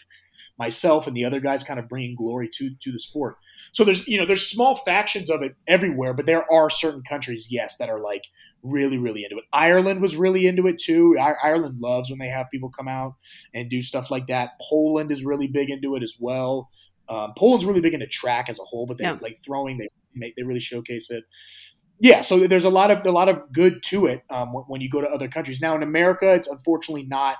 myself 0.59 1.07
and 1.07 1.15
the 1.15 1.25
other 1.25 1.39
guys 1.39 1.63
kind 1.63 1.79
of 1.79 1.87
bringing 1.87 2.15
glory 2.15 2.49
to 2.57 2.69
to 2.81 2.91
the 2.91 2.99
sport. 2.99 3.37
So 3.71 3.83
there's 3.83 4.05
you 4.07 4.17
know 4.17 4.25
there's 4.25 4.47
small 4.47 4.75
factions 4.85 5.29
of 5.29 5.41
it 5.41 5.55
everywhere, 5.67 6.13
but 6.13 6.25
there 6.25 6.51
are 6.51 6.69
certain 6.69 7.01
countries, 7.01 7.47
yes, 7.49 7.77
that 7.77 7.89
are 7.89 8.01
like 8.01 8.23
really 8.61 8.97
really 8.97 9.23
into 9.23 9.37
it. 9.37 9.45
Ireland 9.53 10.01
was 10.01 10.15
really 10.15 10.45
into 10.45 10.67
it 10.67 10.77
too. 10.77 11.17
Ireland 11.17 11.79
loves 11.79 12.09
when 12.09 12.19
they 12.19 12.27
have 12.27 12.51
people 12.51 12.69
come 12.69 12.89
out 12.89 13.15
and 13.53 13.69
do 13.69 13.81
stuff 13.81 14.11
like 14.11 14.27
that. 14.27 14.51
Poland 14.69 15.11
is 15.11 15.23
really 15.23 15.47
big 15.47 15.69
into 15.69 15.95
it 15.95 16.03
as 16.03 16.15
well. 16.19 16.69
Um, 17.07 17.33
Poland's 17.37 17.65
really 17.65 17.81
big 17.81 17.93
into 17.93 18.07
track 18.07 18.49
as 18.49 18.59
a 18.59 18.63
whole, 18.63 18.85
but 18.85 18.97
they 18.97 19.05
yeah. 19.05 19.17
like 19.21 19.39
throwing 19.43 19.77
they 19.77 19.87
make 20.13 20.35
they 20.35 20.43
really 20.43 20.59
showcase 20.59 21.09
it. 21.09 21.23
Yeah, 22.01 22.21
so 22.21 22.47
there's 22.47 22.65
a 22.65 22.69
lot 22.69 22.91
of 22.91 23.05
a 23.05 23.11
lot 23.11 23.29
of 23.29 23.51
good 23.51 23.81
to 23.83 24.07
it 24.07 24.23
um, 24.29 24.49
when 24.67 24.81
you 24.81 24.89
go 24.89 25.01
to 25.01 25.07
other 25.07 25.27
countries. 25.27 25.61
Now 25.61 25.75
in 25.75 25.83
America, 25.83 26.33
it's 26.33 26.47
unfortunately 26.47 27.07
not 27.07 27.37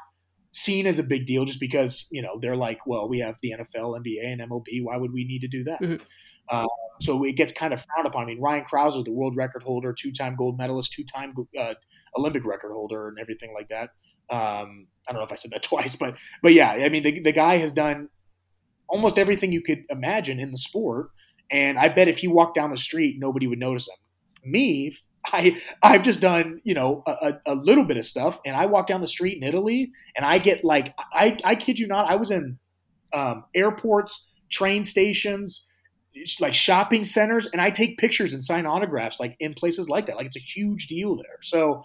seen 0.52 0.88
as 0.88 1.00
a 1.00 1.04
big 1.04 1.26
deal 1.26 1.46
just 1.46 1.60
because 1.60 2.08
you 2.12 2.22
know 2.22 2.40
they're 2.42 2.56
like, 2.56 2.80
well, 2.86 3.08
we 3.08 3.20
have 3.20 3.38
the 3.42 3.52
NFL, 3.52 4.00
NBA, 4.00 4.26
and 4.26 4.42
MLB. 4.42 4.84
Why 4.84 4.98
would 4.98 5.14
we 5.14 5.26
need 5.26 5.40
to 5.40 5.48
do 5.48 5.64
that? 5.66 5.82
Mm-hmm. 5.82 6.04
Uh, 6.50 6.66
so 7.02 7.24
it 7.24 7.34
gets 7.34 7.54
kind 7.54 7.74
of 7.74 7.86
frowned 7.86 8.08
upon. 8.08 8.24
I 8.24 8.26
mean, 8.28 8.42
Ryan 8.42 8.66
Crouser, 8.66 9.04
the 9.04 9.12
world 9.12 9.36
record 9.36 9.62
holder, 9.62 9.94
two-time 9.94 10.36
gold 10.36 10.58
medalist, 10.58 10.92
two-time 10.94 11.34
uh, 11.58 11.76
Olympic 12.18 12.44
record 12.44 12.72
holder, 12.74 13.08
and 13.08 13.20
everything 13.20 13.54
like 13.54 13.70
that. 13.70 13.92
Um, 14.32 14.88
I 15.08 15.12
don't 15.12 15.22
know 15.22 15.26
if 15.26 15.32
I 15.32 15.36
said 15.36 15.52
that 15.52 15.64
twice, 15.64 15.96
but 15.96 16.16
but 16.42 16.54
yeah, 16.54 16.72
I 16.72 16.90
mean, 16.90 17.04
the, 17.04 17.20
the 17.20 17.32
guy 17.32 17.58
has 17.58 17.72
done 17.72 18.10
almost 18.88 19.20
everything 19.20 19.52
you 19.52 19.62
could 19.62 19.84
imagine 19.90 20.40
in 20.40 20.52
the 20.52 20.58
sport, 20.58 21.10
and 21.52 21.78
I 21.78 21.90
bet 21.90 22.08
if 22.08 22.18
he 22.18 22.28
walked 22.28 22.56
down 22.56 22.72
the 22.72 22.78
street, 22.78 23.18
nobody 23.20 23.48
would 23.48 23.60
notice 23.60 23.88
him. 23.88 24.52
Me, 24.52 24.98
I 25.26 25.62
I've 25.84 26.04
just 26.04 26.22
done 26.22 26.62
you 26.64 26.74
know 26.74 27.04
a, 27.06 27.34
a, 27.46 27.56
little 27.56 27.84
bit 27.84 27.98
of 27.98 28.06
stuff, 28.06 28.40
and 28.46 28.56
I 28.56 28.66
walk 28.66 28.88
down 28.88 29.02
the 29.02 29.08
street 29.08 29.38
in 29.38 29.44
Italy, 29.44 29.92
and 30.16 30.26
I 30.26 30.38
get 30.38 30.64
like 30.64 30.94
I 31.14 31.38
I 31.44 31.56
kid 31.56 31.80
you 31.80 31.88
not, 31.88 32.10
I 32.10 32.16
was 32.16 32.32
in 32.32 32.58
um, 33.14 33.46
airports, 33.56 34.32
train 34.50 34.86
stations, 34.86 35.68
like 36.40 36.54
shopping 36.54 37.06
centers, 37.06 37.48
and 37.48 37.62
I 37.62 37.70
take 37.70 37.98
pictures 37.98 38.34
and 38.34 38.44
sign 38.44 38.66
autographs 38.66 39.20
like 39.20 39.36
in 39.40 39.54
places 39.54 39.90
like 39.90 40.08
that. 40.08 40.16
Like 40.16 40.28
it's 40.28 40.38
a 40.38 40.42
huge 40.42 40.88
deal 40.88 41.16
there. 41.16 41.40
So 41.42 41.84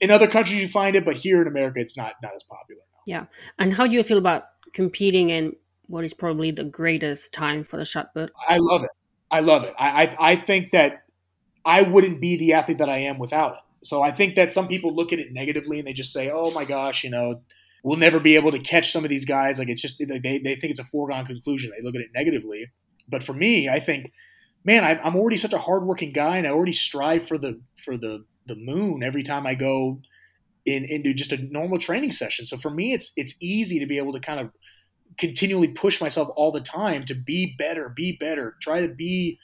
in 0.00 0.10
other 0.10 0.28
countries 0.28 0.60
you 0.60 0.68
find 0.68 0.96
it, 0.96 1.04
but 1.04 1.16
here 1.16 1.42
in 1.42 1.48
America 1.48 1.80
it's 1.80 1.96
not 1.96 2.14
not 2.22 2.32
as 2.34 2.42
popular. 2.44 2.80
Now. 2.80 3.02
Yeah, 3.06 3.26
and 3.58 3.74
how 3.74 3.86
do 3.86 3.96
you 3.96 4.02
feel 4.02 4.18
about 4.18 4.44
competing 4.72 5.30
in 5.30 5.54
what 5.86 6.04
is 6.04 6.14
probably 6.14 6.50
the 6.50 6.64
greatest 6.64 7.32
time 7.32 7.64
for 7.64 7.76
the 7.76 7.84
shot 7.84 8.14
put? 8.14 8.30
I 8.48 8.58
love 8.58 8.84
it. 8.84 8.90
I 9.30 9.40
love 9.40 9.64
it. 9.64 9.74
I, 9.78 10.04
I, 10.04 10.16
I 10.30 10.36
think 10.36 10.70
that 10.70 11.02
I 11.66 11.82
wouldn't 11.82 12.20
be 12.20 12.36
the 12.36 12.52
athlete 12.52 12.78
that 12.78 12.88
I 12.88 12.98
am 12.98 13.18
without 13.18 13.54
it. 13.54 13.86
So 13.86 14.02
I 14.02 14.12
think 14.12 14.36
that 14.36 14.52
some 14.52 14.68
people 14.68 14.94
look 14.94 15.12
at 15.12 15.18
it 15.18 15.32
negatively 15.32 15.78
and 15.78 15.86
they 15.86 15.92
just 15.92 16.12
say, 16.12 16.30
"Oh 16.30 16.50
my 16.52 16.64
gosh, 16.64 17.04
you 17.04 17.10
know, 17.10 17.42
we'll 17.82 17.98
never 17.98 18.20
be 18.20 18.36
able 18.36 18.52
to 18.52 18.58
catch 18.58 18.92
some 18.92 19.04
of 19.04 19.10
these 19.10 19.24
guys." 19.24 19.58
Like 19.58 19.68
it's 19.68 19.82
just 19.82 19.98
they 19.98 20.18
they 20.18 20.56
think 20.56 20.70
it's 20.70 20.80
a 20.80 20.84
foregone 20.84 21.26
conclusion. 21.26 21.72
They 21.76 21.84
look 21.84 21.96
at 21.96 22.00
it 22.00 22.10
negatively. 22.14 22.66
But 23.08 23.22
for 23.22 23.32
me, 23.32 23.68
I 23.68 23.80
think, 23.80 24.12
man, 24.64 24.84
I'm 24.84 25.16
already 25.16 25.36
such 25.36 25.52
a 25.52 25.58
hardworking 25.58 26.12
guy, 26.12 26.38
and 26.38 26.46
I 26.46 26.50
already 26.50 26.72
strive 26.72 27.26
for 27.26 27.36
the 27.36 27.60
for 27.84 27.96
the 27.96 28.24
the 28.46 28.56
moon 28.56 29.02
every 29.02 29.24
time 29.24 29.46
I 29.46 29.54
go 29.54 30.00
in 30.64 30.84
into 30.84 31.14
just 31.14 31.32
a 31.32 31.38
normal 31.38 31.78
training 31.78 32.12
session. 32.12 32.46
So 32.46 32.56
for 32.56 32.70
me, 32.70 32.92
it's 32.92 33.12
it's 33.16 33.34
easy 33.40 33.80
to 33.80 33.86
be 33.86 33.98
able 33.98 34.12
to 34.12 34.20
kind 34.20 34.40
of 34.40 34.50
continually 35.18 35.68
push 35.68 36.00
myself 36.00 36.28
all 36.36 36.52
the 36.52 36.60
time 36.60 37.04
to 37.06 37.14
be 37.14 37.54
better, 37.58 37.88
be 37.88 38.16
better, 38.18 38.56
try 38.60 38.80
to 38.80 38.88
be 38.88 39.38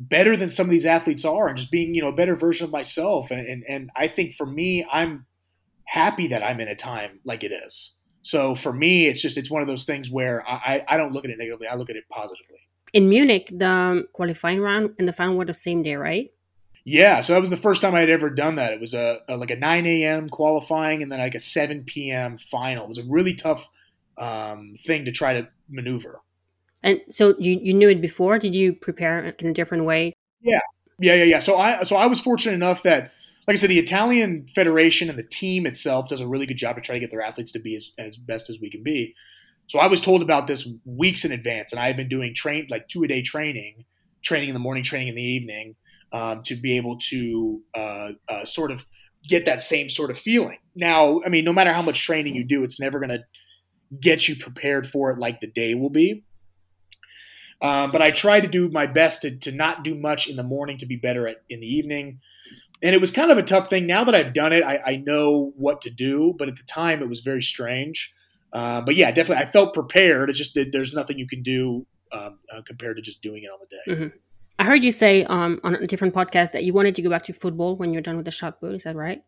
better 0.00 0.34
than 0.36 0.48
some 0.48 0.66
of 0.66 0.70
these 0.70 0.86
athletes 0.86 1.24
are 1.26 1.48
and 1.48 1.58
just 1.58 1.70
being, 1.70 1.94
you 1.94 2.00
know, 2.00 2.08
a 2.08 2.12
better 2.12 2.34
version 2.34 2.64
of 2.64 2.72
myself. 2.72 3.30
And, 3.30 3.46
and, 3.46 3.64
and 3.68 3.90
I 3.94 4.08
think 4.08 4.34
for 4.34 4.46
me, 4.46 4.86
I'm 4.90 5.26
happy 5.84 6.28
that 6.28 6.42
I'm 6.42 6.58
in 6.58 6.68
a 6.68 6.74
time 6.74 7.20
like 7.24 7.44
it 7.44 7.52
is. 7.52 7.94
So 8.22 8.54
for 8.54 8.72
me, 8.72 9.06
it's 9.06 9.20
just, 9.20 9.36
it's 9.36 9.50
one 9.50 9.60
of 9.60 9.68
those 9.68 9.84
things 9.84 10.10
where 10.10 10.46
I, 10.48 10.84
I 10.88 10.96
don't 10.96 11.12
look 11.12 11.24
at 11.24 11.30
it 11.30 11.38
negatively. 11.38 11.66
I 11.66 11.74
look 11.74 11.90
at 11.90 11.96
it 11.96 12.04
positively. 12.10 12.58
In 12.92 13.08
Munich, 13.08 13.50
the 13.52 14.06
qualifying 14.12 14.60
round 14.60 14.94
and 14.98 15.06
the 15.06 15.12
final 15.12 15.36
were 15.36 15.44
the 15.44 15.54
same 15.54 15.82
day, 15.82 15.96
right? 15.96 16.30
Yeah, 16.84 17.20
so 17.20 17.34
that 17.34 17.40
was 17.40 17.50
the 17.50 17.56
first 17.58 17.82
time 17.82 17.94
I 17.94 18.00
had 18.00 18.10
ever 18.10 18.30
done 18.30 18.56
that. 18.56 18.72
It 18.72 18.80
was 18.80 18.94
a, 18.94 19.20
a, 19.28 19.36
like 19.36 19.50
a 19.50 19.56
9 19.56 19.86
a.m. 19.86 20.28
qualifying 20.30 21.02
and 21.02 21.12
then 21.12 21.18
like 21.18 21.34
a 21.34 21.40
7 21.40 21.84
p.m. 21.84 22.38
final. 22.38 22.84
It 22.84 22.88
was 22.88 22.98
a 22.98 23.04
really 23.04 23.34
tough 23.34 23.68
um, 24.16 24.76
thing 24.84 25.04
to 25.04 25.12
try 25.12 25.34
to 25.34 25.48
maneuver. 25.68 26.20
And 26.82 27.00
so 27.08 27.34
you, 27.38 27.58
you 27.60 27.74
knew 27.74 27.88
it 27.88 28.00
before? 28.00 28.38
Did 28.38 28.54
you 28.54 28.72
prepare 28.72 29.18
in 29.24 29.48
a 29.48 29.52
different 29.52 29.84
way? 29.84 30.14
Yeah, 30.40 30.60
yeah, 30.98 31.14
yeah, 31.14 31.24
yeah. 31.24 31.38
So 31.38 31.58
I 31.58 31.84
so 31.84 31.96
I 31.96 32.06
was 32.06 32.20
fortunate 32.20 32.54
enough 32.54 32.82
that, 32.84 33.12
like 33.46 33.54
I 33.54 33.56
said, 33.56 33.70
the 33.70 33.78
Italian 33.78 34.46
Federation 34.54 35.10
and 35.10 35.18
the 35.18 35.22
team 35.24 35.66
itself 35.66 36.08
does 36.08 36.20
a 36.20 36.28
really 36.28 36.46
good 36.46 36.56
job 36.56 36.76
to 36.76 36.82
try 36.82 36.94
to 36.94 37.00
get 37.00 37.10
their 37.10 37.22
athletes 37.22 37.52
to 37.52 37.58
be 37.58 37.76
as, 37.76 37.92
as 37.98 38.16
best 38.16 38.48
as 38.48 38.58
we 38.60 38.70
can 38.70 38.82
be. 38.82 39.14
So 39.66 39.78
I 39.78 39.86
was 39.86 40.00
told 40.00 40.22
about 40.22 40.46
this 40.46 40.68
weeks 40.84 41.24
in 41.24 41.32
advance, 41.32 41.72
and 41.72 41.80
I 41.80 41.86
had 41.86 41.96
been 41.96 42.08
doing 42.08 42.34
train 42.34 42.66
like 42.70 42.88
two 42.88 43.04
a 43.04 43.08
day 43.08 43.22
training, 43.22 43.84
training 44.22 44.48
in 44.48 44.54
the 44.54 44.60
morning, 44.60 44.82
training 44.82 45.08
in 45.08 45.14
the 45.14 45.22
evening, 45.22 45.76
um, 46.12 46.42
to 46.44 46.56
be 46.56 46.76
able 46.76 46.98
to 47.10 47.60
uh, 47.74 48.08
uh, 48.28 48.44
sort 48.44 48.72
of 48.72 48.84
get 49.28 49.46
that 49.46 49.62
same 49.62 49.88
sort 49.88 50.10
of 50.10 50.18
feeling. 50.18 50.58
Now, 50.74 51.20
I 51.24 51.28
mean, 51.28 51.44
no 51.44 51.52
matter 51.52 51.72
how 51.72 51.82
much 51.82 52.02
training 52.02 52.34
you 52.34 52.44
do, 52.44 52.64
it's 52.64 52.80
never 52.80 52.98
going 52.98 53.10
to 53.10 53.24
get 54.00 54.28
you 54.28 54.36
prepared 54.36 54.86
for 54.86 55.10
it 55.10 55.18
like 55.18 55.40
the 55.40 55.46
day 55.46 55.74
will 55.74 55.90
be. 55.90 56.24
Um, 57.62 57.90
but 57.92 58.00
I 58.00 58.10
try 58.10 58.40
to 58.40 58.48
do 58.48 58.68
my 58.70 58.86
best 58.86 59.22
to, 59.22 59.36
to 59.36 59.52
not 59.52 59.84
do 59.84 59.94
much 59.94 60.28
in 60.28 60.36
the 60.36 60.42
morning 60.42 60.78
to 60.78 60.86
be 60.86 60.96
better 60.96 61.28
at 61.28 61.42
in 61.50 61.60
the 61.60 61.66
evening. 61.66 62.20
And 62.82 62.94
it 62.94 63.00
was 63.00 63.10
kind 63.10 63.30
of 63.30 63.36
a 63.36 63.42
tough 63.42 63.68
thing. 63.68 63.86
Now 63.86 64.04
that 64.04 64.14
I've 64.14 64.32
done 64.32 64.52
it, 64.52 64.64
I, 64.64 64.80
I 64.84 64.96
know 64.96 65.52
what 65.56 65.82
to 65.82 65.90
do. 65.90 66.34
But 66.38 66.48
at 66.48 66.56
the 66.56 66.62
time, 66.62 67.02
it 67.02 67.08
was 67.08 67.20
very 67.20 67.42
strange. 67.42 68.14
Uh, 68.52 68.80
but 68.80 68.96
yeah, 68.96 69.10
definitely, 69.10 69.44
I 69.44 69.50
felt 69.50 69.74
prepared. 69.74 70.30
It's 70.30 70.38
just 70.38 70.54
that 70.54 70.72
there's 70.72 70.94
nothing 70.94 71.18
you 71.18 71.28
can 71.28 71.42
do 71.42 71.86
um, 72.12 72.38
uh, 72.52 72.62
compared 72.66 72.96
to 72.96 73.02
just 73.02 73.22
doing 73.22 73.42
it 73.44 73.48
on 73.48 73.58
the 73.60 73.66
day. 73.76 74.00
Mm-hmm. 74.00 74.16
I 74.58 74.64
heard 74.64 74.82
you 74.82 74.92
say 74.92 75.24
um, 75.24 75.60
on 75.62 75.74
a 75.74 75.86
different 75.86 76.14
podcast 76.14 76.52
that 76.52 76.64
you 76.64 76.72
wanted 76.72 76.94
to 76.96 77.02
go 77.02 77.10
back 77.10 77.22
to 77.24 77.32
football 77.32 77.76
when 77.76 77.92
you're 77.92 78.02
done 78.02 78.16
with 78.16 78.24
the 78.24 78.30
shot 78.30 78.60
put. 78.60 78.74
Is 78.74 78.84
that 78.84 78.96
right? 78.96 79.22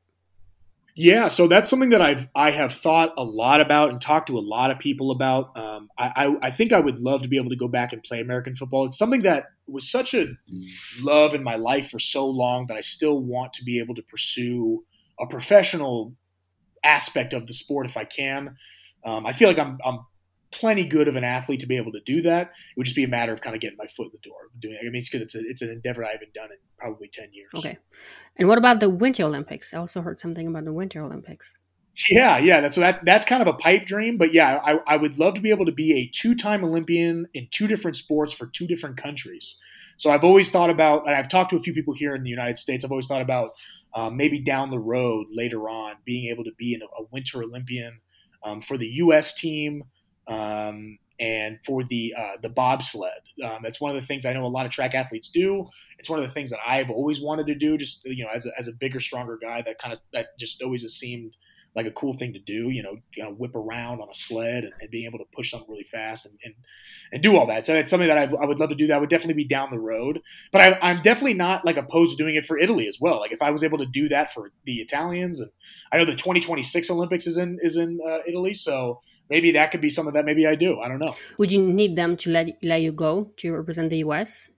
Yeah, 0.94 1.28
so 1.28 1.48
that's 1.48 1.70
something 1.70 1.90
that 1.90 2.02
I've 2.02 2.28
I 2.34 2.50
have 2.50 2.74
thought 2.74 3.14
a 3.16 3.24
lot 3.24 3.62
about 3.62 3.90
and 3.90 4.00
talked 4.00 4.26
to 4.26 4.36
a 4.36 4.40
lot 4.40 4.70
of 4.70 4.78
people 4.78 5.10
about. 5.10 5.56
Um, 5.56 5.88
I, 5.98 6.12
I, 6.14 6.48
I 6.48 6.50
think 6.50 6.72
I 6.72 6.80
would 6.80 6.98
love 6.98 7.22
to 7.22 7.28
be 7.28 7.38
able 7.38 7.48
to 7.48 7.56
go 7.56 7.68
back 7.68 7.94
and 7.94 8.02
play 8.02 8.20
American 8.20 8.54
football. 8.54 8.84
It's 8.84 8.98
something 8.98 9.22
that 9.22 9.46
was 9.66 9.90
such 9.90 10.12
a 10.12 10.26
love 11.00 11.34
in 11.34 11.42
my 11.42 11.56
life 11.56 11.88
for 11.88 11.98
so 11.98 12.26
long 12.26 12.66
that 12.66 12.76
I 12.76 12.82
still 12.82 13.22
want 13.22 13.54
to 13.54 13.64
be 13.64 13.78
able 13.78 13.94
to 13.94 14.02
pursue 14.02 14.84
a 15.18 15.26
professional 15.26 16.14
aspect 16.84 17.32
of 17.32 17.46
the 17.46 17.54
sport 17.54 17.86
if 17.86 17.96
I 17.96 18.04
can. 18.04 18.56
Um, 19.04 19.24
I 19.24 19.32
feel 19.32 19.48
like 19.48 19.58
I'm 19.58 19.78
I'm 19.84 20.00
plenty 20.52 20.84
good 20.84 21.08
of 21.08 21.16
an 21.16 21.24
athlete 21.24 21.60
to 21.60 21.66
be 21.66 21.76
able 21.76 21.92
to 21.92 22.00
do 22.00 22.22
that. 22.22 22.48
It 22.48 22.78
would 22.78 22.84
just 22.84 22.96
be 22.96 23.04
a 23.04 23.08
matter 23.08 23.32
of 23.32 23.40
kind 23.40 23.56
of 23.56 23.60
getting 23.60 23.78
my 23.78 23.86
foot 23.86 24.06
in 24.06 24.12
the 24.12 24.18
door. 24.18 24.36
Doing, 24.60 24.74
It. 24.74 24.80
I 24.80 24.84
mean, 24.84 24.96
it's 24.96 25.10
because 25.10 25.22
it's, 25.22 25.34
a, 25.34 25.40
it's 25.40 25.62
an 25.62 25.70
endeavor 25.70 26.04
I 26.04 26.12
haven't 26.12 26.34
done 26.34 26.50
in 26.52 26.58
probably 26.78 27.08
ten 27.08 27.28
years. 27.32 27.50
Okay, 27.54 27.78
and 28.36 28.48
what 28.48 28.58
about 28.58 28.80
the 28.80 28.90
Winter 28.90 29.24
Olympics? 29.24 29.74
I 29.74 29.78
also 29.78 30.02
heard 30.02 30.18
something 30.18 30.46
about 30.46 30.64
the 30.64 30.72
Winter 30.72 31.00
Olympics. 31.00 31.56
Yeah, 32.10 32.38
yeah, 32.38 32.60
that's 32.60 32.76
so 32.76 32.80
that. 32.80 33.04
That's 33.04 33.24
kind 33.24 33.42
of 33.42 33.48
a 33.48 33.54
pipe 33.54 33.86
dream, 33.86 34.16
but 34.16 34.32
yeah, 34.32 34.60
I, 34.64 34.78
I 34.86 34.96
would 34.96 35.18
love 35.18 35.34
to 35.34 35.40
be 35.40 35.50
able 35.50 35.66
to 35.66 35.72
be 35.72 35.92
a 35.98 36.06
two-time 36.06 36.64
Olympian 36.64 37.26
in 37.34 37.48
two 37.50 37.66
different 37.66 37.96
sports 37.96 38.32
for 38.32 38.46
two 38.46 38.66
different 38.66 38.96
countries. 38.96 39.56
So 39.98 40.10
I've 40.10 40.24
always 40.24 40.50
thought 40.50 40.70
about, 40.70 41.06
and 41.06 41.14
I've 41.14 41.28
talked 41.28 41.50
to 41.50 41.56
a 41.56 41.60
few 41.60 41.74
people 41.74 41.94
here 41.94 42.14
in 42.14 42.22
the 42.22 42.30
United 42.30 42.58
States. 42.58 42.84
I've 42.84 42.90
always 42.90 43.06
thought 43.06 43.22
about 43.22 43.52
um, 43.94 44.16
maybe 44.16 44.40
down 44.40 44.70
the 44.70 44.78
road 44.78 45.26
later 45.30 45.68
on 45.68 45.94
being 46.04 46.30
able 46.30 46.44
to 46.44 46.52
be 46.56 46.74
a, 46.74 46.84
a 46.84 47.06
Winter 47.12 47.42
Olympian 47.42 48.00
um, 48.42 48.62
for 48.62 48.78
the 48.78 48.86
U.S. 48.86 49.34
team 49.34 49.84
um, 50.28 50.98
and 51.20 51.58
for 51.64 51.84
the 51.84 52.14
uh, 52.18 52.36
the 52.42 52.48
bobsled. 52.48 53.10
Um, 53.44 53.58
that's 53.62 53.80
one 53.80 53.94
of 53.94 54.00
the 54.00 54.06
things 54.06 54.26
I 54.26 54.32
know 54.32 54.44
a 54.44 54.46
lot 54.46 54.66
of 54.66 54.72
track 54.72 54.94
athletes 54.94 55.30
do. 55.30 55.68
It's 55.98 56.10
one 56.10 56.18
of 56.18 56.24
the 56.24 56.32
things 56.32 56.50
that 56.50 56.58
I've 56.66 56.90
always 56.90 57.20
wanted 57.20 57.46
to 57.46 57.54
do. 57.54 57.78
Just 57.78 58.02
you 58.04 58.24
know, 58.24 58.30
as 58.34 58.46
a, 58.46 58.50
as 58.58 58.68
a 58.68 58.72
bigger, 58.72 59.00
stronger 59.00 59.38
guy, 59.40 59.62
that 59.62 59.78
kind 59.78 59.92
of 59.92 60.00
that 60.12 60.38
just 60.38 60.62
always 60.62 60.82
has 60.82 60.94
seemed 60.94 61.34
like 61.74 61.86
a 61.86 61.90
cool 61.92 62.12
thing 62.12 62.32
to 62.32 62.38
do. 62.38 62.70
You 62.70 62.82
know, 62.82 62.96
you 63.14 63.22
know 63.22 63.30
whip 63.30 63.54
around 63.54 64.00
on 64.00 64.08
a 64.10 64.14
sled 64.14 64.64
and, 64.64 64.72
and 64.80 64.90
being 64.90 65.06
able 65.06 65.18
to 65.18 65.24
push 65.32 65.50
something 65.50 65.70
really 65.70 65.84
fast 65.84 66.26
and, 66.26 66.34
and, 66.44 66.54
and 67.12 67.22
do 67.22 67.36
all 67.36 67.46
that. 67.46 67.66
So 67.66 67.74
it's 67.74 67.90
something 67.90 68.08
that 68.08 68.18
I've, 68.18 68.34
i 68.34 68.44
would 68.44 68.58
love 68.58 68.70
to 68.70 68.74
do. 68.74 68.88
That 68.88 69.00
would 69.00 69.10
definitely 69.10 69.42
be 69.42 69.48
down 69.48 69.70
the 69.70 69.78
road. 69.78 70.20
But 70.50 70.60
I, 70.82 70.90
am 70.90 71.02
definitely 71.02 71.34
not 71.34 71.64
like 71.64 71.76
opposed 71.76 72.16
to 72.16 72.22
doing 72.22 72.34
it 72.34 72.44
for 72.44 72.58
Italy 72.58 72.88
as 72.88 72.98
well. 73.00 73.20
Like 73.20 73.32
if 73.32 73.42
I 73.42 73.50
was 73.50 73.62
able 73.62 73.78
to 73.78 73.86
do 73.86 74.08
that 74.08 74.32
for 74.32 74.50
the 74.64 74.76
Italians, 74.76 75.40
and 75.40 75.50
I 75.92 75.98
know 75.98 76.04
the 76.04 76.12
2026 76.12 76.90
Olympics 76.90 77.26
is 77.26 77.38
in 77.38 77.58
is 77.62 77.76
in 77.76 78.00
uh, 78.06 78.18
Italy, 78.26 78.54
so 78.54 79.00
maybe 79.32 79.52
that 79.52 79.70
could 79.72 79.80
be 79.80 79.90
something 79.90 80.14
that 80.14 80.26
maybe 80.26 80.46
I 80.46 80.54
do. 80.54 80.80
I 80.80 80.88
don't 80.88 80.98
know. 80.98 81.14
Would 81.38 81.50
you 81.50 81.62
need 81.62 81.96
them 81.96 82.16
to 82.18 82.30
let 82.30 82.46
let 82.62 82.82
you 82.82 82.92
go 82.92 83.32
to 83.38 83.52
represent 83.52 83.88
the 83.90 83.98
U.S.? 84.08 84.50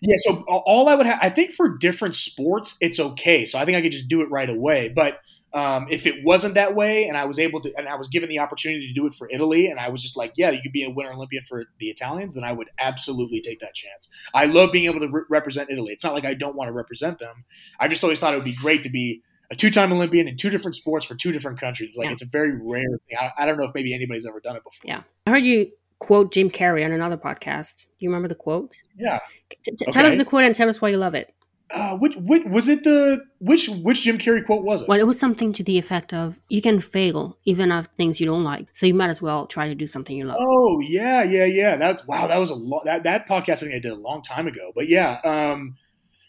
Yeah, 0.00 0.16
so 0.18 0.42
all 0.48 0.88
I 0.88 0.94
would 0.94 1.06
have, 1.06 1.18
I 1.22 1.28
think 1.28 1.52
for 1.52 1.76
different 1.76 2.16
sports, 2.16 2.76
it's 2.80 2.98
okay. 2.98 3.44
So 3.44 3.58
I 3.58 3.64
think 3.64 3.76
I 3.76 3.82
could 3.82 3.92
just 3.92 4.08
do 4.08 4.22
it 4.22 4.30
right 4.30 4.48
away. 4.48 4.88
But 4.88 5.18
um, 5.54 5.86
if 5.90 6.06
it 6.06 6.24
wasn't 6.24 6.54
that 6.54 6.74
way, 6.74 7.04
and 7.04 7.16
I 7.16 7.26
was 7.26 7.38
able 7.38 7.60
to, 7.62 7.72
and 7.76 7.86
I 7.88 7.94
was 7.96 8.08
given 8.08 8.28
the 8.28 8.38
opportunity 8.38 8.88
to 8.88 8.94
do 8.94 9.06
it 9.06 9.14
for 9.14 9.28
Italy, 9.30 9.68
and 9.68 9.78
I 9.78 9.90
was 9.90 10.02
just 10.02 10.16
like, 10.16 10.32
yeah, 10.36 10.50
you 10.50 10.60
could 10.62 10.72
be 10.72 10.82
a 10.82 10.90
Winter 10.90 11.12
Olympian 11.12 11.44
for 11.44 11.64
the 11.78 11.88
Italians, 11.88 12.34
then 12.34 12.42
I 12.42 12.52
would 12.52 12.70
absolutely 12.78 13.42
take 13.42 13.60
that 13.60 13.74
chance. 13.74 14.08
I 14.34 14.46
love 14.46 14.72
being 14.72 14.86
able 14.86 15.00
to 15.00 15.08
re- 15.08 15.22
represent 15.28 15.70
Italy. 15.70 15.92
It's 15.92 16.04
not 16.04 16.14
like 16.14 16.24
I 16.24 16.34
don't 16.34 16.56
want 16.56 16.68
to 16.68 16.72
represent 16.72 17.18
them. 17.18 17.44
I 17.78 17.86
just 17.86 18.02
always 18.02 18.18
thought 18.18 18.34
it 18.34 18.38
would 18.38 18.44
be 18.44 18.56
great 18.56 18.82
to 18.84 18.90
be 18.90 19.22
a 19.52 19.56
two-time 19.56 19.92
Olympian 19.92 20.26
in 20.26 20.36
two 20.36 20.50
different 20.50 20.74
sports 20.74 21.04
for 21.04 21.14
two 21.14 21.30
different 21.30 21.60
countries. 21.60 21.94
Like 21.96 22.06
yeah. 22.06 22.12
it's 22.12 22.22
a 22.22 22.26
very 22.26 22.52
rare 22.60 22.98
thing. 23.08 23.18
I, 23.20 23.30
I, 23.36 23.46
don't 23.46 23.58
know 23.58 23.64
if 23.64 23.74
maybe 23.74 23.94
anybody's 23.94 24.26
ever 24.26 24.40
done 24.40 24.56
it 24.56 24.64
before. 24.64 24.80
Yeah, 24.82 25.02
I 25.26 25.30
heard 25.30 25.44
you 25.44 25.70
quote 25.98 26.32
Jim 26.32 26.50
Carrey 26.50 26.84
on 26.84 26.90
another 26.90 27.18
podcast. 27.18 27.82
Do 27.82 27.88
you 27.98 28.08
remember 28.08 28.28
the 28.28 28.34
quote? 28.34 28.74
Yeah. 28.96 29.20
T- 29.62 29.72
t- 29.76 29.86
Tell 29.90 30.06
us 30.06 30.16
the 30.16 30.24
quote 30.24 30.44
and 30.44 30.54
tell 30.54 30.70
us 30.70 30.80
why 30.80 30.88
you 30.88 30.96
love 30.96 31.14
it. 31.14 31.34
Uh, 31.70 31.96
which, 31.96 32.14
which 32.16 32.42
was 32.46 32.68
it? 32.68 32.84
The 32.84 33.22
which 33.40 33.68
which 33.68 34.02
Jim 34.02 34.18
Carrey 34.18 34.44
quote 34.44 34.62
was 34.62 34.82
it? 34.82 34.88
Well, 34.88 34.98
it 34.98 35.06
was 35.06 35.18
something 35.18 35.52
to 35.54 35.64
the 35.64 35.78
effect 35.78 36.12
of 36.12 36.38
"You 36.48 36.60
can 36.60 36.80
fail 36.80 37.38
even 37.44 37.70
at 37.72 37.88
things 37.96 38.20
you 38.20 38.26
don't 38.26 38.42
like, 38.42 38.68
so 38.72 38.84
you 38.86 38.92
might 38.92 39.08
as 39.08 39.22
well 39.22 39.46
try 39.46 39.68
to 39.68 39.74
do 39.74 39.86
something 39.86 40.14
you 40.14 40.24
love." 40.24 40.36
Oh 40.38 40.80
yeah, 40.80 41.22
yeah, 41.22 41.46
yeah. 41.46 41.76
That's 41.76 42.06
wow. 42.06 42.26
That 42.26 42.36
was 42.36 42.50
a 42.50 42.54
lot. 42.54 42.84
That 42.84 43.04
that 43.04 43.26
podcast 43.26 43.52
I 43.52 43.56
think 43.56 43.74
I 43.74 43.78
did 43.78 43.92
a 43.92 43.96
long 43.96 44.20
time 44.20 44.46
ago. 44.46 44.72
But 44.74 44.88
yeah, 44.88 45.20
um, 45.24 45.76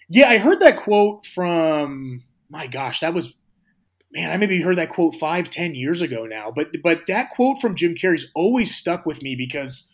yeah, 0.08 0.30
I 0.30 0.38
heard 0.38 0.62
that 0.62 0.78
quote 0.78 1.26
from 1.26 2.22
my 2.54 2.68
gosh, 2.68 3.00
that 3.00 3.16
was 3.16 3.34
man. 4.12 4.32
I 4.32 4.38
maybe 4.38 4.62
heard 4.62 4.78
that 4.78 4.92
quote 4.92 5.16
five, 5.16 5.50
ten 5.50 5.74
years 5.74 6.02
ago 6.02 6.26
now. 6.26 6.52
But 6.56 6.68
but 6.84 7.08
that 7.08 7.32
quote 7.32 7.60
from 7.60 7.76
Jim 7.76 7.96
Carrey's 7.96 8.32
always 8.36 8.76
stuck 8.76 9.06
with 9.06 9.22
me 9.24 9.36
because 9.36 9.90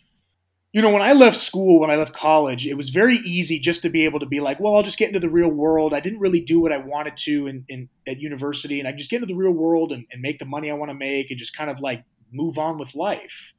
you 0.72 0.82
know, 0.82 0.90
when 0.90 1.02
I 1.02 1.14
left 1.14 1.36
school, 1.36 1.80
when 1.80 1.90
I 1.90 1.96
left 1.96 2.14
college, 2.14 2.64
it 2.64 2.74
was 2.74 2.90
very 2.90 3.16
easy 3.16 3.58
just 3.58 3.82
to 3.82 3.88
be 3.88 4.04
able 4.04 4.20
to 4.20 4.26
be 4.26 4.38
like, 4.38 4.60
well, 4.60 4.76
I'll 4.76 4.84
just 4.84 4.98
get 4.98 5.08
into 5.08 5.18
the 5.18 5.28
real 5.28 5.50
world. 5.50 5.92
I 5.92 5.98
didn't 5.98 6.20
really 6.20 6.42
do 6.42 6.60
what 6.60 6.72
I 6.72 6.76
wanted 6.76 7.16
to 7.24 7.48
in, 7.48 7.64
in 7.68 7.88
at 8.06 8.20
university, 8.20 8.78
and 8.78 8.86
I 8.86 8.92
just 8.92 9.10
get 9.10 9.16
into 9.16 9.34
the 9.34 9.38
real 9.38 9.50
world 9.50 9.90
and, 9.90 10.06
and 10.12 10.22
make 10.22 10.38
the 10.38 10.44
money 10.44 10.70
I 10.70 10.74
want 10.74 10.90
to 10.90 10.94
make 10.94 11.30
and 11.30 11.38
just 11.38 11.56
kind 11.56 11.70
of 11.70 11.80
like 11.80 12.04
move 12.30 12.56
on 12.56 12.78
with 12.78 12.94
life. 12.94 13.52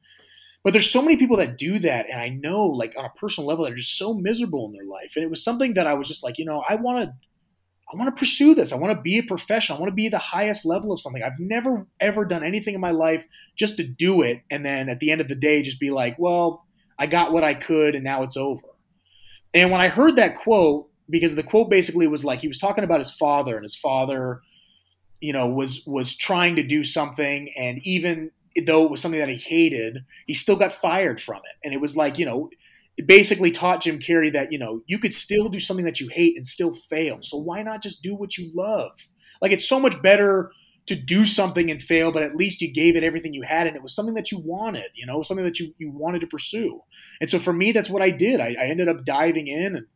But 0.64 0.72
there's 0.72 0.90
so 0.90 1.02
many 1.02 1.16
people 1.16 1.36
that 1.38 1.58
do 1.58 1.80
that, 1.80 2.08
and 2.08 2.20
I 2.20 2.28
know, 2.28 2.64
like 2.64 2.94
on 2.96 3.04
a 3.04 3.10
personal 3.10 3.48
level, 3.48 3.64
they're 3.64 3.74
just 3.74 3.98
so 3.98 4.14
miserable 4.14 4.64
in 4.66 4.72
their 4.72 4.86
life. 4.86 5.12
And 5.16 5.24
it 5.24 5.30
was 5.30 5.44
something 5.44 5.74
that 5.74 5.88
I 5.88 5.94
was 5.94 6.08
just 6.08 6.22
like, 6.22 6.38
you 6.38 6.44
know, 6.44 6.62
I 6.66 6.76
want 6.76 7.04
to, 7.04 7.14
I 7.92 7.96
want 7.96 8.14
to 8.14 8.18
pursue 8.18 8.54
this. 8.54 8.72
I 8.72 8.76
want 8.76 8.96
to 8.96 9.02
be 9.02 9.18
a 9.18 9.22
professional. 9.22 9.76
I 9.76 9.80
want 9.80 9.90
to 9.90 9.96
be 9.96 10.08
the 10.08 10.18
highest 10.18 10.64
level 10.64 10.92
of 10.92 11.00
something. 11.00 11.22
I've 11.22 11.38
never 11.38 11.86
ever 12.00 12.24
done 12.24 12.42
anything 12.42 12.74
in 12.74 12.80
my 12.80 12.90
life 12.90 13.24
just 13.56 13.76
to 13.76 13.84
do 13.84 14.22
it, 14.22 14.42
and 14.50 14.64
then 14.64 14.88
at 14.88 15.00
the 15.00 15.10
end 15.10 15.20
of 15.20 15.28
the 15.28 15.34
day, 15.34 15.62
just 15.62 15.80
be 15.80 15.90
like, 15.90 16.16
well 16.18 16.64
I 17.02 17.06
got 17.06 17.32
what 17.32 17.42
I 17.42 17.54
could 17.54 17.96
and 17.96 18.04
now 18.04 18.22
it's 18.22 18.36
over. 18.36 18.62
And 19.54 19.72
when 19.72 19.80
I 19.80 19.88
heard 19.88 20.16
that 20.16 20.38
quote, 20.38 20.88
because 21.10 21.34
the 21.34 21.42
quote 21.42 21.68
basically 21.68 22.06
was 22.06 22.24
like 22.24 22.40
he 22.40 22.48
was 22.48 22.58
talking 22.58 22.84
about 22.84 23.00
his 23.00 23.10
father 23.10 23.56
and 23.56 23.64
his 23.64 23.74
father, 23.74 24.40
you 25.20 25.32
know, 25.32 25.48
was 25.48 25.82
was 25.84 26.16
trying 26.16 26.56
to 26.56 26.62
do 26.62 26.84
something 26.84 27.52
and 27.56 27.80
even 27.82 28.30
though 28.66 28.84
it 28.84 28.90
was 28.90 29.00
something 29.00 29.18
that 29.18 29.28
he 29.28 29.36
hated, 29.36 30.04
he 30.28 30.34
still 30.34 30.54
got 30.54 30.72
fired 30.72 31.20
from 31.20 31.38
it. 31.38 31.64
And 31.64 31.74
it 31.74 31.80
was 31.80 31.96
like, 31.96 32.18
you 32.18 32.24
know, 32.26 32.50
basically 33.06 33.50
taught 33.50 33.82
Jim 33.82 33.98
Carrey 33.98 34.32
that, 34.32 34.52
you 34.52 34.58
know, 34.58 34.82
you 34.86 34.98
could 34.98 35.14
still 35.14 35.48
do 35.48 35.60
something 35.60 35.84
that 35.84 36.00
you 36.00 36.08
hate 36.08 36.36
and 36.36 36.46
still 36.46 36.72
fail. 36.72 37.18
So 37.22 37.36
why 37.36 37.62
not 37.62 37.82
just 37.82 38.02
do 38.02 38.14
what 38.14 38.36
you 38.36 38.50
love? 38.54 38.92
Like 39.40 39.52
it's 39.52 39.68
so 39.68 39.80
much 39.80 40.00
better 40.02 40.52
to 40.86 40.96
do 40.96 41.24
something 41.24 41.70
and 41.70 41.80
fail, 41.80 42.10
but 42.10 42.22
at 42.22 42.34
least 42.34 42.60
you 42.60 42.72
gave 42.72 42.96
it 42.96 43.04
everything 43.04 43.32
you 43.32 43.42
had 43.42 43.66
and 43.66 43.76
it 43.76 43.82
was 43.82 43.94
something 43.94 44.14
that 44.14 44.32
you 44.32 44.40
wanted, 44.44 44.90
you 44.94 45.06
know, 45.06 45.22
something 45.22 45.44
that 45.44 45.60
you, 45.60 45.72
you 45.78 45.90
wanted 45.90 46.20
to 46.20 46.26
pursue. 46.26 46.80
And 47.20 47.30
so 47.30 47.38
for 47.38 47.52
me, 47.52 47.72
that's 47.72 47.90
what 47.90 48.02
I 48.02 48.10
did. 48.10 48.40
I, 48.40 48.56
I 48.58 48.64
ended 48.66 48.88
up 48.88 49.04
diving 49.04 49.46
in 49.46 49.76
and, 49.76 49.86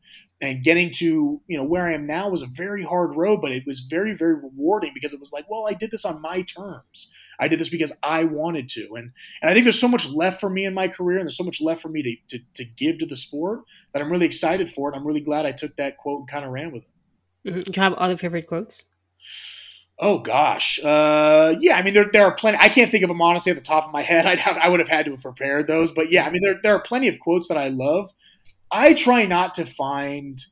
and 0.41 0.65
getting 0.65 0.93
to, 0.93 1.41
you 1.47 1.57
know, 1.57 1.65
where 1.65 1.89
I 1.89 1.95
am 1.95 2.07
now 2.07 2.29
was 2.29 2.43
a 2.43 2.49
very 2.55 2.85
hard 2.85 3.17
road, 3.17 3.41
but 3.41 3.53
it 3.53 3.65
was 3.67 3.81
very, 3.81 4.15
very 4.15 4.35
rewarding 4.35 4.93
because 4.95 5.13
it 5.13 5.21
was 5.21 5.33
like, 5.33 5.51
well, 5.51 5.67
I 5.69 5.75
did 5.75 5.91
this 5.91 6.05
on 6.05 6.23
my 6.23 6.43
terms. 6.43 7.11
I 7.39 7.49
did 7.49 7.61
this 7.61 7.69
because 7.69 7.93
I 8.03 8.25
wanted 8.25 8.69
to. 8.71 8.95
And 8.97 9.13
and 9.43 9.51
I 9.51 9.53
think 9.53 9.65
there's 9.65 9.79
so 9.79 9.89
much 9.89 10.09
left 10.09 10.41
for 10.41 10.51
me 10.51 10.65
in 10.65 10.75
my 10.75 10.89
career 10.89 11.19
and 11.19 11.27
there's 11.27 11.37
so 11.37 11.45
much 11.45 11.61
left 11.61 11.83
for 11.83 11.89
me 11.89 12.03
to, 12.03 12.39
to, 12.39 12.45
to 12.55 12.65
give 12.65 12.99
to 12.99 13.07
the 13.07 13.17
sport 13.17 13.61
that 13.93 14.03
I'm 14.03 14.11
really 14.11 14.27
excited 14.27 14.71
for 14.71 14.93
it. 14.93 14.97
I'm 14.97 15.07
really 15.07 15.21
glad 15.21 15.47
I 15.47 15.53
took 15.53 15.77
that 15.77 15.97
quote 15.97 16.21
and 16.21 16.29
kind 16.29 16.45
of 16.45 16.51
ran 16.51 16.73
with 16.73 16.85
it. 16.85 17.51
Mm-hmm. 17.51 17.61
Do 17.61 17.73
you 17.75 17.83
have 17.83 17.95
other 17.95 18.17
favorite 18.17 18.47
quotes? 18.47 18.85
Oh 19.99 20.19
gosh, 20.19 20.79
uh, 20.85 21.55
yeah. 21.61 21.77
I 21.79 21.83
mean, 21.83 21.95
there 21.95 22.11
there 22.13 22.25
are 22.25 22.35
plenty. 22.35 22.59
I 22.61 22.69
can't 22.69 22.91
think 22.91 23.03
of 23.03 23.09
them 23.09 23.23
honestly 23.23 23.51
at 23.51 23.57
the 23.57 23.65
top 23.65 23.87
of 23.87 23.93
my 23.93 24.03
head. 24.03 24.27
I'd 24.27 24.41
have 24.41 24.59
I 24.59 24.69
would 24.69 24.81
have 24.81 24.89
had 24.89 25.07
to 25.07 25.13
have 25.13 25.23
prepared 25.23 25.67
those, 25.67 25.91
but 25.93 26.13
yeah. 26.13 26.27
I 26.27 26.31
mean, 26.31 26.43
there 26.43 26.59
there 26.63 26.75
are 26.75 26.83
plenty 26.83 27.09
of 27.09 27.19
quotes 27.19 27.49
that 27.49 27.57
I 27.57 27.69
love. 27.69 28.13
I 28.71 28.95
try 28.95 29.27
not 29.27 29.55
to 29.55 29.65
find. 29.65 30.45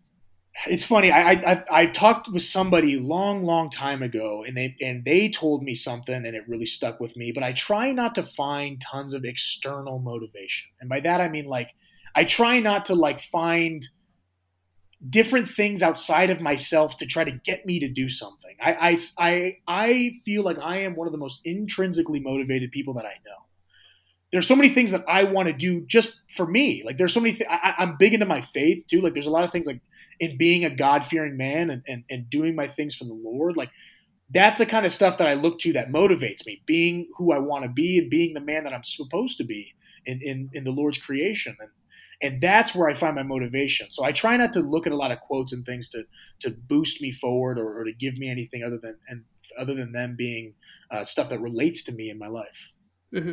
It's 0.67 0.85
funny. 0.85 1.11
I 1.11 1.33
I 1.33 1.65
I 1.71 1.87
talked 1.87 2.29
with 2.29 2.43
somebody 2.43 2.99
long 2.99 3.45
long 3.45 3.71
time 3.71 4.03
ago, 4.03 4.45
and 4.47 4.57
they 4.57 4.77
and 4.81 5.05
they 5.05 5.29
told 5.29 5.63
me 5.63 5.75
something, 5.75 6.15
and 6.15 6.27
it 6.37 6.49
really 6.49 6.67
stuck 6.67 7.01
with 7.01 7.17
me. 7.17 7.33
But 7.33 7.43
I 7.43 7.53
try 7.53 7.91
not 7.91 8.15
to 8.15 8.23
find 8.23 8.81
tons 8.81 9.15
of 9.15 9.25
external 9.25 9.99
motivation, 9.99 10.71
and 10.81 10.89
by 10.89 11.01
that 11.01 11.21
I 11.21 11.29
mean 11.29 11.47
like 11.47 11.75
I 12.15 12.25
try 12.25 12.61
not 12.61 12.87
to 12.87 12.95
like 12.95 13.21
find 13.21 13.87
different 15.11 15.49
things 15.49 15.83
outside 15.83 16.31
of 16.31 16.41
myself 16.41 16.97
to 16.99 17.07
try 17.07 17.25
to 17.25 17.33
get 17.45 17.67
me 17.67 17.81
to 17.81 17.89
do 17.89 18.09
something. 18.09 18.57
I, 18.61 18.73
I, 18.73 18.99
I, 19.19 19.59
I 19.67 20.13
feel 20.25 20.43
like 20.43 20.59
I 20.59 20.79
am 20.79 20.97
one 20.97 21.07
of 21.07 21.13
the 21.13 21.19
most 21.19 21.41
intrinsically 21.45 22.21
motivated 22.21 22.71
people 22.71 22.95
that 22.95 23.05
I 23.05 23.15
know. 23.27 23.37
There's 24.33 24.47
so 24.47 24.57
many 24.57 24.69
things 24.69 24.91
that 24.93 25.05
I 25.07 25.25
want 25.25 25.49
to 25.49 25.53
do 25.53 25.83
just 25.83 26.21
for 26.35 26.47
me. 26.47 26.83
Like 26.85 26.97
there's 26.97 27.13
so 27.13 27.21
many. 27.21 27.39
I'm 27.49 27.97
big 27.97 28.15
into 28.15 28.27
my 28.27 28.41
faith 28.41 28.87
too. 28.89 29.01
Like 29.01 29.15
there's 29.15 29.27
a 29.27 29.31
lot 29.31 29.45
of 29.45 29.53
things 29.53 29.67
like 29.67 29.81
in 30.21 30.39
being 30.39 30.65
a 30.65 30.71
God 30.71 31.05
fearing 31.05 31.37
man 31.37 31.71
and, 31.71 31.83
and, 31.87 32.05
and 32.11 32.31
doing 32.31 32.55
my 32.55 32.69
things 32.69 32.95
for 32.95 33.05
the 33.05 33.15
Lord. 33.15 33.57
Like 33.57 33.71
that's 34.31 34.59
the 34.59 34.67
kind 34.67 34.87
of 34.87 34.93
stuff 34.93 35.19
that 35.19 35.29
I 35.29 35.35
look 35.35 35.59
to 35.61 35.73
that 35.75 35.91
motivates 35.91 36.47
me. 36.47 36.63
Being 36.67 37.09
who 37.17 37.33
I 37.33 37.39
want 37.39 37.65
to 37.65 37.71
be 37.71 37.99
and 37.99 38.11
being 38.11 38.35
the 38.35 38.41
man 38.41 38.65
that 38.65 38.73
I'm 38.73 38.85
supposed 38.85 39.39
to 39.39 39.45
be 39.45 39.75
in, 40.07 40.21
in, 40.23 40.51
in 40.53 40.65
the 40.65 40.71
Lord's 40.71 40.99
creation. 40.99 41.57
And 41.61 41.71
and 42.23 42.41
that's 42.41 42.75
where 42.75 42.89
I 42.89 42.95
find 42.95 43.17
my 43.17 43.23
motivation. 43.23 43.91
So 43.91 44.05
I 44.05 44.13
try 44.13 44.37
not 44.37 44.53
to 44.55 44.61
look 44.61 44.87
at 44.87 44.93
a 44.93 44.97
lot 44.97 45.11
of 45.11 45.21
quotes 45.21 45.53
and 45.53 45.67
things 45.67 45.89
to 45.91 46.05
to 46.41 46.51
boost 46.51 47.03
me 47.03 47.13
forward 47.13 47.59
or, 47.59 47.79
or 47.79 47.85
to 47.85 47.93
give 47.93 48.17
me 48.17 48.31
anything 48.31 48.63
other 48.63 48.79
than 48.79 48.97
and 49.09 49.25
other 49.59 49.75
than 49.75 49.93
them 49.93 50.15
being 50.17 50.55
uh, 50.91 51.05
stuff 51.05 51.29
that 51.29 51.41
relates 51.41 51.83
to 51.85 51.93
me 51.93 52.11
in 52.11 52.19
my 52.19 52.29
life. 52.29 52.73
Mm-hmm. 53.13 53.33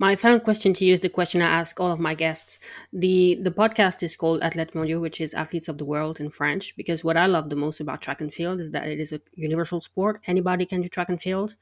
My 0.00 0.16
final 0.16 0.40
question 0.40 0.72
to 0.72 0.86
you 0.86 0.94
is 0.94 1.00
the 1.00 1.10
question 1.10 1.42
I 1.42 1.58
ask 1.60 1.78
all 1.78 1.92
of 1.92 2.00
my 2.00 2.14
guests. 2.14 2.58
The 2.90 3.38
the 3.42 3.50
podcast 3.50 4.02
is 4.02 4.16
called 4.16 4.40
Athlètes 4.40 4.72
Mondiaux, 4.72 4.98
which 4.98 5.20
is 5.20 5.34
athletes 5.34 5.68
of 5.68 5.76
the 5.76 5.84
world 5.84 6.20
in 6.20 6.30
French, 6.30 6.74
because 6.74 7.04
what 7.04 7.18
I 7.18 7.26
love 7.26 7.50
the 7.50 7.60
most 7.64 7.80
about 7.80 8.00
track 8.00 8.22
and 8.22 8.32
field 8.32 8.60
is 8.60 8.70
that 8.70 8.88
it 8.88 8.98
is 8.98 9.12
a 9.12 9.20
universal 9.34 9.78
sport. 9.82 10.22
Anybody 10.26 10.64
can 10.64 10.80
do 10.80 10.88
track 10.88 11.10
and 11.10 11.20
field. 11.20 11.56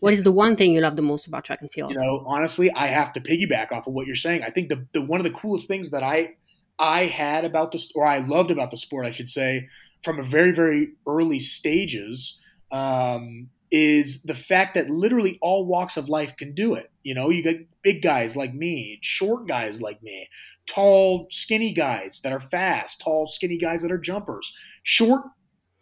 What 0.00 0.12
is 0.12 0.24
the 0.24 0.32
one 0.32 0.56
thing 0.56 0.72
you 0.72 0.80
love 0.80 0.96
the 0.96 1.02
most 1.02 1.28
about 1.28 1.44
track 1.44 1.60
and 1.60 1.70
field? 1.70 1.92
You 1.94 2.02
know, 2.02 2.24
honestly, 2.26 2.68
I 2.72 2.88
have 2.88 3.12
to 3.12 3.20
piggyback 3.20 3.70
off 3.70 3.86
of 3.86 3.94
what 3.94 4.08
you're 4.08 4.16
saying. 4.16 4.42
I 4.42 4.50
think 4.50 4.70
the, 4.70 4.88
the 4.92 5.00
one 5.00 5.20
of 5.20 5.24
the 5.24 5.38
coolest 5.38 5.68
things 5.68 5.92
that 5.92 6.02
I 6.02 6.34
I 6.80 7.06
had 7.06 7.44
about 7.44 7.70
this 7.70 7.92
or 7.94 8.04
I 8.04 8.18
loved 8.18 8.50
about 8.50 8.72
the 8.72 8.76
sport, 8.76 9.06
I 9.06 9.12
should 9.12 9.30
say, 9.30 9.68
from 10.02 10.18
a 10.18 10.24
very, 10.24 10.50
very 10.50 10.94
early 11.06 11.38
stages, 11.38 12.40
um, 12.72 13.50
is 13.76 14.22
the 14.22 14.36
fact 14.36 14.76
that 14.76 14.88
literally 14.88 15.36
all 15.42 15.66
walks 15.66 15.96
of 15.96 16.08
life 16.08 16.36
can 16.36 16.54
do 16.54 16.74
it. 16.74 16.92
You 17.02 17.12
know, 17.12 17.30
you 17.30 17.42
got 17.42 17.56
big 17.82 18.02
guys 18.02 18.36
like 18.36 18.54
me, 18.54 19.00
short 19.02 19.48
guys 19.48 19.82
like 19.82 20.00
me, 20.00 20.28
tall, 20.68 21.26
skinny 21.28 21.72
guys 21.72 22.20
that 22.20 22.32
are 22.32 22.38
fast, 22.38 23.00
tall, 23.00 23.26
skinny 23.26 23.58
guys 23.58 23.82
that 23.82 23.90
are 23.90 23.98
jumpers, 23.98 24.54
short, 24.84 25.22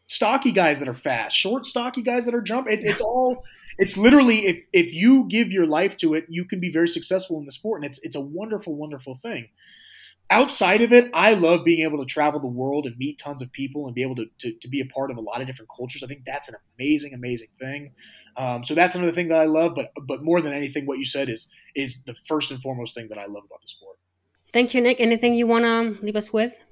stocky 0.07 0.53
guys 0.53 0.79
that 0.79 0.89
are 0.89 0.95
fast, 0.95 1.37
short, 1.37 1.67
stocky 1.67 2.01
guys 2.01 2.25
that 2.25 2.35
are 2.35 2.41
jump. 2.41 2.67
It, 2.67 2.81
it's 2.83 3.03
all. 3.03 3.45
It's 3.77 3.99
literally 3.99 4.47
if 4.47 4.65
if 4.73 4.95
you 4.95 5.29
give 5.29 5.49
your 5.49 5.67
life 5.67 5.99
to 5.99 6.15
it, 6.15 6.25
you 6.31 6.47
can 6.47 6.61
be 6.61 6.73
very 6.73 6.89
successful 6.89 7.39
in 7.41 7.45
the 7.45 7.53
sport, 7.53 7.83
and 7.83 7.91
it's 7.91 8.01
it's 8.03 8.17
a 8.17 8.21
wonderful, 8.23 8.75
wonderful 8.75 9.17
thing 9.17 9.49
outside 10.33 10.83
of 10.83 10.93
it, 10.93 11.11
I 11.13 11.35
love 11.35 11.65
being 11.65 11.81
able 11.81 11.99
to 11.99 12.07
travel 12.07 12.41
the 12.41 12.49
world 12.49 12.87
and 12.87 12.97
meet 12.97 13.19
tons 13.19 13.43
of 13.43 13.53
people 13.53 13.87
and 13.87 13.95
be 13.95 14.03
able 14.03 14.17
to, 14.17 14.25
to, 14.39 14.53
to 14.61 14.69
be 14.69 14.81
a 14.81 14.87
part 14.87 15.11
of 15.11 15.19
a 15.19 15.21
lot 15.21 15.41
of 15.41 15.47
different 15.47 15.71
cultures. 15.77 16.03
I 16.03 16.07
think 16.07 16.23
that's 16.25 16.49
an 16.49 16.55
amazing, 16.79 17.13
amazing 17.15 17.49
thing. 17.61 17.93
Um, 18.37 18.65
so 18.65 18.75
that's 18.75 18.95
another 18.95 19.13
thing 19.13 19.29
that 19.29 19.39
I 19.39 19.45
love. 19.45 19.75
But 19.75 19.93
but 20.09 20.25
more 20.25 20.41
than 20.41 20.55
anything, 20.55 20.87
what 20.87 20.99
you 20.99 21.05
said 21.05 21.29
is 21.29 21.49
is 21.77 22.03
the 22.05 22.15
first 22.27 22.51
and 22.51 22.61
foremost 22.63 22.95
thing 22.95 23.09
that 23.09 23.19
I 23.19 23.27
love 23.27 23.45
about 23.45 23.61
the 23.61 23.69
sport. 23.69 23.99
Thank 24.53 24.75
you, 24.75 24.81
Nick. 24.81 25.01
Anything 25.01 25.35
you 25.35 25.47
want 25.47 25.65
to 25.65 26.05
leave 26.05 26.17
us 26.17 26.33
with? 26.33 26.63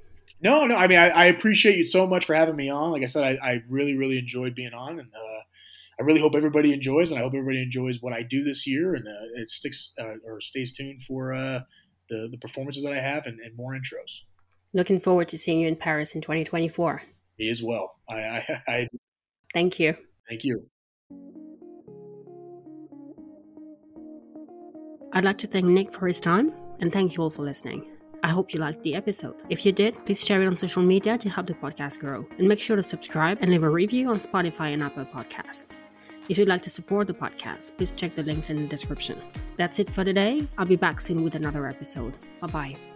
No, 0.42 0.66
no. 0.66 0.74
I 0.74 0.86
mean, 0.86 0.98
I, 0.98 1.10
I, 1.10 1.24
appreciate 1.26 1.76
you 1.76 1.84
so 1.84 2.06
much 2.06 2.24
for 2.24 2.34
having 2.34 2.56
me 2.56 2.70
on. 2.70 2.92
Like 2.92 3.02
I 3.02 3.06
said, 3.06 3.24
I, 3.24 3.38
I 3.46 3.62
really, 3.68 3.94
really 3.96 4.18
enjoyed 4.18 4.54
being 4.54 4.72
on, 4.72 4.98
and 4.98 5.08
uh, 5.14 5.40
I 5.98 6.02
really 6.02 6.20
hope 6.20 6.34
everybody 6.34 6.72
enjoys, 6.72 7.10
and 7.10 7.18
I 7.18 7.22
hope 7.22 7.34
everybody 7.34 7.62
enjoys 7.62 8.00
what 8.00 8.14
I 8.14 8.22
do 8.22 8.42
this 8.42 8.66
year, 8.66 8.94
and 8.94 9.06
uh, 9.06 9.40
it 9.40 9.50
sticks 9.50 9.92
uh, 10.00 10.14
or 10.24 10.40
stays 10.40 10.72
tuned 10.72 11.02
for 11.02 11.34
uh, 11.34 11.60
the, 12.10 12.28
the 12.30 12.38
performances 12.38 12.82
that 12.82 12.92
I 12.92 13.00
have 13.00 13.26
and, 13.26 13.40
and 13.40 13.56
more 13.56 13.72
intros. 13.72 14.20
Looking 14.72 15.00
forward 15.00 15.28
to 15.28 15.38
seeing 15.38 15.60
you 15.60 15.68
in 15.68 15.76
Paris 15.76 16.14
in 16.14 16.20
2024. 16.20 17.02
Me 17.38 17.50
as 17.50 17.62
well. 17.62 17.96
I, 18.08 18.14
I, 18.14 18.62
I 18.68 18.88
thank 19.54 19.80
you. 19.80 19.94
Thank 20.28 20.44
you. 20.44 20.66
I'd 25.12 25.24
like 25.24 25.38
to 25.38 25.48
thank 25.48 25.66
Nick 25.66 25.92
for 25.92 26.06
his 26.06 26.20
time 26.20 26.52
and 26.80 26.92
thank 26.92 27.16
you 27.16 27.22
all 27.22 27.30
for 27.30 27.42
listening. 27.42 27.86
I 28.22 28.28
hope 28.28 28.52
you 28.52 28.60
liked 28.60 28.82
the 28.82 28.94
episode. 28.94 29.34
If 29.48 29.64
you 29.64 29.72
did, 29.72 30.04
please 30.04 30.24
share 30.24 30.42
it 30.42 30.46
on 30.46 30.54
social 30.54 30.82
media 30.82 31.16
to 31.18 31.28
help 31.28 31.46
the 31.46 31.54
podcast 31.54 32.00
grow. 32.00 32.26
And 32.38 32.46
make 32.46 32.58
sure 32.58 32.76
to 32.76 32.82
subscribe 32.82 33.38
and 33.40 33.50
leave 33.50 33.62
a 33.62 33.68
review 33.68 34.10
on 34.10 34.18
Spotify 34.18 34.72
and 34.74 34.82
Apple 34.82 35.06
Podcasts. 35.06 35.80
If 36.30 36.38
you'd 36.38 36.46
like 36.46 36.62
to 36.62 36.70
support 36.70 37.08
the 37.08 37.12
podcast, 37.12 37.76
please 37.76 37.90
check 37.90 38.14
the 38.14 38.22
links 38.22 38.50
in 38.50 38.56
the 38.56 38.68
description. 38.68 39.20
That's 39.56 39.80
it 39.80 39.90
for 39.90 40.04
today. 40.04 40.46
I'll 40.58 40.64
be 40.64 40.76
back 40.76 41.00
soon 41.00 41.24
with 41.24 41.34
another 41.34 41.66
episode. 41.66 42.14
Bye 42.40 42.46
bye. 42.46 42.89